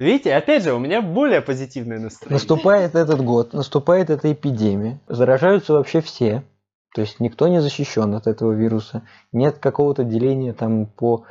Видите, 0.00 0.34
опять 0.34 0.64
же, 0.64 0.72
у 0.72 0.78
меня 0.78 1.02
более 1.02 1.42
позитивное 1.42 1.98
настроение. 1.98 2.34
Наступает 2.34 2.94
этот 2.94 3.22
год, 3.22 3.52
наступает 3.52 4.10
эта 4.10 4.32
эпидемия, 4.32 4.98
заражаются 5.08 5.74
вообще 5.74 6.00
все, 6.00 6.42
то 6.94 7.00
есть 7.00 7.20
никто 7.20 7.48
не 7.48 7.60
защищен 7.60 8.14
от 8.14 8.26
этого 8.26 8.52
вируса, 8.52 9.02
нет 9.32 9.58
какого-то 9.58 10.04
деления 10.04 10.52
там 10.52 10.86
по 10.86 11.24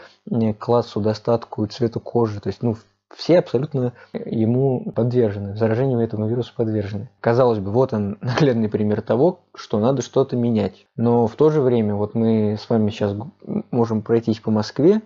классу, 0.58 1.02
достатку, 1.02 1.66
цвету 1.68 2.00
кожи, 2.00 2.40
то 2.40 2.48
есть 2.48 2.62
ну 2.62 2.76
все 3.16 3.40
абсолютно 3.40 3.94
ему 4.14 4.92
подвержены, 4.92 5.56
заражению 5.56 6.00
этому 6.00 6.28
вирусу 6.28 6.54
подвержены. 6.56 7.10
Казалось 7.22 7.60
бы, 7.60 7.72
вот 7.72 7.94
он 7.94 8.18
наглядный 8.22 8.70
пример 8.70 9.02
того, 9.02 9.40
что 9.56 9.80
надо 9.80 10.02
что-то 10.02 10.36
менять. 10.36 10.86
Но 10.96 11.28
в 11.28 11.36
то 11.36 11.50
же 11.50 11.62
время, 11.62 11.96
вот 11.96 12.16
мы 12.16 12.58
с 12.60 12.70
вами 12.70 12.90
сейчас 12.92 13.16
можем 13.72 14.02
пройтись 14.02 14.40
по 14.40 14.52
Москве 14.52 15.02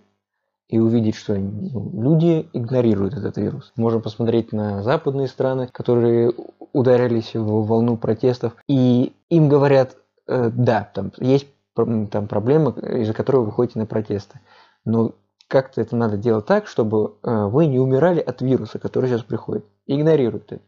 и 0.69 0.79
увидеть, 0.79 1.15
что 1.15 1.35
люди 1.35 2.47
игнорируют 2.53 3.13
этот 3.13 3.37
вирус. 3.37 3.71
Можем 3.75 4.01
посмотреть 4.01 4.51
на 4.51 4.81
западные 4.81 5.27
страны, 5.27 5.69
которые 5.71 6.33
ударились 6.73 7.35
в 7.35 7.65
волну 7.65 7.97
протестов, 7.97 8.55
и 8.67 9.13
им 9.29 9.49
говорят, 9.49 9.95
да, 10.27 10.89
там 10.93 11.11
есть 11.17 11.47
там 11.75 12.27
проблемы, 12.27 12.71
из-за 13.01 13.13
которой 13.13 13.37
вы 13.37 13.45
выходите 13.45 13.79
на 13.79 13.85
протесты. 13.85 14.39
Но 14.85 15.15
как-то 15.47 15.81
это 15.81 15.95
надо 15.95 16.17
делать 16.17 16.45
так, 16.45 16.67
чтобы 16.67 17.15
э, 17.23 17.45
вы 17.45 17.67
не 17.67 17.79
умирали 17.79 18.19
от 18.19 18.41
вируса, 18.41 18.79
который 18.79 19.09
сейчас 19.09 19.23
приходит. 19.23 19.65
Игнорируют 19.85 20.51
это. 20.51 20.61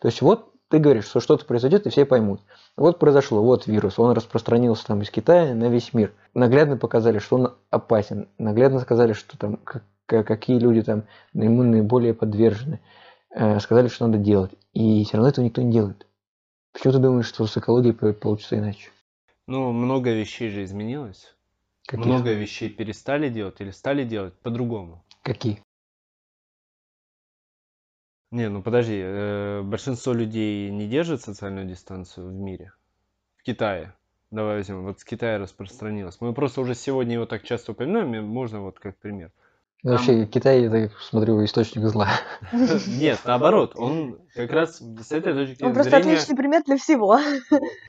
То 0.00 0.08
есть 0.08 0.20
вот 0.22 0.52
ты 0.68 0.78
говоришь, 0.78 1.04
что 1.04 1.20
что-то 1.20 1.44
произойдет, 1.44 1.86
и 1.86 1.90
все 1.90 2.06
поймут. 2.06 2.40
Вот 2.76 2.98
произошло, 2.98 3.42
вот 3.42 3.66
вирус, 3.66 3.98
он 3.98 4.12
распространился 4.12 4.86
там 4.86 5.02
из 5.02 5.10
Китая 5.10 5.54
на 5.54 5.68
весь 5.68 5.92
мир. 5.92 6.12
Наглядно 6.34 6.76
показали, 6.76 7.18
что 7.18 7.36
он 7.36 7.54
опасен. 7.70 8.28
Наглядно 8.38 8.80
сказали, 8.80 9.12
что 9.12 9.36
там 9.38 9.60
какие 10.06 10.58
люди 10.58 10.82
там 10.82 11.04
ему 11.34 11.62
наиболее 11.62 12.14
подвержены. 12.14 12.80
Э, 13.34 13.60
сказали, 13.60 13.88
что 13.88 14.06
надо 14.06 14.18
делать. 14.18 14.52
И 14.72 15.04
все 15.04 15.18
равно 15.18 15.28
этого 15.28 15.44
никто 15.44 15.62
не 15.62 15.72
делает. 15.72 16.06
Почему 16.72 16.94
ты 16.94 16.98
думаешь, 17.00 17.26
что 17.26 17.46
с 17.46 17.56
экологией 17.56 17.94
получится 17.94 18.58
иначе? 18.58 18.90
Ну, 19.52 19.70
много 19.70 20.14
вещей 20.14 20.48
же 20.48 20.64
изменилось. 20.64 21.36
Каких? 21.84 22.06
Много 22.06 22.32
вещей 22.32 22.70
перестали 22.70 23.28
делать 23.28 23.60
или 23.60 23.70
стали 23.70 24.02
делать 24.02 24.32
по-другому. 24.38 25.04
Какие? 25.20 25.62
Не, 28.30 28.48
ну 28.48 28.62
подожди, 28.62 28.98
э, 28.98 29.60
большинство 29.62 30.14
людей 30.14 30.70
не 30.70 30.88
держит 30.88 31.20
социальную 31.20 31.66
дистанцию 31.66 32.30
в 32.30 32.32
мире. 32.32 32.72
В 33.36 33.42
Китае. 33.42 33.94
Давай 34.30 34.56
возьмем, 34.56 34.84
вот 34.84 35.00
с 35.00 35.04
Китая 35.04 35.36
распространилось. 35.36 36.18
Мы 36.22 36.32
просто 36.32 36.62
уже 36.62 36.74
сегодня 36.74 37.16
его 37.16 37.26
так 37.26 37.42
часто 37.42 37.72
упоминаем, 37.72 38.24
можно 38.24 38.62
вот 38.62 38.78
как 38.78 38.96
пример. 38.96 39.32
Ну, 39.84 39.92
вообще, 39.92 40.26
Китай, 40.26 40.62
я 40.62 40.70
так 40.70 40.92
смотрю, 41.00 41.44
источник 41.44 41.84
зла. 41.86 42.08
Нет, 42.52 43.18
наоборот, 43.24 43.72
он 43.74 44.20
как 44.32 44.52
раз 44.52 44.78
с 44.78 45.10
этой 45.10 45.34
точки 45.34 45.62
Он 45.64 45.74
просто 45.74 45.90
зрения... 45.90 46.12
отличный 46.14 46.36
пример 46.36 46.62
для 46.64 46.76
всего. 46.76 47.18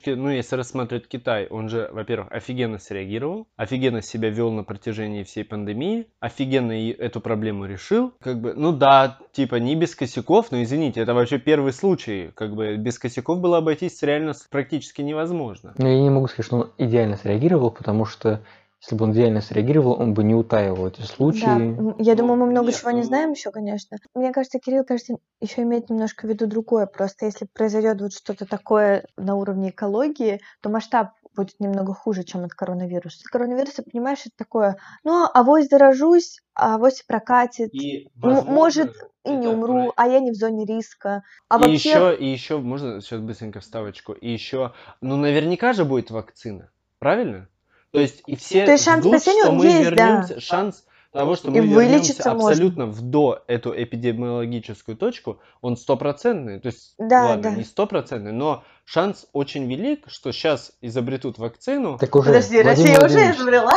Ну, 0.05 0.29
если 0.29 0.55
рассматривать 0.55 1.07
Китай, 1.07 1.45
он 1.47 1.69
же, 1.69 1.89
во-первых, 1.91 2.31
офигенно 2.31 2.79
среагировал, 2.79 3.47
офигенно 3.57 4.01
себя 4.01 4.29
вел 4.29 4.51
на 4.51 4.63
протяжении 4.63 5.23
всей 5.23 5.45
пандемии, 5.45 6.07
офигенно 6.19 6.71
и 6.71 6.89
эту 6.89 7.21
проблему 7.21 7.65
решил. 7.65 8.13
Как 8.19 8.41
бы, 8.41 8.53
ну 8.55 8.71
да, 8.71 9.19
типа 9.31 9.55
не 9.55 9.75
без 9.75 9.95
косяков, 9.95 10.51
но 10.51 10.63
извините, 10.63 10.99
это 10.99 11.13
вообще 11.13 11.37
первый 11.37 11.73
случай. 11.73 12.31
Как 12.33 12.55
бы 12.55 12.75
без 12.75 12.97
косяков 12.97 13.39
было 13.39 13.59
обойтись 13.59 14.01
реально 14.01 14.33
практически 14.49 15.03
невозможно. 15.03 15.73
Ну, 15.77 15.87
я 15.87 16.01
не 16.01 16.09
могу 16.09 16.27
сказать, 16.27 16.47
что 16.47 16.57
он 16.57 16.71
идеально 16.79 17.17
среагировал, 17.17 17.69
потому 17.69 18.05
что 18.05 18.41
если 18.83 18.95
бы 18.95 19.05
он 19.05 19.13
идеально 19.13 19.39
среагировал, 19.39 19.93
он 19.93 20.13
бы 20.13 20.25
не 20.25 20.35
утаивал 20.35 20.87
эти 20.87 21.01
случаи. 21.03 21.39
Да, 21.77 21.95
я 21.99 22.15
думаю, 22.15 22.37
мы 22.37 22.47
много 22.47 22.67
нет, 22.67 22.75
чего 22.75 22.91
не 22.91 22.97
ну- 22.97 23.03
знаем 23.07 23.31
еще, 23.31 23.49
конечно. 23.49 23.97
Мне 24.13 24.33
кажется, 24.33 24.59
Кирилл, 24.59 24.83
кажется, 24.83 25.15
еще 25.39 25.61
имеет 25.61 25.89
немножко 25.89 26.27
в 26.27 26.29
виду 26.29 26.47
другое. 26.47 26.85
Просто 26.85 27.25
если 27.25 27.45
произойдет 27.45 28.01
вот 28.01 28.11
что-то 28.11 28.45
такое 28.45 29.05
на 29.15 29.35
уровне 29.35 29.69
экологии, 29.69 30.41
то 30.61 30.69
масштаб 30.69 31.11
будет 31.33 31.61
немного 31.61 31.93
хуже, 31.93 32.23
чем 32.23 32.43
от 32.43 32.51
коронавируса. 32.51 33.23
Коронавирус, 33.31 33.75
понимаешь, 33.89 34.19
это 34.25 34.35
такое, 34.37 34.75
ну, 35.05 35.29
авось 35.33 35.69
заражусь, 35.69 36.41
а 36.53 36.75
авось 36.75 37.03
прокатит. 37.03 37.73
И, 37.73 38.09
М- 38.21 38.45
может, 38.45 38.93
и 39.23 39.31
не 39.31 39.47
умру, 39.47 39.73
про- 39.73 39.93
а 39.95 40.07
я 40.07 40.19
не 40.19 40.31
в 40.31 40.35
зоне 40.35 40.65
риска. 40.65 41.23
А 41.47 41.55
и 41.55 41.59
вообще, 41.61 41.89
еще, 41.89 42.17
и 42.17 42.25
еще, 42.29 42.57
можно 42.57 42.99
сейчас 42.99 43.21
быстренько 43.21 43.61
вставочку, 43.61 44.11
и 44.11 44.29
еще, 44.29 44.73
ну, 44.99 45.15
наверняка 45.15 45.71
же 45.71 45.85
будет 45.85 46.11
вакцина, 46.11 46.69
правильно? 46.99 47.47
То 47.93 47.99
есть 47.99 48.23
и 48.25 48.35
все 48.35 48.65
То 48.65 48.71
есть 48.71 48.83
шанс 48.85 49.01
ждут, 49.05 49.21
спасения 49.21 49.43
что 49.43 49.51
мы 49.51 49.65
есть, 49.65 49.77
да. 49.77 49.89
вернемся, 49.89 50.39
шанс 50.41 50.83
того, 51.11 51.35
что 51.35 51.49
И 51.49 51.61
мы 51.61 51.83
вернемся 51.83 52.31
можно. 52.31 52.49
абсолютно 52.49 52.85
в 52.87 53.01
до 53.01 53.43
эту 53.45 53.71
эпидемиологическую 53.71 54.97
точку, 54.97 55.39
он 55.61 55.77
стопроцентный, 55.77 56.59
то 56.59 56.65
есть, 56.69 56.95
Да, 56.97 57.25
ладно, 57.25 57.43
да. 57.43 57.51
не 57.51 57.63
стопроцентный, 57.63 58.31
но 58.31 58.63
шанс 58.83 59.27
очень 59.31 59.69
велик, 59.69 60.05
что 60.07 60.31
сейчас 60.31 60.71
изобретут 60.81 61.37
вакцину. 61.37 61.99
Так 61.99 62.15
уже. 62.15 62.29
подожди, 62.29 62.63
Владимир 62.63 62.99
Россия 62.99 63.25
уже 63.27 63.31
изобрела. 63.35 63.73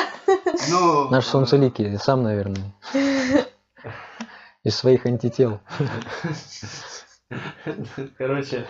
Ну, 0.71 1.11
Наш 1.11 1.27
солнцеликий, 1.27 1.99
сам, 1.99 2.23
наверное. 2.23 2.75
Из 4.65 4.75
своих 4.75 5.05
антител. 5.05 5.61
Короче, 8.17 8.67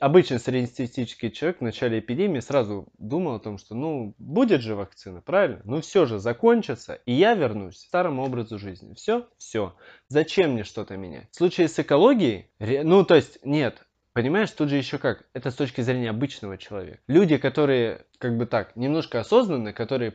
обычный 0.00 0.38
среднестатистический 0.38 1.32
человек 1.32 1.58
в 1.58 1.64
начале 1.64 1.98
эпидемии 1.98 2.40
сразу 2.40 2.88
думал 2.98 3.36
о 3.36 3.40
том, 3.40 3.58
что 3.58 3.74
ну 3.74 4.14
будет 4.18 4.60
же 4.60 4.74
вакцина, 4.74 5.20
правильно? 5.20 5.60
Ну 5.64 5.80
все 5.80 6.06
же 6.06 6.18
закончится, 6.18 6.94
и 7.06 7.12
я 7.12 7.34
вернусь 7.34 7.76
к 7.76 7.86
старому 7.86 8.24
образу 8.24 8.58
жизни. 8.58 8.94
Все, 8.94 9.28
все. 9.38 9.74
Зачем 10.08 10.52
мне 10.52 10.64
что-то 10.64 10.96
менять? 10.96 11.28
В 11.30 11.36
случае 11.36 11.68
с 11.68 11.78
экологией, 11.78 12.50
ну 12.58 13.04
то 13.04 13.14
есть 13.14 13.38
нет, 13.44 13.86
Понимаешь, 14.16 14.50
тут 14.50 14.70
же 14.70 14.76
еще 14.76 14.96
как? 14.96 15.24
Это 15.34 15.50
с 15.50 15.54
точки 15.54 15.82
зрения 15.82 16.08
обычного 16.08 16.56
человека. 16.56 17.00
Люди, 17.06 17.36
которые, 17.36 18.06
как 18.16 18.38
бы 18.38 18.46
так, 18.46 18.74
немножко 18.74 19.20
осознанные, 19.20 19.74
которые 19.74 20.14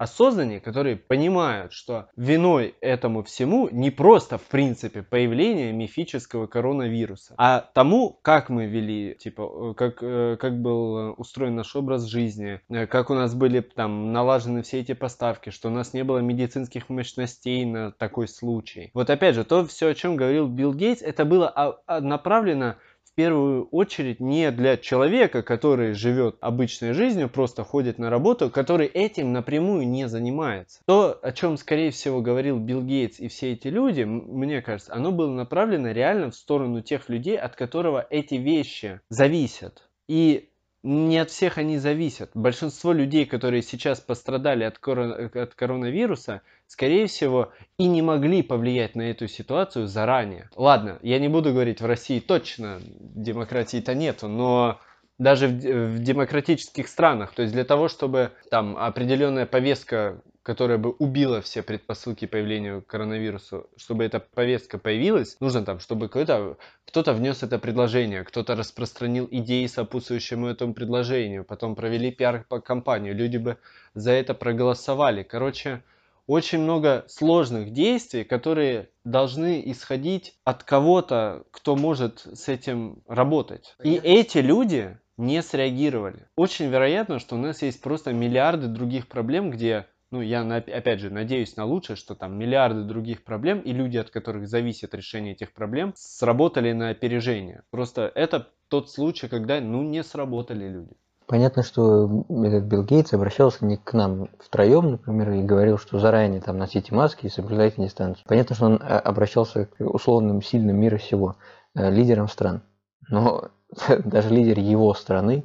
осознаннее, 0.00 0.60
которые 0.60 0.96
понимают, 0.96 1.74
что 1.74 2.08
виной 2.16 2.74
этому 2.80 3.22
всему 3.22 3.68
не 3.70 3.90
просто, 3.90 4.38
в 4.38 4.44
принципе, 4.44 5.02
появление 5.02 5.72
мифического 5.72 6.46
коронавируса, 6.46 7.34
а 7.36 7.60
тому, 7.74 8.18
как 8.22 8.48
мы 8.48 8.64
вели, 8.64 9.14
типа, 9.18 9.42
э, 9.42 9.74
как, 9.74 9.98
э, 10.02 10.38
как 10.40 10.62
был 10.62 10.96
э, 10.96 11.10
устроен 11.10 11.54
наш 11.54 11.76
образ 11.76 12.04
жизни, 12.04 12.60
как 12.86 13.10
у 13.10 13.14
нас 13.14 13.34
были 13.34 13.60
там 13.60 14.10
налажены 14.14 14.62
все 14.62 14.80
эти 14.80 14.94
поставки, 14.94 15.50
что 15.50 15.68
у 15.68 15.70
нас 15.70 15.92
не 15.92 16.02
было 16.02 16.18
медицинских 16.20 16.88
мощностей 16.88 17.66
на 17.66 17.92
такой 17.92 18.26
случай. 18.26 18.90
Вот 18.94 19.10
опять 19.10 19.34
же, 19.34 19.44
то 19.44 19.66
все, 19.66 19.88
о 19.88 19.94
чем 19.94 20.16
говорил 20.16 20.46
Билл 20.48 20.72
Гейтс, 20.72 21.02
это 21.02 21.26
было 21.26 21.52
а- 21.54 21.78
а, 21.86 22.00
направлено 22.00 22.76
первую 23.20 23.66
очередь 23.66 24.18
не 24.18 24.50
для 24.50 24.78
человека, 24.78 25.42
который 25.42 25.92
живет 25.92 26.36
обычной 26.40 26.94
жизнью, 26.94 27.28
просто 27.28 27.64
ходит 27.64 27.98
на 27.98 28.08
работу, 28.08 28.48
который 28.48 28.86
этим 28.86 29.34
напрямую 29.34 29.86
не 29.86 30.08
занимается. 30.08 30.80
То, 30.86 31.18
о 31.20 31.30
чем, 31.32 31.58
скорее 31.58 31.90
всего, 31.90 32.22
говорил 32.22 32.58
Билл 32.58 32.80
Гейтс 32.80 33.20
и 33.20 33.28
все 33.28 33.52
эти 33.52 33.68
люди, 33.68 34.04
мне 34.04 34.62
кажется, 34.62 34.94
оно 34.94 35.12
было 35.12 35.30
направлено 35.30 35.92
реально 35.92 36.30
в 36.30 36.34
сторону 36.34 36.80
тех 36.80 37.10
людей, 37.10 37.36
от 37.36 37.56
которого 37.56 38.06
эти 38.08 38.36
вещи 38.36 39.02
зависят. 39.10 39.90
И 40.08 40.48
не 40.82 41.18
от 41.18 41.30
всех 41.30 41.58
они 41.58 41.78
зависят. 41.78 42.30
Большинство 42.34 42.92
людей, 42.92 43.26
которые 43.26 43.62
сейчас 43.62 44.00
пострадали 44.00 44.64
от, 44.64 44.78
корон- 44.78 45.30
от 45.34 45.54
коронавируса, 45.54 46.42
скорее 46.66 47.06
всего, 47.06 47.52
и 47.78 47.86
не 47.86 48.02
могли 48.02 48.42
повлиять 48.42 48.94
на 48.94 49.10
эту 49.10 49.28
ситуацию 49.28 49.86
заранее. 49.86 50.48
Ладно, 50.56 50.98
я 51.02 51.18
не 51.18 51.28
буду 51.28 51.52
говорить, 51.52 51.80
в 51.80 51.86
России 51.86 52.20
точно 52.20 52.80
демократии-то 52.82 53.94
нету, 53.94 54.28
но 54.28 54.80
даже 55.18 55.48
в, 55.48 55.52
в 55.52 55.98
демократических 55.98 56.88
странах, 56.88 57.34
то 57.34 57.42
есть 57.42 57.52
для 57.52 57.64
того, 57.64 57.88
чтобы 57.88 58.32
там 58.50 58.76
определенная 58.78 59.44
повестка, 59.44 60.22
которая 60.42 60.78
бы 60.78 60.90
убила 60.90 61.40
все 61.40 61.62
предпосылки 61.62 62.26
появления 62.26 62.80
коронавируса, 62.80 63.64
чтобы 63.76 64.04
эта 64.04 64.20
повестка 64.20 64.78
появилась, 64.78 65.36
нужно 65.40 65.64
там, 65.64 65.80
чтобы 65.80 66.08
кто-то 66.08 67.12
внес 67.12 67.42
это 67.42 67.58
предложение, 67.58 68.24
кто-то 68.24 68.56
распространил 68.56 69.28
идеи, 69.30 69.66
сопутствующие 69.66 70.50
этому 70.50 70.74
предложению, 70.74 71.44
потом 71.44 71.74
провели 71.74 72.10
пиар-компанию, 72.10 73.14
люди 73.14 73.36
бы 73.36 73.58
за 73.94 74.12
это 74.12 74.34
проголосовали. 74.34 75.22
Короче, 75.22 75.82
очень 76.26 76.60
много 76.60 77.04
сложных 77.08 77.72
действий, 77.72 78.24
которые 78.24 78.88
должны 79.04 79.62
исходить 79.66 80.36
от 80.44 80.62
кого-то, 80.62 81.44
кто 81.50 81.74
может 81.76 82.20
с 82.20 82.48
этим 82.48 83.02
работать. 83.08 83.74
И 83.82 83.94
эти 83.94 84.38
люди 84.38 84.96
не 85.16 85.42
среагировали. 85.42 86.28
Очень 86.36 86.70
вероятно, 86.70 87.18
что 87.18 87.34
у 87.34 87.38
нас 87.38 87.62
есть 87.62 87.82
просто 87.82 88.12
миллиарды 88.12 88.68
других 88.68 89.08
проблем, 89.08 89.50
где, 89.50 89.86
ну, 90.10 90.20
я 90.20 90.42
опять 90.42 91.00
же 91.00 91.10
надеюсь 91.10 91.56
на 91.56 91.64
лучшее, 91.64 91.96
что 91.96 92.14
там 92.14 92.36
миллиарды 92.36 92.82
других 92.82 93.22
проблем, 93.22 93.60
и 93.60 93.72
люди, 93.72 93.96
от 93.96 94.10
которых 94.10 94.48
зависит 94.48 94.94
решение 94.94 95.34
этих 95.34 95.52
проблем, 95.52 95.92
сработали 95.96 96.72
на 96.72 96.90
опережение. 96.90 97.62
Просто 97.70 98.10
это 98.14 98.48
тот 98.68 98.90
случай, 98.90 99.28
когда, 99.28 99.60
ну, 99.60 99.82
не 99.82 100.02
сработали 100.02 100.68
люди. 100.68 100.96
Понятно, 101.26 101.62
что 101.62 102.24
этот 102.28 102.64
Билл 102.64 102.82
Гейтс 102.82 103.12
обращался 103.12 103.64
не 103.64 103.76
к 103.76 103.92
нам 103.92 104.30
втроем, 104.40 104.90
например, 104.90 105.30
и 105.30 105.42
говорил, 105.42 105.78
что 105.78 106.00
заранее 106.00 106.40
там 106.40 106.58
носите 106.58 106.92
маски 106.92 107.26
и 107.26 107.30
соблюдайте 107.30 107.80
дистанцию. 107.80 108.24
Понятно, 108.26 108.56
что 108.56 108.66
он 108.66 108.80
а, 108.82 108.98
обращался 108.98 109.66
к 109.66 109.80
условным 109.80 110.42
сильным 110.42 110.74
мира 110.74 110.98
сего, 110.98 111.36
э, 111.76 111.88
лидерам 111.88 112.26
стран. 112.26 112.62
Но 113.08 113.50
даже 114.04 114.30
лидер 114.30 114.58
его 114.58 114.92
страны 114.94 115.44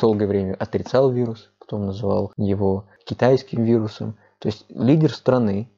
долгое 0.00 0.26
время 0.26 0.54
отрицал 0.54 1.10
вирус, 1.10 1.50
потом 1.68 1.84
называл 1.86 2.32
его 2.38 2.86
китайским 3.04 3.62
вирусом. 3.62 4.16
То 4.38 4.48
есть 4.48 4.64
лидер 4.70 5.12
страны, 5.12 5.68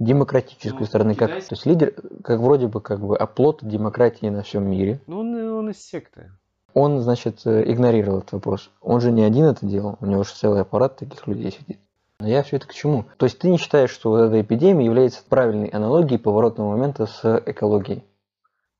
демократической 0.00 0.80
Ну, 0.80 0.86
страны, 0.86 1.14
как, 1.14 1.28
китайский- 1.28 1.48
то 1.50 1.54
есть 1.54 1.66
лидер, 1.66 1.94
как 2.24 2.40
вроде 2.40 2.66
бы 2.66 2.80
как 2.80 3.00
бы 3.00 3.16
оплот 3.16 3.60
демократии 3.62 4.26
на 4.26 4.42
всем 4.42 4.68
мире, 4.68 5.00
Ну, 5.06 5.20
он, 5.20 5.34
он 5.36 5.70
из 5.70 5.78
секты. 5.80 6.32
он, 6.74 6.98
значит, 7.00 7.46
э, 7.46 7.62
игнорировал 7.70 8.18
этот 8.18 8.32
вопрос. 8.32 8.70
Он 8.80 9.00
же 9.00 9.12
не 9.12 9.22
один 9.22 9.44
это 9.46 9.64
делал, 9.64 9.96
у 10.00 10.06
него 10.06 10.24
же 10.24 10.34
целый 10.34 10.62
аппарат 10.62 10.96
таких 10.96 11.24
людей 11.28 11.52
сидит. 11.52 11.78
Но 12.18 12.26
я 12.26 12.42
все 12.42 12.56
это 12.56 12.66
к 12.66 12.74
чему? 12.74 13.04
То 13.18 13.26
есть 13.26 13.38
ты 13.38 13.48
не 13.48 13.58
считаешь, 13.58 13.90
что 13.90 14.10
вот 14.10 14.22
эта 14.22 14.40
эпидемия 14.40 14.84
является 14.86 15.22
правильной 15.28 15.68
аналогией 15.68 16.18
поворотного 16.18 16.70
момента 16.76 17.06
с 17.06 17.42
экологией? 17.46 18.02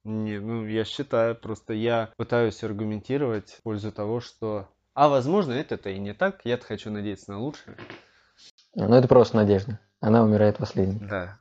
Не, 0.05 0.39
ну 0.41 0.67
я 0.67 0.85
считаю, 0.85 1.37
просто 1.37 1.75
я 1.75 2.11
пытаюсь 2.17 2.63
аргументировать 2.65 3.51
в 3.51 3.63
пользу 3.63 3.93
того, 3.93 4.21
что... 4.21 4.67
А 4.97 5.11
возможно, 5.11 5.53
это-то 5.53 5.91
и 5.91 5.99
не 5.99 6.15
так, 6.15 6.41
я 6.45 6.57
хочу 6.57 6.91
надеяться 6.91 7.31
на 7.31 7.39
лучшее. 7.39 7.77
Но 8.75 8.97
это 8.97 9.07
просто 9.07 9.37
надежда. 9.37 9.79
Она 10.01 10.25
умирает 10.25 10.57
последней. 10.57 11.07
Да. 11.07 11.39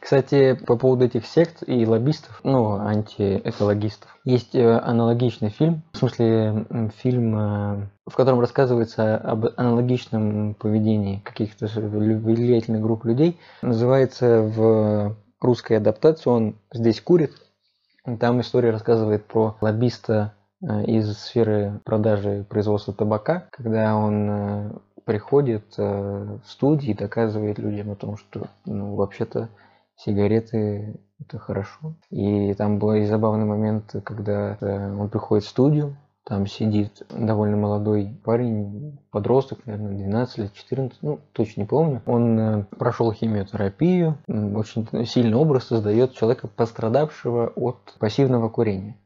Кстати, 0.00 0.54
по 0.54 0.78
поводу 0.78 1.04
этих 1.04 1.26
сект 1.26 1.62
и 1.66 1.86
лоббистов, 1.86 2.40
ну, 2.44 2.78
антиэкологистов, 2.78 4.18
есть 4.24 4.54
э, 4.54 4.78
аналогичный 4.78 5.50
фильм, 5.50 5.82
в 5.92 5.98
смысле 5.98 6.66
фильм, 6.96 7.38
э, 7.38 7.88
в 8.06 8.16
котором 8.16 8.40
рассказывается 8.40 9.18
об 9.18 9.44
аналогичном 9.58 10.54
поведении 10.54 11.20
каких-то 11.20 11.66
влиятельных 11.66 12.80
групп 12.80 13.04
людей. 13.04 13.38
Называется 13.60 14.40
в 14.40 15.14
русской 15.42 15.74
адаптации 15.74 16.30
«Он 16.30 16.56
здесь 16.72 17.02
курит». 17.02 17.32
Там 18.18 18.40
история 18.40 18.70
рассказывает 18.70 19.26
про 19.26 19.58
лоббиста 19.60 20.32
из 20.86 21.18
сферы 21.18 21.80
продажи 21.84 22.40
и 22.40 22.42
производства 22.42 22.94
табака, 22.94 23.48
когда 23.50 23.96
он 23.96 24.30
э, 24.30 24.70
приходит 25.04 25.74
э, 25.78 26.38
в 26.42 26.48
студии 26.50 26.90
и 26.90 26.94
доказывает 26.94 27.58
людям 27.58 27.90
о 27.90 27.96
том, 27.96 28.16
что 28.16 28.48
ну, 28.64 28.94
вообще-то 28.94 29.48
сигареты 29.96 31.00
это 31.20 31.38
хорошо. 31.38 31.94
И 32.10 32.54
там 32.54 32.78
был 32.78 32.94
и 32.94 33.04
забавный 33.04 33.44
момент, 33.44 33.94
когда 34.04 34.56
э, 34.60 34.96
он 34.96 35.08
приходит 35.08 35.44
в 35.44 35.48
студию, 35.48 35.96
там 36.24 36.46
сидит 36.46 37.02
довольно 37.10 37.56
молодой 37.56 38.16
парень, 38.24 38.98
подросток, 39.10 39.66
наверное, 39.66 39.98
12 39.98 40.38
лет, 40.38 40.52
14, 40.54 40.98
ну, 41.02 41.20
точно 41.32 41.60
не 41.60 41.66
помню. 41.66 42.02
Он 42.06 42.38
э, 42.38 42.64
прошел 42.78 43.12
химиотерапию, 43.12 44.18
очень 44.26 44.88
сильный 45.06 45.36
образ 45.36 45.64
создает 45.64 46.14
человека, 46.14 46.48
пострадавшего 46.48 47.48
от 47.54 47.94
пассивного 47.98 48.48
курения. 48.48 48.96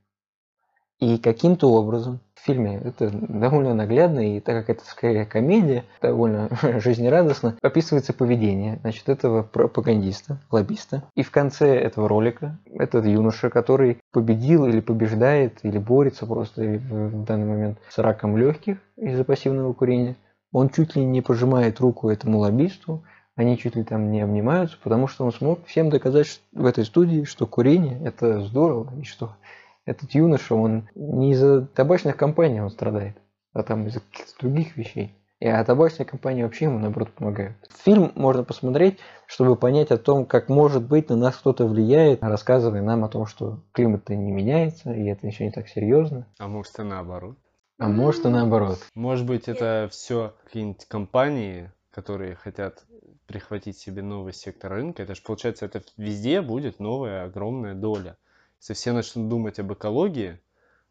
И 1.00 1.18
каким-то 1.18 1.70
образом 1.70 2.20
в 2.34 2.44
фильме 2.44 2.80
это 2.84 3.10
довольно 3.10 3.74
наглядно, 3.74 4.36
и 4.36 4.40
так 4.40 4.66
как 4.66 4.76
это 4.76 4.88
скорее 4.88 5.24
комедия, 5.24 5.84
довольно 6.02 6.48
жизнерадостно, 6.80 7.56
описывается 7.62 8.12
поведение 8.12 8.78
значит, 8.80 9.08
этого 9.08 9.42
пропагандиста, 9.42 10.40
лоббиста. 10.50 11.04
И 11.14 11.22
в 11.22 11.30
конце 11.30 11.76
этого 11.76 12.08
ролика 12.08 12.58
этот 12.66 13.06
юноша, 13.06 13.48
который 13.48 13.98
победил 14.12 14.66
или 14.66 14.80
побеждает, 14.80 15.60
или 15.62 15.78
борется 15.78 16.26
просто 16.26 16.62
в 16.62 17.24
данный 17.24 17.46
момент 17.46 17.78
с 17.88 17.98
раком 17.98 18.36
легких 18.36 18.78
из-за 18.96 19.22
пассивного 19.22 19.72
курения, 19.72 20.16
он 20.52 20.70
чуть 20.70 20.96
ли 20.96 21.04
не 21.04 21.20
пожимает 21.20 21.78
руку 21.78 22.08
этому 22.08 22.38
лоббисту, 22.38 23.04
они 23.36 23.56
чуть 23.56 23.76
ли 23.76 23.84
там 23.84 24.10
не 24.10 24.20
обнимаются, 24.20 24.76
потому 24.82 25.06
что 25.06 25.24
он 25.24 25.32
смог 25.32 25.64
всем 25.66 25.90
доказать 25.90 26.40
в 26.52 26.66
этой 26.66 26.84
студии, 26.84 27.22
что 27.22 27.46
курение 27.46 28.00
это 28.04 28.40
здорово, 28.40 28.92
и 28.98 29.04
что 29.04 29.36
этот 29.88 30.12
юноша, 30.12 30.54
он 30.54 30.88
не 30.94 31.32
из-за 31.32 31.62
табачных 31.62 32.16
компаний 32.16 32.60
он 32.60 32.70
страдает, 32.70 33.16
а 33.54 33.62
там 33.62 33.86
из-за 33.86 34.00
каких-то 34.00 34.38
других 34.40 34.76
вещей. 34.76 35.14
И 35.40 35.46
а 35.46 35.64
табачные 35.64 36.04
компании 36.04 36.42
вообще 36.42 36.64
ему, 36.66 36.78
наоборот, 36.78 37.12
помогают. 37.12 37.56
Фильм 37.84 38.12
можно 38.16 38.42
посмотреть, 38.42 38.98
чтобы 39.26 39.56
понять 39.56 39.90
о 39.90 39.96
том, 39.96 40.26
как, 40.26 40.48
может 40.48 40.82
быть, 40.86 41.08
на 41.08 41.16
нас 41.16 41.36
кто-то 41.36 41.66
влияет, 41.66 42.22
рассказывая 42.22 42.82
нам 42.82 43.04
о 43.04 43.08
том, 43.08 43.26
что 43.26 43.62
климат 43.72 44.08
не 44.08 44.32
меняется, 44.32 44.92
и 44.92 45.06
это 45.06 45.26
еще 45.26 45.44
не 45.44 45.52
так 45.52 45.68
серьезно. 45.68 46.26
А 46.38 46.48
может 46.48 46.78
и 46.78 46.82
наоборот. 46.82 47.38
А 47.78 47.88
может 47.88 48.26
и 48.26 48.28
наоборот. 48.28 48.80
Может 48.94 49.26
быть, 49.26 49.48
это 49.48 49.88
все 49.92 50.34
какие-нибудь 50.44 50.86
компании, 50.86 51.70
которые 51.92 52.34
хотят 52.34 52.84
прихватить 53.26 53.78
себе 53.78 54.02
новый 54.02 54.32
сектор 54.32 54.72
рынка. 54.72 55.04
Это 55.04 55.14
же, 55.14 55.22
получается, 55.22 55.66
это 55.66 55.82
везде 55.96 56.42
будет 56.42 56.80
новая 56.80 57.24
огромная 57.24 57.74
доля. 57.74 58.16
Если 58.60 58.74
все 58.74 58.92
начнут 58.92 59.28
думать 59.28 59.58
об 59.58 59.72
экологии, 59.72 60.40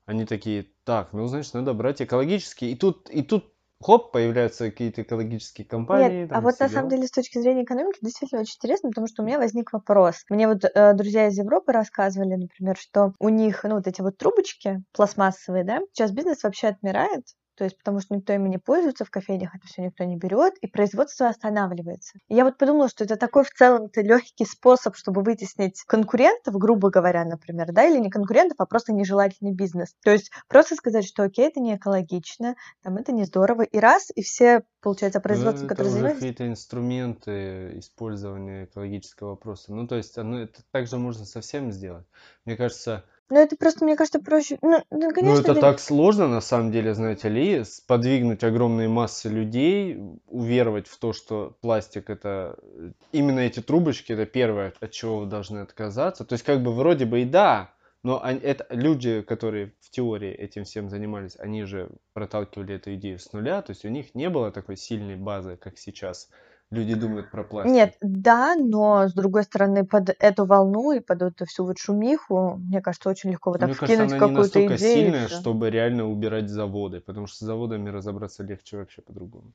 они 0.06 0.26
такие, 0.26 0.68
так, 0.86 1.14
ну, 1.14 1.28
значит, 1.28 1.54
надо 1.54 1.74
брать 1.74 2.02
экологические. 2.02 2.72
И 2.72 2.76
тут, 2.76 3.10
и 3.10 3.22
тут 3.22 3.54
хоп, 3.82 4.12
появляются 4.12 4.70
какие-то 4.70 5.02
экологические 5.02 5.68
компании. 5.68 6.22
Нет, 6.22 6.30
там, 6.30 6.38
а 6.38 6.42
вот 6.42 6.60
на 6.60 6.70
самом 6.70 6.90
деле 6.90 7.08
с 7.08 7.12
точки 7.12 7.40
зрения 7.40 7.64
экономики 7.64 8.00
действительно 8.02 8.42
очень 8.42 8.56
интересно, 8.56 8.90
потому 8.90 9.08
что 9.08 9.22
у 9.22 9.26
меня 9.26 9.38
возник 9.38 9.74
вопрос. 9.74 10.24
Мне 10.30 10.48
вот 10.48 10.64
э, 10.64 10.94
друзья 10.94 11.28
из 11.28 11.38
Европы 11.38 11.72
рассказывали, 11.72 12.36
например, 12.36 12.78
что 12.78 13.14
у 13.20 13.30
них, 13.30 13.64
ну, 13.64 13.76
вот 13.76 13.88
эти 13.88 14.02
вот 14.02 14.18
трубочки 14.18 14.84
пластмассовые, 14.94 15.64
да, 15.64 15.82
сейчас 15.92 16.12
бизнес 16.12 16.44
вообще 16.44 16.68
отмирает, 16.68 17.26
то 17.58 17.64
есть 17.64 17.78
потому 17.78 18.00
что 18.00 18.16
никто 18.16 18.34
ими 18.34 18.48
не 18.50 18.60
пользуется 18.60 19.04
в 19.04 19.10
кофейнях, 19.10 19.56
это 19.56 19.66
все 19.68 19.82
никто 19.82 20.04
не 20.04 20.16
берет, 20.16 20.54
и 20.62 20.68
производство 20.68 21.28
останавливается. 21.28 22.20
И 22.28 22.36
я 22.36 22.46
вот 22.46 22.58
подумала, 22.58 22.88
что 22.88 23.04
это 23.04 23.16
такой 23.16 23.44
в 23.44 23.50
целом-то 23.50 24.02
легкий 24.02 24.46
способ, 24.46 24.96
чтобы 24.96 25.24
вытеснить 25.24 25.82
конкурентов, 25.88 26.56
грубо 26.56 26.90
говоря, 26.90 27.26
например, 27.26 27.72
да, 27.72 27.86
или 27.86 27.98
не 27.98 28.10
конкурентов, 28.10 28.58
а 28.60 28.66
просто 28.66 28.94
нежелательный 28.94 29.54
бизнес. 29.54 29.96
То 30.04 30.12
есть 30.12 30.32
просто 30.48 30.76
сказать, 30.76 31.06
что 31.06 31.24
окей, 31.24 31.48
это 31.48 31.60
не 31.60 31.76
экологично, 31.76 32.56
там 32.84 32.98
это 32.98 33.12
не 33.12 33.24
здорово, 33.24 33.64
и 33.64 33.80
раз, 33.80 34.12
и 34.14 34.22
все, 34.22 34.64
получается, 34.82 35.20
Ну, 35.20 35.24
производства, 35.24 35.66
это 35.66 35.70
которые 35.70 35.88
уже 35.88 35.96
занимаются, 35.96 36.22
какие-то 36.22 36.48
инструменты 36.48 37.80
использования 37.80 38.66
экологического 38.66 39.30
вопроса. 39.30 39.74
Ну, 39.74 39.88
то 39.88 39.96
есть, 39.96 40.18
оно, 40.18 40.40
это 40.40 40.62
также 40.72 40.98
можно 40.98 41.26
совсем 41.26 41.72
сделать. 41.72 42.06
Мне 42.46 42.56
кажется, 42.56 43.04
ну 43.30 43.40
это 43.40 43.56
просто, 43.58 43.86
мне 43.86 43.96
кажется, 43.96 44.20
проще. 44.20 44.58
Ну, 44.62 44.82
ну, 44.92 45.10
Ну, 45.10 45.14
конечно, 45.14 45.42
это 45.42 45.54
для- 45.54 45.62
так 45.62 45.80
сложно, 45.80 46.28
на 46.28 46.42
самом 46.42 46.72
деле, 46.72 46.94
знаете 46.94 47.30
ли, 47.30 47.64
сподвигнуть 47.64 48.44
огромные 48.44 48.88
массы 48.88 49.30
людей, 49.30 49.98
уверовать 50.28 50.88
в 50.88 50.98
то, 51.00 51.14
что 51.14 51.58
пластик 51.62 52.10
это... 52.10 52.58
э, 52.62 52.92
Именно 53.12 53.40
эти 53.42 53.62
трубочки 53.62 54.12
это 54.14 54.26
первое, 54.26 54.74
от 54.80 54.92
чего 54.92 55.20
вы 55.20 55.26
должны 55.26 55.60
отказаться. 55.60 56.26
То 56.26 56.34
есть, 56.34 56.46
как 56.46 56.62
бы, 56.64 56.74
вроде 56.74 57.06
бы 57.06 57.22
и 57.22 57.26
да, 57.26 57.74
но 58.04 58.24
они- 58.24 58.40
это, 58.40 58.66
люди, 58.70 59.22
которые 59.22 59.74
в 59.82 59.90
теории 59.90 60.32
этим 60.32 60.64
всем 60.64 60.90
занимались, 60.90 61.36
они 61.40 61.64
же 61.64 61.90
проталкивали 62.14 62.76
эту 62.76 62.94
идею 62.96 63.20
с 63.20 63.34
нуля, 63.34 63.62
то 63.62 63.72
есть 63.72 63.86
у 63.86 63.90
них 63.90 64.16
не 64.16 64.30
было 64.30 64.52
такой 64.52 64.78
сильной 64.78 65.16
базы, 65.16 65.58
как 65.58 65.78
сейчас. 65.78 66.30
Люди 66.72 66.96
думают 66.96 67.30
про 67.32 67.44
пластик. 67.44 67.84
Нет, 67.84 67.96
да, 68.02 68.56
но 68.56 69.08
с 69.08 69.14
другой 69.14 69.44
стороны, 69.44 69.84
под 69.86 70.10
эту 70.20 70.46
волну 70.46 70.92
и 70.92 71.00
под 71.00 71.22
эту 71.24 71.46
всю 71.46 71.66
вот 71.66 71.80
шумиху, 71.80 72.56
мне 72.58 72.82
кажется, 72.82 73.10
очень 73.10 73.32
легко 73.32 73.50
вот 73.52 73.60
так 73.60 73.72
Мне 73.72 73.76
кажется, 73.76 74.04
вкинуть 74.04 74.04
она 74.04 74.20
не 74.20 74.30
какую-то 74.30 74.66
настолько 74.70 74.78
идею. 74.78 75.16
сильная, 75.18 75.28
чтобы 75.28 75.70
реально 75.72 76.06
убирать 76.08 76.50
заводы, 76.50 77.02
потому 77.02 77.26
что 77.28 77.38
с 77.38 77.40
заводами 77.40 77.90
разобраться 77.90 78.44
легче 78.44 78.78
вообще 78.78 79.02
по-другому. 79.02 79.54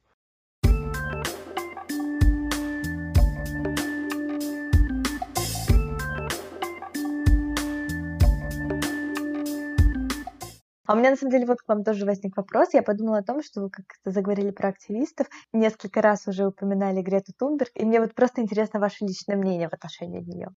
А 10.87 10.95
у 10.95 10.97
меня 10.97 11.11
на 11.11 11.17
самом 11.17 11.31
деле 11.31 11.47
вот 11.47 11.63
к 11.63 11.69
вам 11.69 11.85
тоже 11.85 12.05
возник 12.05 12.37
вопрос. 12.37 12.75
Я 12.75 12.83
подумала 12.83 13.19
о 13.19 13.23
том, 13.23 13.43
что 13.43 13.61
вы 13.61 13.71
как-то 13.71 14.11
заговорили 14.11 14.51
про 14.51 14.69
активистов, 14.69 15.29
несколько 15.53 16.03
раз 16.03 16.27
уже 16.27 16.47
упоминали 16.47 17.03
Грету 17.03 17.33
Тунберг, 17.39 17.71
и 17.75 17.85
мне 17.85 18.01
вот 18.01 18.15
просто 18.15 18.41
интересно 18.43 18.81
ваше 18.81 19.05
личное 19.05 19.37
мнение 19.37 19.69
в 19.69 19.73
отношении 19.73 20.21
нее. 20.21 20.49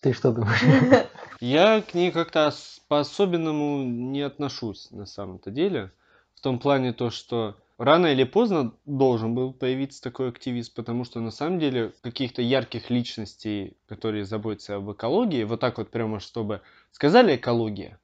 Ты 0.00 0.12
что 0.12 0.32
думаешь? 0.32 0.62
Я 1.40 1.80
к 1.80 1.94
ней 1.94 2.10
как-то 2.10 2.48
ос- 2.48 2.80
по-особенному 2.88 3.84
не 3.84 4.22
отношусь 4.22 4.90
на 4.90 5.06
самом-то 5.06 5.50
деле. 5.50 5.92
В 6.34 6.40
том 6.40 6.58
плане 6.58 6.92
то, 6.92 7.10
что 7.10 7.56
рано 7.78 8.06
или 8.06 8.24
поздно 8.24 8.74
должен 8.84 9.34
был 9.34 9.52
появиться 9.52 10.02
такой 10.02 10.28
активист, 10.28 10.74
потому 10.74 11.04
что 11.04 11.20
на 11.20 11.30
самом 11.30 11.58
деле 11.58 11.92
каких-то 12.00 12.42
ярких 12.42 12.90
личностей, 12.90 13.76
которые 13.86 14.24
заботятся 14.24 14.76
об 14.76 14.90
экологии, 14.90 15.44
вот 15.44 15.60
так 15.60 15.78
вот 15.78 15.90
прямо 15.90 16.20
чтобы 16.20 16.62
сказали 16.92 17.36
экология, 17.36 17.98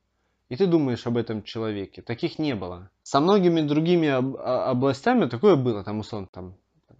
и 0.49 0.57
ты 0.57 0.67
думаешь 0.67 1.07
об 1.07 1.17
этом 1.17 1.43
человеке. 1.43 2.03
Таких 2.03 2.39
не 2.39 2.55
было. 2.55 2.91
Со 3.03 3.21
многими 3.21 3.63
другими 3.63 4.09
об- 4.09 4.37
а- 4.37 4.71
областями 4.71 5.27
такое 5.27 5.57
было. 5.57 5.83
Там, 5.83 6.01
условно, 6.01 6.29
там 6.31 6.57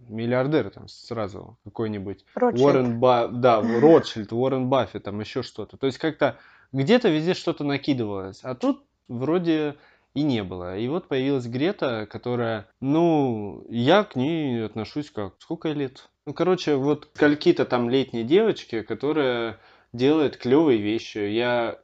миллиардер 0.09 0.69
там 0.69 0.87
сразу 0.87 1.57
какой-нибудь 1.63 2.25
Ротшильд. 2.35 2.65
Уоррен 2.65 2.99
Ба, 2.99 3.29
да, 3.31 3.61
Ротшильд, 3.81 4.33
Уоррен 4.33 4.69
Баффет, 4.69 5.03
там 5.03 5.19
еще 5.19 5.43
что-то. 5.43 5.77
То 5.77 5.85
есть 5.85 5.97
как-то 5.97 6.37
где-то 6.71 7.09
везде 7.09 7.33
что-то 7.35 7.63
накидывалось, 7.63 8.39
а 8.43 8.55
тут 8.55 8.83
вроде 9.07 9.75
и 10.13 10.23
не 10.23 10.43
было. 10.43 10.77
И 10.77 10.87
вот 10.87 11.07
появилась 11.07 11.47
Грета, 11.47 12.05
которая, 12.05 12.67
ну, 12.79 13.65
я 13.69 14.03
к 14.03 14.15
ней 14.15 14.65
отношусь 14.65 15.11
как, 15.11 15.35
сколько 15.39 15.71
лет? 15.71 16.09
Ну, 16.25 16.33
короче, 16.33 16.75
вот 16.75 17.09
скольки-то 17.15 17.65
там 17.65 17.89
летней 17.89 18.23
девочки, 18.23 18.81
которая 18.81 19.59
делает 19.91 20.37
клевые 20.37 20.79
вещи. 20.79 21.17
Я, 21.17 21.79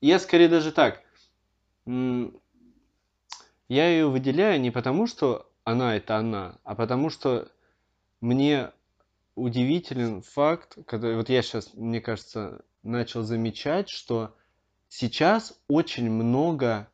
я 0.00 0.18
скорее 0.18 0.48
даже 0.48 0.72
так, 0.72 1.02
я 1.86 2.30
ее 3.68 4.08
выделяю 4.08 4.60
не 4.60 4.70
потому, 4.70 5.06
что 5.06 5.50
она 5.64 5.96
это 5.96 6.16
она, 6.16 6.58
а 6.64 6.74
потому 6.74 7.10
что 7.10 7.50
мне 8.20 8.70
удивителен 9.34 10.22
факт, 10.22 10.76
который 10.86 11.16
вот 11.16 11.28
я 11.28 11.42
сейчас, 11.42 11.72
мне 11.74 12.00
кажется, 12.00 12.64
начал 12.82 13.22
замечать, 13.22 13.88
что 13.88 14.34
сейчас 14.88 15.58
очень 15.68 16.10
много 16.10 16.88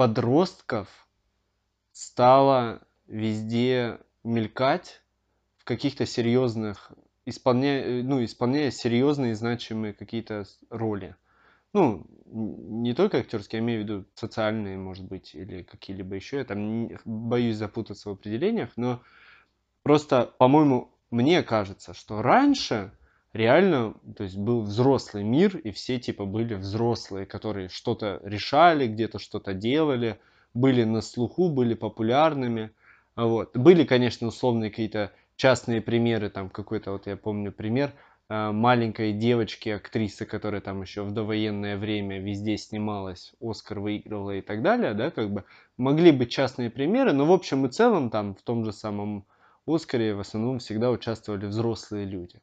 подростков 0.00 0.88
стало 1.92 2.80
везде 3.06 3.98
мелькать 4.24 5.02
в 5.58 5.64
каких-то 5.66 6.06
серьезных, 6.06 6.90
исполняя, 7.26 8.02
ну, 8.02 8.24
исполняя 8.24 8.70
серьезные 8.70 9.34
значимые 9.34 9.92
какие-то 9.92 10.46
роли. 10.70 11.16
Ну, 11.74 12.06
не 12.24 12.94
только 12.94 13.18
актерские, 13.18 13.58
я 13.58 13.62
имею 13.66 13.82
в 13.82 13.84
виду 13.84 14.06
социальные, 14.14 14.78
может 14.78 15.04
быть, 15.04 15.34
или 15.34 15.64
какие-либо 15.64 16.14
еще. 16.14 16.38
Я 16.38 16.44
там 16.46 16.86
не- 16.86 16.98
боюсь 17.04 17.56
запутаться 17.56 18.08
в 18.08 18.12
определениях, 18.14 18.70
но 18.76 19.02
Просто, 19.82 20.26
по-моему, 20.38 20.92
мне 21.10 21.42
кажется, 21.42 21.94
что 21.94 22.22
раньше 22.22 22.92
реально, 23.32 23.94
то 24.16 24.24
есть 24.24 24.36
был 24.36 24.62
взрослый 24.62 25.24
мир, 25.24 25.56
и 25.56 25.70
все 25.70 25.98
типа 25.98 26.24
были 26.24 26.54
взрослые, 26.54 27.26
которые 27.26 27.68
что-то 27.68 28.20
решали, 28.24 28.86
где-то 28.86 29.18
что-то 29.18 29.54
делали, 29.54 30.18
были 30.54 30.84
на 30.84 31.00
слуху, 31.00 31.48
были 31.48 31.74
популярными. 31.74 32.72
А 33.14 33.26
Вот. 33.26 33.56
Были, 33.56 33.84
конечно, 33.84 34.28
условные 34.28 34.70
какие-то 34.70 35.12
частные 35.36 35.80
примеры, 35.80 36.30
там 36.30 36.50
какой-то, 36.50 36.92
вот 36.92 37.06
я 37.06 37.16
помню 37.16 37.52
пример, 37.52 37.92
э, 38.28 38.50
маленькой 38.52 39.12
девочки, 39.12 39.68
актрисы, 39.70 40.26
которая 40.26 40.60
там 40.60 40.82
еще 40.82 41.02
в 41.02 41.12
довоенное 41.12 41.76
время 41.76 42.20
везде 42.20 42.56
снималась, 42.58 43.32
Оскар 43.40 43.80
выигрывала 43.80 44.32
и 44.36 44.40
так 44.42 44.62
далее, 44.62 44.94
да, 44.94 45.10
как 45.10 45.30
бы 45.32 45.44
могли 45.76 46.12
быть 46.12 46.30
частные 46.30 46.70
примеры, 46.70 47.12
но 47.12 47.26
в 47.26 47.32
общем 47.32 47.66
и 47.66 47.70
целом 47.70 48.10
там 48.10 48.34
в 48.34 48.42
том 48.42 48.64
же 48.64 48.72
самом 48.72 49.26
Оскаре 49.66 50.14
в 50.14 50.20
основном 50.20 50.58
всегда 50.58 50.90
участвовали 50.90 51.46
взрослые 51.46 52.04
люди. 52.04 52.40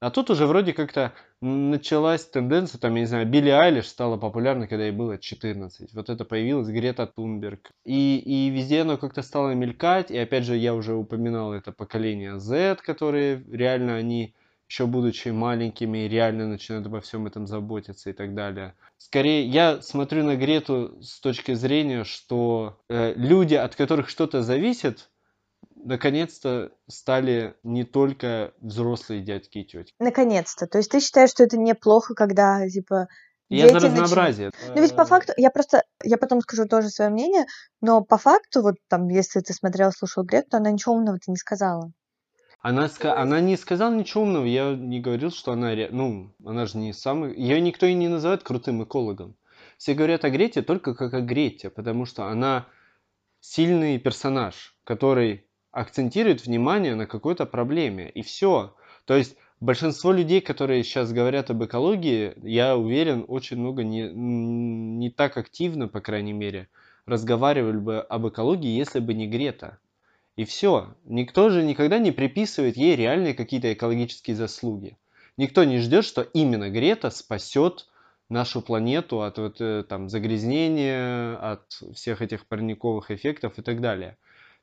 А 0.00 0.10
тут 0.10 0.30
уже 0.30 0.46
вроде 0.46 0.72
как-то 0.72 1.12
началась 1.42 2.24
тенденция, 2.24 2.78
там, 2.78 2.94
я 2.94 3.00
не 3.02 3.06
знаю, 3.06 3.26
Билли 3.26 3.50
Айлиш 3.50 3.86
стала 3.86 4.16
популярной, 4.16 4.66
когда 4.66 4.84
ей 4.84 4.92
было 4.92 5.18
14. 5.18 5.92
Вот 5.92 6.08
это 6.08 6.24
появилась 6.24 6.68
Грета 6.68 7.06
Тунберг. 7.06 7.70
И, 7.84 8.16
и 8.18 8.48
везде 8.48 8.80
оно 8.80 8.96
как-то 8.96 9.20
стало 9.20 9.50
мелькать. 9.50 10.10
И 10.10 10.16
опять 10.16 10.44
же, 10.44 10.56
я 10.56 10.74
уже 10.74 10.94
упоминал 10.94 11.52
это 11.52 11.72
поколение 11.72 12.38
Z, 12.38 12.78
которые 12.82 13.44
реально 13.50 13.96
они, 13.96 14.34
еще 14.70 14.86
будучи 14.86 15.28
маленькими, 15.28 16.08
реально 16.08 16.46
начинают 16.46 16.86
обо 16.86 17.02
всем 17.02 17.26
этом 17.26 17.46
заботиться 17.46 18.08
и 18.08 18.14
так 18.14 18.34
далее. 18.34 18.74
Скорее, 18.96 19.44
я 19.44 19.82
смотрю 19.82 20.24
на 20.24 20.34
Грету 20.34 20.98
с 21.02 21.20
точки 21.20 21.52
зрения, 21.52 22.04
что 22.04 22.80
э, 22.88 23.12
люди, 23.16 23.54
от 23.54 23.76
которых 23.76 24.08
что-то 24.08 24.42
зависит, 24.42 25.09
наконец-то 25.84 26.72
стали 26.88 27.54
не 27.62 27.84
только 27.84 28.52
взрослые 28.60 29.22
дядьки 29.22 29.58
и 29.58 29.64
тети. 29.64 29.92
Наконец-то. 29.98 30.66
То 30.66 30.78
есть 30.78 30.90
ты 30.90 31.00
считаешь, 31.00 31.30
что 31.30 31.42
это 31.44 31.56
неплохо, 31.58 32.14
когда, 32.14 32.68
типа, 32.68 33.08
Я 33.48 33.68
за 33.68 33.74
дети 33.80 33.84
начи- 33.84 34.00
разнообразие. 34.00 34.50
Ну 34.74 34.82
ведь 34.82 34.94
по 34.94 35.02
Э, 35.02 35.06
факту, 35.06 35.32
я 35.36 35.50
просто, 35.50 35.84
я 36.02 36.16
потом 36.18 36.40
скажу 36.40 36.66
тоже 36.66 36.88
свое 36.88 37.10
мнение, 37.10 37.46
но 37.80 38.02
по 38.02 38.16
факту, 38.18 38.62
вот 38.62 38.76
там, 38.88 39.08
если 39.08 39.40
ты 39.40 39.52
смотрел, 39.52 39.90
слушал 39.92 40.24
Грету, 40.24 40.50
то 40.50 40.56
она 40.58 40.70
ничего 40.70 40.94
умного-то 40.94 41.30
не 41.30 41.36
сказала. 41.36 41.92
Она, 42.60 42.86
ска- 42.86 43.14
она 43.14 43.40
не 43.40 43.56
сказала 43.56 43.94
ничего 43.94 44.22
умного, 44.24 44.44
я 44.44 44.74
не 44.74 45.00
говорил, 45.00 45.30
что 45.30 45.52
она, 45.52 45.74
ре- 45.74 45.88
ну, 45.90 46.34
она 46.44 46.66
же 46.66 46.76
не 46.76 46.92
самый, 46.92 47.34
ее 47.34 47.60
никто 47.60 47.86
и 47.86 47.94
не 47.94 48.08
называет 48.08 48.42
крутым 48.42 48.84
экологом. 48.84 49.34
Все 49.78 49.94
говорят 49.94 50.24
о 50.26 50.30
Грете 50.30 50.60
только 50.60 50.94
как 50.94 51.14
о 51.14 51.22
Грете, 51.22 51.70
потому 51.70 52.04
что 52.04 52.26
она 52.26 52.66
сильный 53.40 53.98
персонаж, 53.98 54.76
который 54.84 55.46
акцентирует 55.72 56.44
внимание 56.44 56.94
на 56.94 57.06
какой-то 57.06 57.46
проблеме, 57.46 58.10
и 58.10 58.22
все. 58.22 58.74
То 59.04 59.16
есть 59.16 59.36
большинство 59.60 60.12
людей, 60.12 60.40
которые 60.40 60.82
сейчас 60.84 61.12
говорят 61.12 61.50
об 61.50 61.64
экологии, 61.64 62.34
я 62.42 62.76
уверен, 62.76 63.24
очень 63.28 63.58
много 63.58 63.84
не, 63.84 64.10
не 64.10 65.10
так 65.10 65.36
активно, 65.36 65.88
по 65.88 66.00
крайней 66.00 66.32
мере, 66.32 66.68
разговаривали 67.06 67.78
бы 67.78 68.00
об 68.00 68.28
экологии, 68.28 68.76
если 68.76 69.00
бы 69.00 69.14
не 69.14 69.26
Грета. 69.26 69.78
И 70.36 70.44
все. 70.44 70.94
Никто 71.04 71.50
же 71.50 71.62
никогда 71.62 71.98
не 71.98 72.12
приписывает 72.12 72.76
ей 72.76 72.96
реальные 72.96 73.34
какие-то 73.34 73.72
экологические 73.72 74.36
заслуги. 74.36 74.96
Никто 75.36 75.64
не 75.64 75.78
ждет, 75.78 76.04
что 76.04 76.22
именно 76.22 76.70
Грета 76.70 77.10
спасет 77.10 77.86
нашу 78.28 78.62
планету 78.62 79.22
от 79.22 79.38
вот, 79.38 79.60
э, 79.60 79.84
там, 79.88 80.08
загрязнения, 80.08 81.36
от 81.36 81.64
всех 81.94 82.22
этих 82.22 82.46
парниковых 82.46 83.10
эффектов 83.10 83.58
и 83.58 83.62
так 83.62 83.80
далее. 83.80 84.16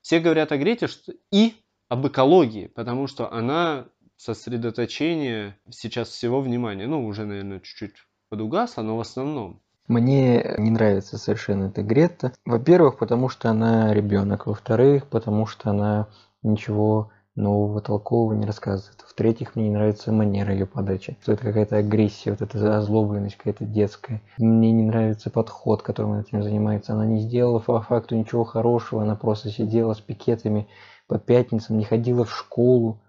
Все 0.08 0.22
говорят 0.22 0.54
о 0.54 0.58
Грете 0.58 0.88
что... 0.88 1.12
и 1.34 1.54
об 1.90 2.08
экологии, 2.08 2.68
потому 2.68 3.08
что 3.08 3.30
она 3.30 3.88
сосредоточение 4.16 5.58
сейчас 5.70 6.08
всего 6.08 6.40
внимания. 6.40 6.88
Ну, 6.88 7.06
уже, 7.06 7.26
наверное, 7.26 7.60
чуть-чуть 7.60 7.92
подугасло, 8.30 8.84
но 8.84 8.96
в 8.96 9.02
основном. 9.02 9.60
Мне 9.90 10.56
не 10.60 10.72
нравится 10.72 11.18
совершенно 11.18 11.66
эта 11.66 11.84
Грета. 11.84 12.32
Во-первых, 12.46 13.00
потому 13.00 13.28
что 13.28 13.50
она 13.50 13.94
ребенок. 13.94 14.48
Во-вторых, 14.48 15.08
потому 15.08 15.46
что 15.46 15.72
она 15.72 16.08
ничего 16.42 17.12
нового, 17.38 17.82
толкового 17.82 18.34
не 18.34 18.46
рассказывает. 18.46 19.00
В-третьих, 19.08 19.56
мне 19.56 19.70
не 19.70 19.76
нравится 19.76 20.12
манера 20.12 20.52
ее 20.52 20.66
подачи. 20.66 21.18
Что 21.22 21.34
это 21.34 21.44
какая-то 21.44 21.78
агрессия, 21.78 22.32
вот 22.32 22.42
эта 22.42 22.78
озлобленность 22.78 23.38
какая-то 23.38 23.66
детская. 23.66 24.22
Мне 24.38 24.72
не 24.72 24.84
нравится 24.84 25.30
подход, 25.30 25.82
которым 25.82 26.14
она 26.14 26.22
этим 26.22 26.44
занимается. 26.44 26.94
Она 26.94 27.06
не 27.06 27.22
сделала 27.22 27.60
по 27.60 27.82
факту 27.82 28.16
ничего 28.16 28.44
хорошего, 28.44 29.04
она 29.04 29.16
просто 29.16 29.50
сидела 29.50 29.94
с 29.94 30.02
пикетами 30.02 30.68
по 31.08 31.18
пятницам, 31.20 31.78
не 31.78 31.86
ходила 31.86 32.26
в 32.26 32.36
школу. 32.36 33.00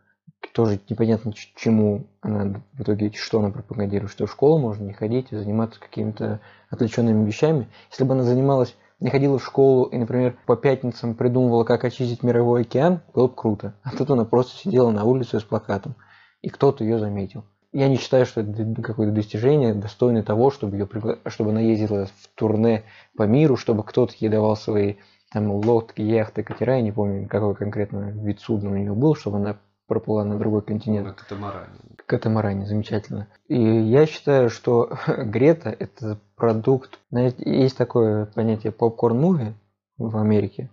Тоже 0.53 0.79
непонятно 0.89 1.33
чему 1.57 2.07
она 2.21 2.63
в 2.73 2.83
итоге, 2.83 3.13
что 3.13 3.41
она 3.41 3.51
пропагандирует, 3.51 4.13
что 4.13 4.27
в 4.27 4.31
школу 4.31 4.59
можно 4.59 4.85
не 4.85 4.93
ходить 4.93 5.33
и 5.33 5.37
заниматься 5.37 5.81
какими-то 5.81 6.41
отвлеченными 6.71 7.27
вещами. 7.27 7.67
Если 7.91 8.05
бы 8.05 8.15
она 8.15 8.23
занималась 8.23 8.77
не 9.01 9.11
ходила 9.11 9.39
в 9.39 9.45
школу 9.45 9.85
и, 9.85 9.99
например, 9.99 10.37
по 10.47 10.57
пятницам 10.57 11.15
придумывала, 11.15 11.65
как 11.65 11.85
очистить 11.85 12.23
мировой 12.23 12.63
океан, 12.63 13.01
было 13.15 13.29
бы 13.29 13.35
круто. 13.35 13.75
А 13.83 13.91
тут 13.97 14.11
она 14.11 14.25
просто 14.25 14.57
сидела 14.57 14.91
на 14.91 15.05
улице 15.05 15.41
с 15.41 15.45
плакатом, 15.45 15.95
и 16.43 16.49
кто-то 16.49 16.85
ее 16.85 16.99
заметил. 16.99 17.45
Я 17.73 17.89
не 17.89 17.97
считаю, 17.97 18.25
что 18.25 18.41
это 18.41 18.83
какое-то 18.83 19.13
достижение, 19.13 19.75
достойное 19.75 20.23
того, 20.23 20.51
чтобы, 20.51 20.77
ее 20.77 20.87
пригла... 20.87 21.19
чтобы 21.27 21.51
она 21.51 21.61
ездила 21.61 22.07
в 22.07 22.29
турне 22.35 22.85
по 23.17 23.25
миру, 23.25 23.57
чтобы 23.57 23.85
кто-то 23.85 24.15
ей 24.19 24.31
давал 24.31 24.57
свои 24.57 24.95
там, 25.31 25.51
лодки, 25.53 26.01
яхты, 26.01 26.43
катера, 26.43 26.77
я 26.77 26.83
не 26.83 26.93
помню, 26.93 27.29
какой 27.29 27.55
конкретно 27.55 28.11
вид 28.11 28.41
судна 28.41 28.71
у 28.71 28.77
нее 28.77 28.95
был, 28.95 29.15
чтобы 29.15 29.37
она 29.37 29.59
проплыла 29.89 30.25
на 30.25 30.39
другой 30.39 30.63
континент. 30.63 31.09
На 31.09 31.15
катамаране. 31.15 31.73
Катамаране, 32.07 32.67
замечательно. 32.67 33.27
И 33.49 33.61
я 33.61 34.07
считаю, 34.07 34.51
что 34.51 34.97
Грета– 35.07 35.71
это 35.79 36.19
продукт... 36.37 37.01
Знаете, 37.11 37.43
есть 37.45 37.77
такое 37.77 38.27
понятие 38.27 38.73
попкорн-муви 38.73 39.55
в 39.97 40.17
Америке, 40.17 40.71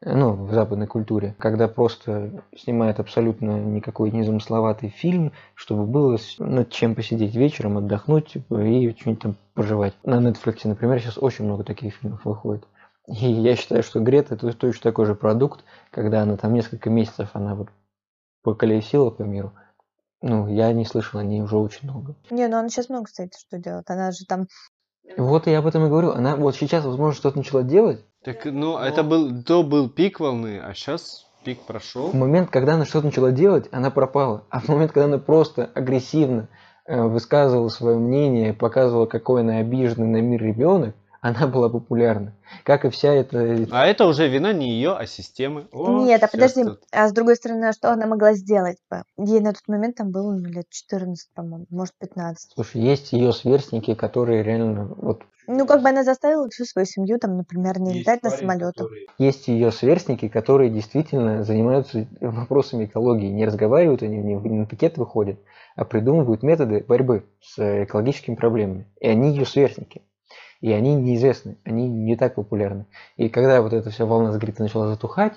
ну, 0.00 0.32
в 0.32 0.52
западной 0.52 0.86
культуре, 0.86 1.34
когда 1.38 1.66
просто 1.66 2.44
снимают 2.56 3.00
абсолютно 3.00 3.58
никакой 3.58 4.12
незамысловатый 4.12 4.90
фильм, 4.90 5.32
чтобы 5.54 5.86
было 5.86 6.18
над 6.38 6.70
чем 6.70 6.94
посидеть 6.94 7.34
вечером, 7.34 7.78
отдохнуть 7.78 8.36
и 8.36 8.40
что-нибудь 9.00 9.22
там 9.22 9.36
пожевать. 9.54 9.94
На 10.04 10.20
Netflix, 10.20 10.60
например, 10.64 11.00
сейчас 11.00 11.18
очень 11.18 11.46
много 11.46 11.64
таких 11.64 11.94
фильмов 11.94 12.24
выходит. 12.24 12.64
И 13.08 13.26
я 13.26 13.56
считаю, 13.56 13.82
что 13.82 14.00
Грета 14.00 14.34
это 14.34 14.52
точно 14.52 14.82
такой 14.82 15.06
же 15.06 15.14
продукт, 15.14 15.64
когда 15.90 16.22
она 16.22 16.36
там 16.36 16.52
несколько 16.52 16.90
месяцев 16.90 17.30
она 17.32 17.54
вот 17.54 17.68
поколесила 18.42 19.10
по 19.10 19.22
миру. 19.22 19.52
Ну, 20.20 20.48
я 20.48 20.72
не 20.72 20.84
слышал 20.84 21.20
о 21.20 21.24
ней 21.24 21.42
уже 21.42 21.56
очень 21.56 21.88
много. 21.88 22.16
Не, 22.30 22.48
ну 22.48 22.58
она 22.58 22.68
сейчас 22.68 22.88
много, 22.88 23.06
кстати, 23.06 23.38
что 23.38 23.58
делает. 23.58 23.88
Она 23.90 24.10
же 24.10 24.24
там... 24.26 24.46
Вот 25.16 25.46
я 25.46 25.60
об 25.60 25.66
этом 25.66 25.86
и 25.86 25.88
говорю. 25.88 26.10
Она 26.10 26.36
вот 26.36 26.56
сейчас, 26.56 26.84
возможно, 26.84 27.14
что-то 27.14 27.38
начала 27.38 27.62
делать. 27.62 28.04
Так, 28.24 28.44
ну, 28.44 28.78
это 28.78 29.02
был, 29.04 29.42
то 29.42 29.62
был 29.62 29.88
пик 29.88 30.18
волны, 30.20 30.60
а 30.60 30.74
сейчас 30.74 31.26
пик 31.44 31.60
прошел. 31.62 32.08
В 32.08 32.14
момент, 32.14 32.50
когда 32.50 32.74
она 32.74 32.84
что-то 32.84 33.06
начала 33.06 33.30
делать, 33.30 33.68
она 33.70 33.90
пропала. 33.90 34.44
А 34.50 34.60
в 34.60 34.68
момент, 34.68 34.92
когда 34.92 35.06
она 35.06 35.18
просто 35.18 35.70
агрессивно 35.74 36.48
э, 36.84 37.00
высказывала 37.00 37.68
свое 37.68 37.96
мнение, 37.96 38.52
показывала, 38.52 39.06
какой 39.06 39.42
она 39.42 39.58
обиженный 39.58 40.08
на 40.08 40.20
мир 40.20 40.42
ребенок, 40.42 40.96
она 41.28 41.46
была 41.46 41.68
популярна. 41.68 42.34
Как 42.64 42.84
и 42.84 42.90
вся 42.90 43.12
эта... 43.12 43.66
А 43.70 43.86
это 43.86 44.06
уже 44.06 44.28
вина 44.28 44.52
не 44.52 44.70
ее, 44.70 44.92
а 44.92 45.06
системы. 45.06 45.66
О, 45.72 46.04
Нет, 46.04 46.22
а 46.22 46.28
подожди, 46.28 46.64
тут. 46.64 46.80
а 46.90 47.08
с 47.08 47.12
другой 47.12 47.36
стороны, 47.36 47.72
что 47.72 47.92
она 47.92 48.06
могла 48.06 48.32
сделать? 48.34 48.78
Ей 49.18 49.40
на 49.40 49.52
тот 49.52 49.66
момент 49.68 49.96
там 49.96 50.10
было 50.10 50.32
ну, 50.32 50.48
лет 50.48 50.68
14, 50.70 51.30
по-моему, 51.34 51.66
может 51.70 51.94
15. 51.98 52.52
Слушай, 52.54 52.80
есть 52.80 53.12
ее 53.12 53.32
сверстники, 53.32 53.94
которые 53.94 54.42
реально... 54.42 54.86
Вот, 54.96 55.22
Ну, 55.46 55.66
как 55.66 55.82
бы 55.82 55.90
она 55.90 56.04
заставила 56.04 56.48
всю 56.48 56.64
свою 56.64 56.86
семью, 56.86 57.18
там, 57.18 57.36
например, 57.36 57.80
не 57.80 58.00
летать 58.00 58.22
на 58.22 58.30
самолетах. 58.30 58.88
есть 59.18 59.48
ее 59.48 59.70
сверстники, 59.70 60.28
которые 60.28 60.70
действительно 60.70 61.44
занимаются 61.44 62.06
вопросами 62.20 62.86
экологии. 62.86 63.28
Не 63.28 63.44
разговаривают 63.44 64.02
они, 64.02 64.18
не 64.18 64.36
на 64.36 64.66
пикет 64.66 64.96
выходят, 64.96 65.38
а 65.76 65.84
придумывают 65.84 66.42
методы 66.42 66.84
борьбы 66.86 67.24
с 67.40 67.84
экологическими 67.84 68.34
проблемами. 68.34 68.86
И 69.00 69.08
они 69.08 69.30
ее 69.30 69.44
сверстники. 69.44 70.02
И 70.60 70.72
они 70.72 70.94
неизвестны, 70.94 71.56
они 71.64 71.88
не 71.88 72.16
так 72.16 72.34
популярны. 72.34 72.86
И 73.16 73.28
когда 73.28 73.62
вот 73.62 73.72
эта 73.72 73.90
вся 73.90 74.06
волна 74.06 74.32
с 74.32 74.36
Грита 74.38 74.62
начала 74.62 74.88
затухать, 74.88 75.34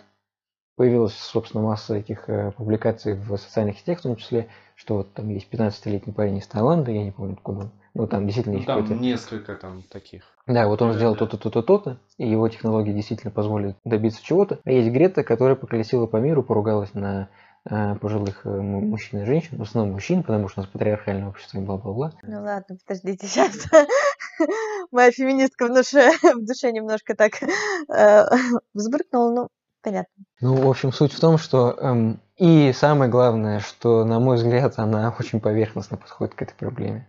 появилась, 0.76 1.14
собственно, 1.14 1.64
масса 1.64 1.96
этих 1.96 2.28
э, 2.28 2.52
публикаций 2.58 3.14
в 3.14 3.38
социальных 3.38 3.78
сетях, 3.78 4.00
в 4.00 4.04
том 4.04 4.16
числе, 4.16 4.48
что 4.76 4.98
вот 4.98 5.14
там 5.14 5.30
есть 5.30 5.48
15-летний 5.52 6.12
парень 6.14 6.38
из 6.38 6.48
Таиланда, 6.48 6.92
я 6.92 7.04
не 7.04 7.12
помню 7.12 7.34
откуда 7.34 7.60
он. 7.60 7.72
Ну, 7.94 8.08
там 8.08 8.26
действительно 8.26 8.54
Ну, 8.54 8.60
есть 8.60 8.68
там 8.68 8.82
какой-то... 8.82 9.02
несколько 9.02 9.56
там 9.56 9.84
таких. 9.92 10.24
Да, 10.48 10.68
вот 10.68 10.82
он 10.82 10.92
Да, 10.92 10.96
сделал 10.98 11.14
да. 11.14 11.20
то-то, 11.20 11.38
то-то, 11.38 11.62
то-то, 11.62 12.00
и 12.18 12.28
его 12.28 12.48
технологии 12.48 12.94
действительно 12.94 13.32
позволят 13.32 13.76
добиться 13.84 14.24
чего-то. 14.24 14.60
А 14.64 14.72
есть 14.72 14.90
Грета, 14.90 15.24
которая 15.24 15.56
поколесила 15.56 16.08
по 16.08 16.18
миру, 16.18 16.42
поругалась 16.42 16.94
на 16.94 17.28
э, 17.70 17.96
пожилых 17.96 18.46
э, 18.46 18.50
мужчин 18.50 19.22
и 19.22 19.26
женщин, 19.26 19.58
в 19.58 19.62
основном 19.62 19.94
мужчин, 19.94 20.24
потому 20.24 20.48
что 20.48 20.62
у 20.62 20.64
нас 20.64 20.72
патриархальное 20.72 21.28
общество 21.30 21.58
и 21.60 21.62
бла-бла-бла. 21.62 22.14
Ну 22.24 22.42
ладно, 22.42 22.78
подождите, 22.88 23.28
сейчас 23.28 23.68
моя 24.92 25.12
феминистка 25.12 25.68
в 25.68 25.74
душе, 25.74 26.12
в 26.24 26.46
душе 26.46 26.72
немножко 26.72 27.16
так 27.16 27.42
э, 27.42 28.26
взбрыкнула, 28.74 29.32
ну, 29.32 29.48
понятно. 29.82 30.24
Ну, 30.40 30.56
в 30.56 30.70
общем, 30.70 30.92
суть 30.92 31.14
в 31.14 31.20
том, 31.20 31.38
что 31.38 31.72
эм, 31.80 32.20
и 32.38 32.74
самое 32.74 33.10
главное, 33.10 33.60
что, 33.60 34.06
на 34.06 34.20
мой 34.20 34.38
взгляд, 34.38 34.74
она 34.78 35.16
очень 35.18 35.40
поверхностно 35.40 35.98
подходит 35.98 36.36
к 36.36 36.42
этой 36.42 36.56
проблеме. 36.56 37.08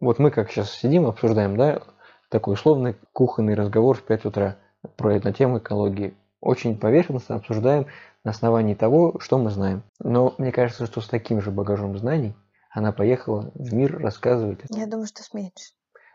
Вот 0.00 0.18
мы 0.18 0.30
как 0.30 0.50
сейчас 0.50 0.70
сидим, 0.70 1.06
обсуждаем, 1.06 1.56
да, 1.56 1.82
такой 2.28 2.54
условный 2.54 2.96
кухонный 3.12 3.54
разговор 3.54 3.96
в 3.96 4.02
5 4.02 4.26
утра 4.26 4.56
про 4.96 5.18
на 5.18 5.32
тему 5.32 5.58
экологии. 5.58 6.14
Очень 6.40 6.78
поверхностно 6.78 7.36
обсуждаем 7.36 7.86
на 8.24 8.30
основании 8.30 8.74
того, 8.74 9.18
что 9.18 9.38
мы 9.38 9.50
знаем. 9.50 9.82
Но 9.98 10.34
мне 10.38 10.52
кажется, 10.52 10.86
что 10.86 11.00
с 11.00 11.08
таким 11.08 11.40
же 11.40 11.50
багажом 11.50 11.98
знаний 11.98 12.34
она 12.70 12.92
поехала 12.92 13.50
в 13.54 13.74
мир 13.74 13.98
рассказывать. 13.98 14.60
Я 14.70 14.86
думаю, 14.86 15.06
что 15.06 15.22
сменишь. 15.22 15.72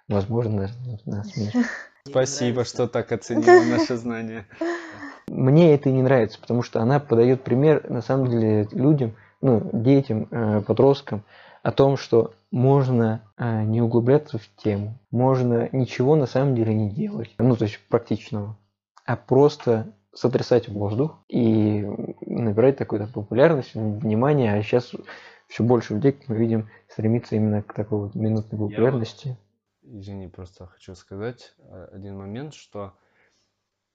Возможно, 0.08 0.58
даже 0.58 0.74
нас 1.06 1.38
меньше. 1.38 1.64
Спасибо, 2.08 2.66
что 2.66 2.88
так 2.88 3.12
оценила 3.12 3.64
наше 3.78 3.96
знание. 3.96 4.46
Мне 5.28 5.74
это 5.74 5.90
и 5.90 5.94
не 5.94 6.02
нравится, 6.02 6.40
потому 6.40 6.64
что 6.64 6.82
она 6.82 7.00
подает 7.00 7.44
пример, 7.44 7.90
на 7.90 8.02
самом 8.02 8.30
деле, 8.30 8.68
людям, 8.72 9.16
ну, 9.42 9.70
детям, 9.72 10.28
э, 10.30 10.62
подросткам, 10.62 11.24
о 11.64 11.72
том, 11.72 11.96
что 11.96 12.34
можно 12.52 13.22
э, 13.38 13.64
не 13.64 13.82
углубляться 13.82 14.38
в 14.38 14.48
тему, 14.62 15.00
можно 15.12 15.70
ничего 15.72 16.16
на 16.16 16.26
самом 16.26 16.56
деле 16.56 16.74
не 16.74 16.90
делать, 16.90 17.34
ну, 17.38 17.56
то 17.56 17.64
есть 17.64 17.80
практичного, 17.88 18.58
а 19.06 19.16
просто 19.16 19.94
сотрясать 20.14 20.68
воздух 20.68 21.18
и 21.30 21.88
набирать 22.26 22.78
такую 22.78 23.08
популярность, 23.08 23.74
внимание, 23.74 24.54
а 24.54 24.62
сейчас 24.62 24.92
все 25.48 25.64
больше 25.64 25.96
людей, 25.96 26.12
как 26.12 26.28
мы 26.28 26.36
видим, 26.36 26.70
стремится 26.90 27.36
именно 27.36 27.64
к 27.64 27.74
такой 27.74 28.00
вот 28.00 28.16
минутной 28.16 28.60
популярности. 28.60 29.38
Извини, 29.86 30.28
просто 30.28 30.68
хочу 30.68 30.96
сказать 30.96 31.54
э, 31.60 31.90
один 31.92 32.18
момент, 32.18 32.54
что 32.54 32.94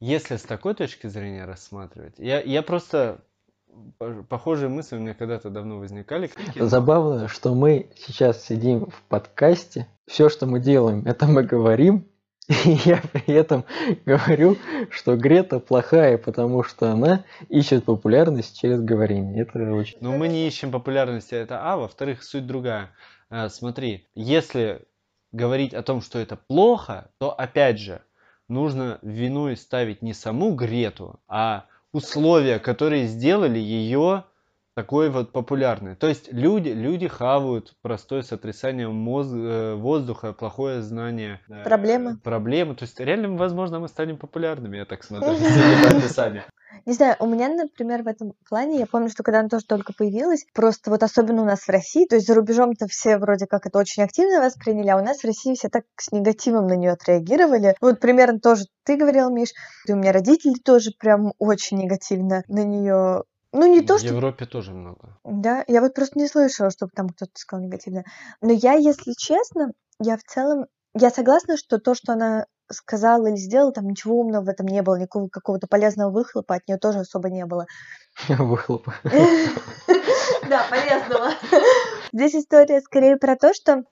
если 0.00 0.36
с 0.36 0.42
такой 0.42 0.74
точки 0.74 1.06
зрения 1.06 1.44
рассматривать, 1.44 2.14
я, 2.18 2.40
я 2.40 2.62
просто 2.62 3.24
пох- 3.98 4.24
похожие 4.24 4.68
мысли 4.68 4.96
у 4.96 5.00
меня 5.00 5.14
когда-то 5.14 5.50
давно 5.50 5.78
возникали. 5.78 6.30
Забавно, 6.56 7.28
что 7.28 7.54
мы 7.54 7.90
сейчас 7.96 8.44
сидим 8.44 8.86
в 8.90 9.02
подкасте, 9.08 9.88
все, 10.06 10.28
что 10.28 10.46
мы 10.46 10.60
делаем, 10.60 11.06
это 11.06 11.26
мы 11.26 11.42
говорим, 11.42 12.06
И 12.64 12.70
я 12.86 13.02
при 13.12 13.34
этом 13.34 13.66
говорю, 14.06 14.56
что 14.90 15.16
Грета 15.16 15.60
плохая, 15.60 16.16
потому 16.16 16.62
что 16.62 16.90
она 16.90 17.24
ищет 17.50 17.84
популярность 17.84 18.58
через 18.58 18.80
говорение. 18.80 19.42
Это 19.42 19.58
очень... 19.72 19.98
Но 20.00 20.16
мы 20.16 20.28
не 20.28 20.46
ищем 20.48 20.70
популярности, 20.70 21.34
это 21.34 21.60
А. 21.62 21.76
Во-вторых, 21.76 22.22
суть 22.22 22.46
другая. 22.46 22.90
А, 23.28 23.50
смотри, 23.50 24.06
если 24.14 24.80
говорить 25.32 25.74
о 25.74 25.82
том, 25.82 26.00
что 26.00 26.18
это 26.18 26.36
плохо, 26.36 27.10
то 27.18 27.32
опять 27.32 27.78
же, 27.78 28.02
нужно 28.48 28.98
вину 29.02 29.54
ставить 29.56 30.02
не 30.02 30.14
саму 30.14 30.54
Грету, 30.54 31.20
а 31.28 31.66
условия, 31.92 32.58
которые 32.58 33.06
сделали 33.06 33.58
ее 33.58 34.24
такой 34.78 35.10
вот 35.10 35.32
популярный. 35.32 35.96
То 35.96 36.06
есть 36.06 36.32
люди, 36.32 36.68
люди 36.68 37.08
хавают 37.08 37.74
простое 37.82 38.22
сотрясание 38.22 38.86
мозг, 38.86 39.32
э, 39.34 39.74
воздуха, 39.74 40.32
плохое 40.32 40.82
знание. 40.82 41.40
Э, 41.50 41.64
проблемы. 41.64 42.18
Проблемы. 42.18 42.76
То 42.76 42.84
есть 42.84 43.00
реально, 43.00 43.36
возможно, 43.36 43.80
мы 43.80 43.88
станем 43.88 44.18
популярными, 44.18 44.76
я 44.76 44.84
так 44.84 45.02
смотрю, 45.02 45.30
по 45.82 45.96
описанию. 45.96 46.44
Не 46.86 46.92
знаю, 46.92 47.16
у 47.18 47.26
меня, 47.26 47.48
например, 47.48 48.04
в 48.04 48.06
этом 48.06 48.34
плане, 48.48 48.78
я 48.78 48.86
помню, 48.86 49.10
что 49.10 49.24
когда 49.24 49.40
она 49.40 49.48
тоже 49.48 49.64
только 49.66 49.92
появилась, 49.92 50.46
просто 50.54 50.90
вот 50.92 51.02
особенно 51.02 51.42
у 51.42 51.44
нас 51.44 51.62
в 51.62 51.68
России, 51.70 52.06
то 52.06 52.14
есть 52.14 52.28
за 52.28 52.36
рубежом-то 52.36 52.86
все 52.86 53.18
вроде 53.18 53.46
как 53.46 53.66
это 53.66 53.80
очень 53.80 54.04
активно 54.04 54.40
восприняли, 54.40 54.90
а 54.90 54.96
у 54.96 55.04
нас 55.04 55.22
в 55.22 55.24
России 55.24 55.56
все 55.56 55.70
так 55.70 55.86
с 55.96 56.12
негативом 56.12 56.68
на 56.68 56.74
нее 56.74 56.92
отреагировали. 56.92 57.74
Вот 57.80 57.98
примерно 57.98 58.38
тоже 58.38 58.66
ты 58.84 58.96
говорил, 58.96 59.28
Миш, 59.28 59.48
и 59.88 59.92
у 59.92 59.96
меня 59.96 60.12
родители 60.12 60.54
тоже 60.64 60.92
прям 60.96 61.32
очень 61.38 61.78
негативно 61.78 62.44
на 62.46 62.62
нее 62.62 63.24
ну, 63.52 63.66
не 63.66 63.80
то, 63.80 63.96
В 63.96 63.98
что... 64.00 64.08
Европе 64.08 64.46
тоже 64.46 64.72
много. 64.72 65.18
Да, 65.24 65.64
я 65.68 65.80
вот 65.80 65.94
просто 65.94 66.18
не 66.18 66.28
слышала, 66.28 66.70
чтобы 66.70 66.92
там 66.94 67.08
кто-то 67.08 67.32
сказал 67.34 67.64
негативно. 67.64 68.04
Но 68.40 68.52
я, 68.52 68.74
если 68.74 69.12
честно, 69.16 69.72
я 70.00 70.16
в 70.16 70.22
целом... 70.22 70.66
Я 70.94 71.10
согласна, 71.10 71.56
что 71.56 71.78
то, 71.78 71.94
что 71.94 72.12
она 72.12 72.46
сказала 72.70 73.26
или 73.26 73.36
сделала, 73.36 73.72
там 73.72 73.86
ничего 73.86 74.20
умного 74.20 74.44
в 74.44 74.48
этом 74.48 74.66
не 74.66 74.82
было, 74.82 74.96
никакого 74.96 75.28
какого-то 75.28 75.66
полезного 75.66 76.10
выхлопа 76.10 76.56
от 76.56 76.68
нее 76.68 76.78
тоже 76.78 77.00
особо 77.00 77.30
не 77.30 77.46
было. 77.46 77.66
Выхлопа. 78.28 78.94
Да, 80.48 80.64
полезного. 80.70 81.32
Здесь 82.12 82.34
история 82.34 82.80
скорее 82.80 83.16
про 83.16 83.36
то, 83.36 83.52
что 83.52 83.84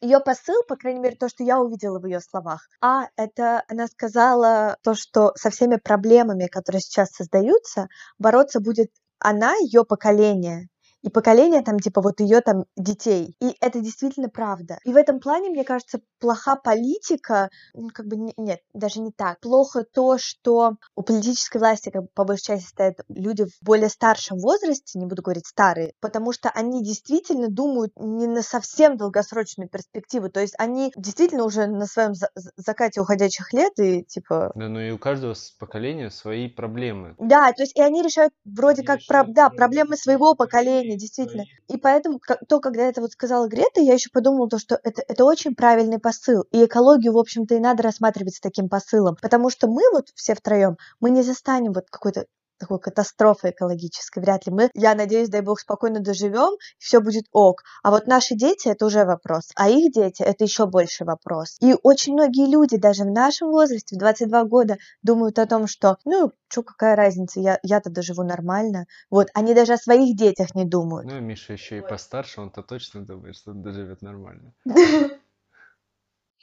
ее 0.00 0.20
посыл, 0.20 0.62
по 0.68 0.76
крайней 0.76 1.00
мере, 1.00 1.16
то, 1.16 1.28
что 1.28 1.44
я 1.44 1.60
увидела 1.60 1.98
в 1.98 2.06
ее 2.06 2.20
словах, 2.20 2.68
а 2.80 3.08
это 3.16 3.62
она 3.68 3.86
сказала 3.86 4.76
то, 4.82 4.94
что 4.94 5.32
со 5.36 5.50
всеми 5.50 5.76
проблемами, 5.76 6.46
которые 6.46 6.80
сейчас 6.80 7.10
создаются, 7.10 7.88
бороться 8.18 8.60
будет 8.60 8.90
она, 9.18 9.54
ее 9.56 9.84
поколение, 9.84 10.68
и 11.04 11.10
поколение 11.10 11.62
там, 11.62 11.78
типа, 11.78 12.00
вот 12.00 12.20
ее 12.20 12.40
там 12.40 12.64
детей. 12.76 13.36
И 13.40 13.54
это 13.60 13.80
действительно 13.80 14.30
правда. 14.30 14.78
И 14.84 14.92
в 14.92 14.96
этом 14.96 15.20
плане, 15.20 15.50
мне 15.50 15.62
кажется, 15.62 16.00
плоха 16.18 16.56
политика, 16.56 17.50
ну, 17.74 17.90
как 17.92 18.06
бы, 18.06 18.16
не, 18.16 18.32
нет, 18.38 18.60
даже 18.72 19.00
не 19.00 19.12
так. 19.12 19.38
Плохо 19.40 19.84
то, 19.84 20.16
что 20.18 20.76
у 20.96 21.02
политической 21.02 21.58
власти, 21.58 21.90
как 21.90 22.02
бы, 22.02 22.08
по 22.14 22.24
большей 22.24 22.44
части, 22.44 22.68
стоят 22.68 23.00
люди 23.08 23.44
в 23.44 23.52
более 23.60 23.90
старшем 23.90 24.38
возрасте, 24.38 24.98
не 24.98 25.04
буду 25.04 25.20
говорить 25.20 25.46
старые, 25.46 25.92
потому 26.00 26.32
что 26.32 26.48
они 26.48 26.82
действительно 26.82 27.48
думают 27.48 27.92
не 27.96 28.26
на 28.26 28.40
совсем 28.40 28.96
долгосрочную 28.96 29.68
перспективу, 29.68 30.30
то 30.30 30.40
есть 30.40 30.54
они 30.58 30.90
действительно 30.96 31.44
уже 31.44 31.66
на 31.66 31.84
своем 31.84 32.14
за 32.14 32.30
закате 32.56 33.02
уходящих 33.02 33.52
лет 33.52 33.78
и, 33.78 34.04
типа... 34.04 34.52
Да, 34.54 34.68
ну 34.68 34.80
и 34.80 34.90
у 34.90 34.98
каждого 34.98 35.34
поколения 35.58 36.10
свои 36.10 36.48
проблемы. 36.48 37.14
Да, 37.18 37.52
то 37.52 37.62
есть 37.62 37.76
и 37.76 37.82
они 37.82 38.02
решают 38.02 38.32
вроде 38.46 38.80
они 38.80 38.86
как, 38.86 39.00
про... 39.06 39.24
да, 39.24 39.50
проблемы 39.50 39.98
своего 39.98 40.34
поколения, 40.34 40.93
правильно, 40.94 41.00
действительно. 41.00 41.44
И 41.68 41.76
поэтому 41.76 42.20
то, 42.48 42.60
когда 42.60 42.82
это 42.82 43.00
вот 43.00 43.12
сказала 43.12 43.48
Грета, 43.48 43.80
я 43.80 43.94
еще 43.94 44.10
подумала, 44.12 44.48
то, 44.48 44.58
что 44.58 44.78
это, 44.82 45.02
это 45.06 45.24
очень 45.24 45.54
правильный 45.54 45.98
посыл. 45.98 46.42
И 46.52 46.64
экологию, 46.64 47.12
в 47.12 47.18
общем-то, 47.18 47.54
и 47.54 47.60
надо 47.60 47.82
рассматривать 47.82 48.36
с 48.36 48.40
таким 48.40 48.68
посылом. 48.68 49.16
Потому 49.20 49.50
что 49.50 49.68
мы 49.68 49.82
вот 49.92 50.08
все 50.14 50.34
втроем, 50.34 50.76
мы 51.00 51.10
не 51.10 51.22
застанем 51.22 51.72
вот 51.72 51.84
какой-то 51.90 52.26
такой 52.58 52.78
катастрофы 52.78 53.50
экологической. 53.50 54.20
Вряд 54.20 54.46
ли 54.46 54.52
мы, 54.52 54.70
я 54.74 54.94
надеюсь, 54.94 55.28
дай 55.28 55.40
бог, 55.40 55.60
спокойно 55.60 56.00
доживем, 56.00 56.56
все 56.78 57.00
будет 57.00 57.24
ок. 57.32 57.62
А 57.82 57.90
вот 57.90 58.06
наши 58.06 58.34
дети 58.34 58.68
это 58.68 58.86
уже 58.86 59.04
вопрос, 59.04 59.50
а 59.56 59.68
их 59.68 59.92
дети 59.92 60.22
это 60.22 60.44
еще 60.44 60.66
больше 60.66 61.04
вопрос. 61.04 61.56
И 61.60 61.74
очень 61.82 62.14
многие 62.14 62.50
люди 62.50 62.76
даже 62.76 63.04
в 63.04 63.10
нашем 63.10 63.50
возрасте, 63.50 63.96
в 63.96 63.98
22 63.98 64.44
года, 64.44 64.76
думают 65.02 65.38
о 65.38 65.46
том, 65.46 65.66
что, 65.66 65.96
ну, 66.04 66.32
что, 66.48 66.62
какая 66.62 66.96
разница, 66.96 67.40
я, 67.40 67.58
я-то 67.62 67.90
доживу 67.90 68.22
нормально. 68.22 68.86
Вот, 69.10 69.28
они 69.34 69.54
даже 69.54 69.74
о 69.74 69.78
своих 69.78 70.16
детях 70.16 70.54
не 70.54 70.64
думают. 70.64 71.06
Ну, 71.10 71.20
Миша 71.20 71.54
еще 71.54 71.78
и 71.78 71.80
постарше, 71.80 72.40
он-то 72.40 72.62
точно 72.62 73.04
думает, 73.04 73.36
что 73.36 73.50
он 73.50 73.62
доживет 73.62 74.02
нормально. 74.02 74.54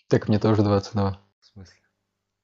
Так 0.08 0.28
мне 0.28 0.40
тоже 0.40 0.62
22. 0.62 1.22
В 1.40 1.46
смысле? 1.46 1.82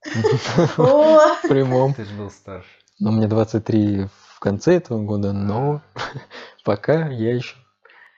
В 0.78 1.47
прямом. 1.49 1.93
Ты 1.93 2.05
же 2.05 2.15
был 2.15 2.32
старше. 2.32 2.70
Ну, 3.00 3.12
мне 3.12 3.28
23 3.28 4.08
в 4.36 4.39
конце 4.39 4.78
этого 4.78 5.04
года, 5.04 5.32
но 5.32 5.82
пока 6.64 7.08
я 7.10 7.36
еще 7.36 7.56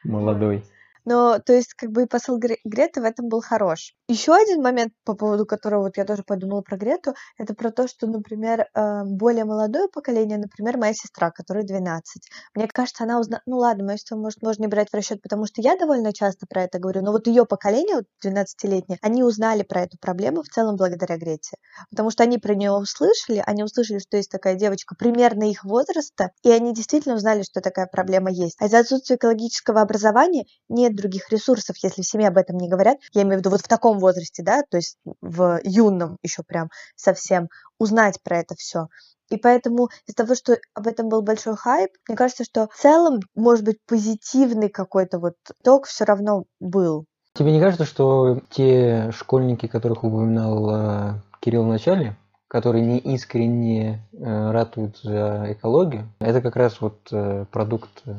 молодой. 0.03 0.63
Но, 1.09 1.39
то 1.39 1.53
есть, 1.53 1.73
как 1.73 1.89
бы 1.89 2.03
и 2.03 2.05
посыл 2.05 2.37
Греты 2.37 3.01
в 3.01 3.03
этом 3.03 3.29
был 3.29 3.41
хорош. 3.41 3.95
Еще 4.07 4.31
один 4.31 4.61
момент, 4.61 4.93
по 5.05 5.15
поводу 5.15 5.47
которого 5.47 5.85
вот 5.85 5.97
я 5.97 6.05
тоже 6.05 6.21
подумала 6.21 6.61
про 6.61 6.77
Грету, 6.77 7.15
это 7.39 7.55
про 7.55 7.71
то, 7.71 7.87
что, 7.87 8.05
например, 8.05 8.67
э, 8.75 9.03
более 9.05 9.43
молодое 9.43 9.87
поколение, 9.87 10.37
например, 10.37 10.77
моя 10.77 10.93
сестра, 10.93 11.31
которой 11.31 11.65
12. 11.65 12.29
Мне 12.53 12.67
кажется, 12.67 13.05
она 13.05 13.19
узнала... 13.19 13.41
Ну 13.47 13.57
ладно, 13.57 13.85
мою 13.85 13.97
сестру, 13.97 14.19
может, 14.19 14.43
можно 14.43 14.61
не 14.61 14.67
брать 14.67 14.89
в 14.91 14.93
расчет, 14.93 15.19
потому 15.23 15.47
что 15.47 15.63
я 15.63 15.75
довольно 15.77 16.13
часто 16.13 16.45
про 16.47 16.65
это 16.65 16.77
говорю, 16.77 17.01
но 17.01 17.11
вот 17.11 17.25
ее 17.25 17.43
поколение, 17.43 17.95
вот 17.95 18.05
12-летнее, 18.23 18.99
они 19.01 19.23
узнали 19.23 19.63
про 19.63 19.81
эту 19.81 19.97
проблему 19.97 20.43
в 20.43 20.49
целом 20.49 20.75
благодаря 20.75 21.17
Грете. 21.17 21.57
Потому 21.89 22.11
что 22.11 22.21
они 22.21 22.37
про 22.37 22.53
нее 22.53 22.71
услышали, 22.71 23.41
они 23.47 23.63
услышали, 23.63 23.97
что 23.97 24.17
есть 24.17 24.29
такая 24.29 24.53
девочка 24.53 24.93
примерно 24.93 25.49
их 25.49 25.63
возраста, 25.63 26.29
и 26.43 26.51
они 26.51 26.71
действительно 26.71 27.15
узнали, 27.15 27.41
что 27.41 27.61
такая 27.61 27.87
проблема 27.87 28.29
есть. 28.29 28.57
А 28.59 28.67
из-за 28.67 28.77
отсутствия 28.77 29.15
экологического 29.15 29.81
образования 29.81 30.45
нет 30.67 30.98
других 30.99 31.29
ресурсов, 31.31 31.77
если 31.81 32.01
в 32.01 32.07
семье 32.07 32.27
об 32.27 32.37
этом 32.37 32.57
не 32.57 32.69
говорят, 32.69 32.97
я 33.13 33.23
имею 33.23 33.37
в 33.37 33.39
виду 33.39 33.49
вот 33.49 33.61
в 33.61 33.67
таком 33.67 33.99
возрасте, 33.99 34.43
да, 34.43 34.63
то 34.69 34.77
есть 34.77 34.97
в 35.21 35.59
юном 35.63 36.17
еще 36.23 36.43
прям 36.43 36.69
совсем, 36.95 37.49
узнать 37.79 38.21
про 38.23 38.37
это 38.37 38.55
все. 38.55 38.87
И 39.29 39.37
поэтому 39.37 39.89
из-за 40.07 40.15
того, 40.15 40.35
что 40.35 40.57
об 40.73 40.87
этом 40.87 41.07
был 41.07 41.21
большой 41.21 41.55
хайп, 41.55 41.91
мне 42.07 42.17
кажется, 42.17 42.43
что 42.43 42.67
в 42.67 42.75
целом, 42.75 43.19
может 43.35 43.63
быть, 43.63 43.77
позитивный 43.87 44.69
какой-то 44.69 45.19
вот 45.19 45.35
ток 45.63 45.85
все 45.85 46.03
равно 46.03 46.45
был. 46.59 47.05
Тебе 47.33 47.51
не 47.51 47.59
кажется, 47.59 47.85
что 47.85 48.41
те 48.49 49.11
школьники, 49.11 49.67
которых 49.67 50.03
упоминал 50.03 50.69
э, 50.71 51.13
Кирилл 51.39 51.63
в 51.63 51.67
начале, 51.67 52.17
которые 52.47 52.83
не 52.83 52.97
искренне 52.97 54.03
э, 54.11 54.51
ратуют 54.51 54.97
за 54.97 55.45
экологию, 55.49 56.09
это 56.19 56.41
как 56.41 56.55
раз 56.55 56.81
вот 56.81 56.97
э, 57.11 57.45
продукт 57.51 58.01
э, 58.05 58.15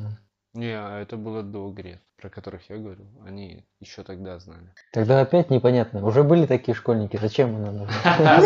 не, 0.53 0.71
а 0.77 0.99
это 0.99 1.17
было 1.17 1.43
до 1.43 1.69
Грет, 1.71 2.01
про 2.17 2.29
которых 2.29 2.69
я 2.69 2.77
говорю. 2.77 3.05
Они 3.25 3.65
еще 3.79 4.03
тогда 4.03 4.37
знали. 4.39 4.73
Тогда 4.91 5.21
опять 5.21 5.49
непонятно. 5.49 6.05
Уже 6.05 6.23
были 6.23 6.45
такие 6.45 6.75
школьники, 6.75 7.17
зачем 7.17 7.61
нам 7.61 7.77
нужно? 7.77 8.41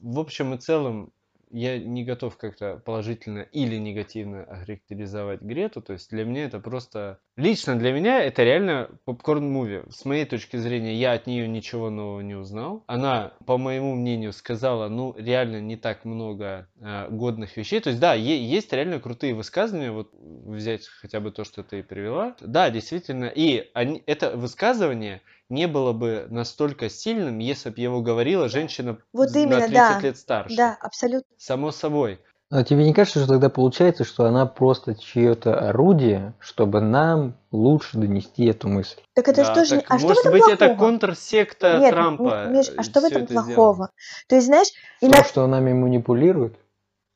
В 0.00 0.18
общем 0.18 0.54
и 0.54 0.58
целом, 0.58 1.12
я 1.50 1.78
не 1.78 2.04
готов 2.04 2.36
как-то 2.36 2.76
положительно 2.78 3.40
или 3.40 3.76
негативно 3.76 4.44
охарактеризовать 4.44 5.42
Грету. 5.42 5.82
То 5.82 5.92
есть 5.92 6.10
для 6.10 6.24
меня 6.24 6.44
это 6.44 6.60
просто... 6.60 7.18
Лично 7.38 7.78
для 7.78 7.92
меня 7.92 8.20
это 8.20 8.42
реально 8.42 8.90
попкорн-муви. 9.04 9.84
С 9.92 10.04
моей 10.04 10.24
точки 10.24 10.56
зрения, 10.56 10.96
я 10.96 11.12
от 11.12 11.28
нее 11.28 11.46
ничего 11.46 11.88
нового 11.88 12.20
не 12.20 12.34
узнал. 12.34 12.82
Она, 12.88 13.32
по 13.46 13.56
моему 13.58 13.94
мнению, 13.94 14.32
сказала, 14.32 14.88
ну, 14.88 15.14
реально 15.16 15.60
не 15.60 15.76
так 15.76 16.04
много 16.04 16.66
э, 16.80 17.06
годных 17.08 17.56
вещей. 17.56 17.78
То 17.78 17.90
есть, 17.90 18.00
да, 18.00 18.14
есть 18.14 18.72
реально 18.72 18.98
крутые 18.98 19.34
высказывания. 19.34 19.92
Вот 19.92 20.10
взять 20.20 20.88
хотя 20.88 21.20
бы 21.20 21.30
то, 21.30 21.44
что 21.44 21.62
ты 21.62 21.84
привела. 21.84 22.34
Да, 22.40 22.70
действительно. 22.70 23.26
И 23.26 23.70
они, 23.72 24.02
это 24.06 24.36
высказывание 24.36 25.22
не 25.48 25.68
было 25.68 25.92
бы 25.92 26.26
настолько 26.30 26.90
сильным, 26.90 27.38
если 27.38 27.70
бы 27.70 27.80
его 27.80 28.02
говорила 28.02 28.48
женщина 28.48 28.98
вот 29.12 29.34
именно, 29.34 29.60
на 29.60 29.68
30 29.68 29.72
да. 29.72 30.00
лет 30.00 30.18
старше. 30.18 30.56
Да, 30.56 30.76
абсолютно. 30.80 31.32
Само 31.38 31.70
собой. 31.70 32.20
А 32.50 32.64
тебе 32.64 32.84
не 32.84 32.94
кажется, 32.94 33.20
что 33.20 33.28
тогда 33.28 33.50
получается, 33.50 34.04
что 34.04 34.24
она 34.24 34.46
просто 34.46 34.94
чье-то 34.94 35.68
орудие, 35.68 36.32
чтобы 36.38 36.80
нам 36.80 37.36
лучше 37.52 37.98
донести 37.98 38.46
эту 38.46 38.68
мысль? 38.68 39.00
Так 39.14 39.28
это 39.28 39.44
да, 39.44 39.52
что 39.52 39.64
же... 39.66 39.82
А 39.86 39.98
может 39.98 40.18
что 40.18 40.30
быть, 40.30 40.48
это 40.48 40.74
контрсекта 40.74 41.78
Нет, 41.78 41.90
Трампа? 41.90 42.46
Миш, 42.46 42.70
а 42.74 42.82
что 42.82 43.00
в 43.00 43.04
этом 43.04 43.26
плохого? 43.26 43.74
Сделано? 43.74 43.90
То 44.28 44.34
есть, 44.36 44.46
знаешь... 44.46 44.68
То, 45.00 45.06
иногда... 45.06 45.24
что 45.24 45.46
нами 45.46 45.74
манипулирует? 45.74 46.56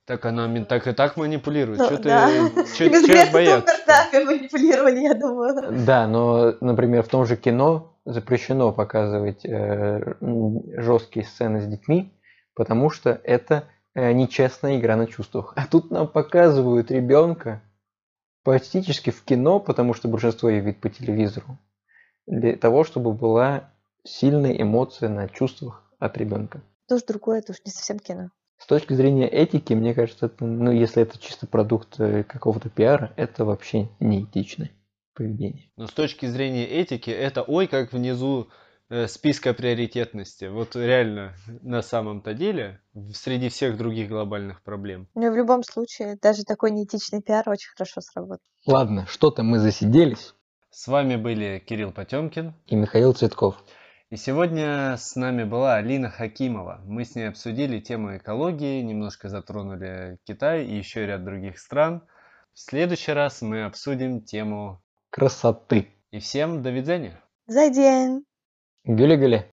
Так 0.04 0.26
она 0.26 0.64
так 0.66 0.86
и 0.86 0.92
так 0.92 1.16
манипулирует. 1.16 1.78
Ну, 1.78 1.86
что 1.86 1.98
да. 1.98 2.28
ты 2.28 2.66
чё, 2.76 3.32
бояться? 3.32 3.74
манипулировали, 4.12 5.00
я 5.00 5.14
думаю. 5.14 5.84
Да, 5.86 6.06
но, 6.08 6.56
например, 6.60 7.04
в 7.04 7.08
том 7.08 7.24
же 7.24 7.36
кино 7.36 7.96
запрещено 8.04 8.72
показывать 8.72 9.46
э, 9.46 10.14
жесткие 10.76 11.24
сцены 11.24 11.62
с 11.62 11.66
детьми, 11.66 12.12
потому 12.54 12.90
что 12.90 13.18
это 13.24 13.64
нечестная 13.94 14.78
игра 14.78 14.96
на 14.96 15.06
чувствах. 15.06 15.52
А 15.56 15.66
тут 15.66 15.90
нам 15.90 16.08
показывают 16.08 16.90
ребенка 16.90 17.62
практически 18.42 19.10
в 19.10 19.22
кино, 19.24 19.60
потому 19.60 19.94
что 19.94 20.08
большинство 20.08 20.48
ее 20.48 20.60
видит 20.60 20.80
по 20.80 20.90
телевизору, 20.90 21.58
для 22.26 22.56
того, 22.56 22.84
чтобы 22.84 23.12
была 23.12 23.70
сильные 24.04 24.60
эмоции 24.60 25.06
на 25.06 25.28
чувствах 25.28 25.82
от 25.98 26.16
ребенка. 26.18 26.62
Уж 26.90 27.02
другое, 27.04 27.38
это 27.38 27.52
уж 27.52 27.58
не 27.64 27.70
совсем 27.70 27.98
кино. 27.98 28.30
С 28.58 28.66
точки 28.66 28.92
зрения 28.92 29.28
этики, 29.28 29.74
мне 29.74 29.94
кажется, 29.94 30.26
это, 30.26 30.44
ну, 30.44 30.70
если 30.70 31.02
это 31.02 31.18
чисто 31.18 31.46
продукт 31.46 31.98
э, 31.98 32.22
какого-то 32.22 32.68
пиара, 32.70 33.12
это 33.16 33.44
вообще 33.44 33.88
не 33.98 34.22
этичное 34.22 34.70
поведение. 35.14 35.70
Но 35.76 35.86
с 35.86 35.92
точки 35.92 36.26
зрения 36.26 36.64
этики, 36.64 37.10
это 37.10 37.42
ой, 37.42 37.66
как 37.66 37.92
внизу 37.92 38.48
списка 39.06 39.54
приоритетности. 39.54 40.46
Вот 40.46 40.76
реально, 40.76 41.34
на 41.62 41.82
самом-то 41.82 42.34
деле, 42.34 42.80
среди 43.14 43.48
всех 43.48 43.76
других 43.76 44.08
глобальных 44.08 44.62
проблем. 44.62 45.08
Но 45.14 45.30
в 45.30 45.36
любом 45.36 45.62
случае, 45.62 46.18
даже 46.20 46.44
такой 46.44 46.70
неэтичный 46.70 47.22
пиар 47.22 47.48
очень 47.48 47.70
хорошо 47.70 48.00
сработал. 48.00 48.44
Ладно, 48.66 49.06
что-то 49.06 49.42
мы 49.42 49.58
засиделись. 49.58 50.34
С 50.70 50.88
вами 50.88 51.16
были 51.16 51.62
Кирилл 51.66 51.92
Потемкин. 51.92 52.54
И 52.66 52.76
Михаил 52.76 53.12
Цветков. 53.12 53.62
И 54.10 54.16
сегодня 54.16 54.96
с 54.98 55.16
нами 55.16 55.44
была 55.44 55.76
Алина 55.76 56.10
Хакимова. 56.10 56.82
Мы 56.84 57.04
с 57.06 57.14
ней 57.14 57.28
обсудили 57.28 57.80
тему 57.80 58.16
экологии, 58.18 58.82
немножко 58.82 59.30
затронули 59.30 60.18
Китай 60.24 60.66
и 60.66 60.76
еще 60.76 61.06
ряд 61.06 61.24
других 61.24 61.58
стран. 61.58 62.02
В 62.52 62.60
следующий 62.60 63.12
раз 63.12 63.40
мы 63.40 63.64
обсудим 63.64 64.20
тему. 64.20 64.82
Красоты. 65.08 65.88
И 66.10 66.18
всем 66.18 66.62
до 66.62 66.68
видения! 66.70 67.18
За 67.46 67.70
день! 67.70 68.24
Гюли-гюли. 68.84 69.50